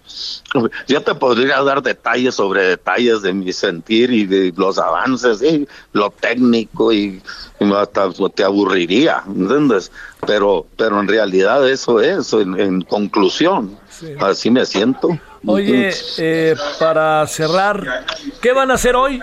Yo 0.87 1.01
te 1.01 1.13
podría 1.13 1.61
dar 1.63 1.83
detalles 1.83 2.35
sobre 2.35 2.61
detalles 2.65 3.21
de 3.21 3.33
mi 3.33 3.51
sentir 3.51 4.09
y 4.09 4.25
de 4.25 4.53
los 4.55 4.77
avances 4.77 5.41
y 5.41 5.67
lo 5.91 6.11
técnico 6.11 6.93
y, 6.93 7.21
y 7.59 7.73
hasta 7.73 8.09
te 8.33 8.45
aburriría, 8.45 9.21
¿entiendes? 9.27 9.91
Pero, 10.25 10.65
pero 10.77 11.01
en 11.01 11.09
realidad 11.09 11.69
eso 11.69 11.99
es, 11.99 12.31
en, 12.31 12.57
en 12.57 12.81
conclusión, 12.83 13.77
sí. 13.89 14.13
así 14.21 14.49
me 14.49 14.65
siento. 14.65 15.09
Oye, 15.45 15.91
eh, 16.17 16.55
para 16.79 17.27
cerrar, 17.27 18.05
¿qué 18.41 18.53
van 18.53 18.71
a 18.71 18.75
hacer 18.75 18.95
hoy, 18.95 19.19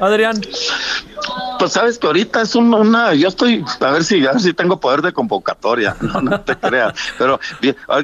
Adrián? 0.00 0.40
Pues 1.58 1.72
sabes 1.72 1.98
que 1.98 2.06
ahorita 2.06 2.42
es 2.42 2.54
un, 2.54 2.74
una, 2.74 3.14
yo 3.14 3.28
estoy, 3.28 3.64
a 3.80 3.90
ver 3.90 4.04
si, 4.04 4.26
a 4.26 4.32
ver 4.32 4.40
si 4.40 4.52
tengo 4.52 4.78
poder 4.78 5.02
de 5.02 5.12
convocatoria, 5.12 5.96
no, 6.00 6.20
no 6.20 6.40
te 6.40 6.56
creas, 6.60 6.92
pero 7.16 7.40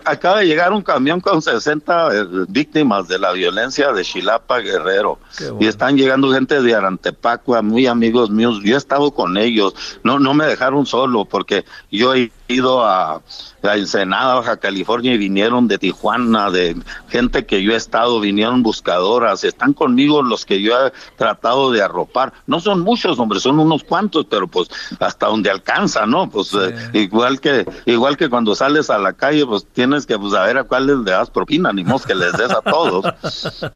acaba 0.05 0.39
de 0.39 0.47
llegar 0.47 0.73
un 0.73 0.83
camión 0.83 1.21
con 1.21 1.43
60 1.43 2.09
eh, 2.15 2.25
víctimas 2.49 3.09
de 3.09 3.19
la 3.19 3.33
violencia 3.33 3.93
de 3.93 4.05
Chilapa 4.05 4.61
Guerrero. 4.61 5.19
Bueno. 5.39 5.57
y 5.61 5.67
están 5.67 5.97
llegando 5.97 6.33
gente 6.33 6.61
de 6.63 6.75
Arantepacua, 6.75 7.63
muy 7.63 7.87
amigos 7.87 8.31
míos, 8.31 8.61
yo 8.63 8.75
he 8.75 8.79
estado 8.79 9.11
con 9.13 9.37
ellos, 9.37 9.75
no, 10.03 10.19
no 10.19 10.35
me 10.35 10.47
dejaron 10.47 10.87
solo 10.87 11.25
porque 11.25 11.65
yo 11.91 12.15
ido 12.53 12.85
a, 12.85 13.23
a 13.63 13.77
Ensenada, 13.77 14.35
Baja 14.35 14.57
California 14.59 15.15
y 15.15 15.19
vinieron 15.19 15.69
de 15.69 15.79
Tijuana, 15.79 16.51
de 16.51 16.77
gente 17.09 17.47
que 17.47 17.63
yo 17.63 17.73
he 17.73 17.77
estado, 17.77 18.21
vinieron 18.21 18.63
buscadoras, 18.63 19.45
están 19.45 19.73
conmigo 19.73 20.23
los 20.23 20.45
que 20.45 20.61
yo 20.61 20.75
he 20.87 20.93
tratado 21.17 21.71
de 21.71 21.83
arropar. 21.83 22.33
No 22.47 22.61
son 22.61 22.81
muchos, 22.81 23.19
hombre, 23.19 23.41
son 23.41 23.59
unos 23.59 23.85
cuantos, 23.85 24.27
pero 24.29 24.49
pues 24.49 24.69
hasta 24.99 25.27
donde 25.27 25.51
alcanza, 25.51 26.07
¿no? 26.07 26.29
Pues 26.29 26.55
eh, 26.55 26.75
igual 26.93 27.41
que 27.41 27.67
igual 27.87 28.17
que 28.17 28.29
cuando 28.29 28.55
sales 28.55 28.91
a 28.91 28.99
la 28.99 29.13
calle, 29.13 29.47
pues 29.47 29.67
tienes 29.73 30.07
que 30.07 30.19
pues, 30.19 30.33
saber 30.33 30.59
a 30.59 30.65
cuáles 30.65 30.99
le 30.99 31.11
das 31.11 31.31
propina, 31.31 31.73
ni 31.73 31.85
más 31.85 32.05
que 32.05 32.15
les 32.15 32.33
des 32.33 32.51
a 32.51 32.61
todos. 32.63 33.05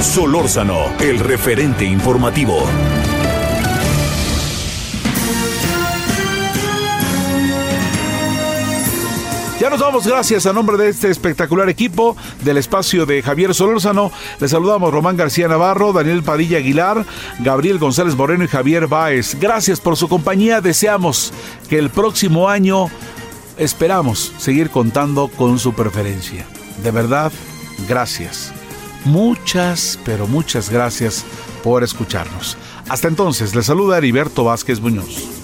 Solórzano, 0.00 0.84
el 1.00 1.18
referente 1.18 1.84
informativo. 1.84 2.62
Ya 9.64 9.70
nos 9.70 9.80
vamos, 9.80 10.06
gracias 10.06 10.44
a 10.44 10.52
nombre 10.52 10.76
de 10.76 10.90
este 10.90 11.08
espectacular 11.08 11.70
equipo 11.70 12.18
del 12.42 12.58
espacio 12.58 13.06
de 13.06 13.22
Javier 13.22 13.54
Solórzano. 13.54 14.12
Les 14.38 14.50
saludamos 14.50 14.92
Román 14.92 15.16
García 15.16 15.48
Navarro, 15.48 15.94
Daniel 15.94 16.22
Padilla 16.22 16.58
Aguilar, 16.58 17.06
Gabriel 17.38 17.78
González 17.78 18.14
Moreno 18.14 18.44
y 18.44 18.48
Javier 18.48 18.88
Báez. 18.88 19.38
Gracias 19.40 19.80
por 19.80 19.96
su 19.96 20.06
compañía. 20.06 20.60
Deseamos 20.60 21.32
que 21.70 21.78
el 21.78 21.88
próximo 21.88 22.50
año 22.50 22.90
esperamos 23.56 24.34
seguir 24.36 24.68
contando 24.68 25.28
con 25.28 25.58
su 25.58 25.72
preferencia. 25.72 26.44
De 26.82 26.90
verdad, 26.90 27.32
gracias. 27.88 28.52
Muchas, 29.06 29.98
pero 30.04 30.26
muchas 30.26 30.68
gracias 30.68 31.24
por 31.62 31.82
escucharnos. 31.82 32.58
Hasta 32.90 33.08
entonces, 33.08 33.54
les 33.54 33.64
saluda 33.64 33.96
Heriberto 33.96 34.44
Vázquez 34.44 34.78
Muñoz. 34.82 35.43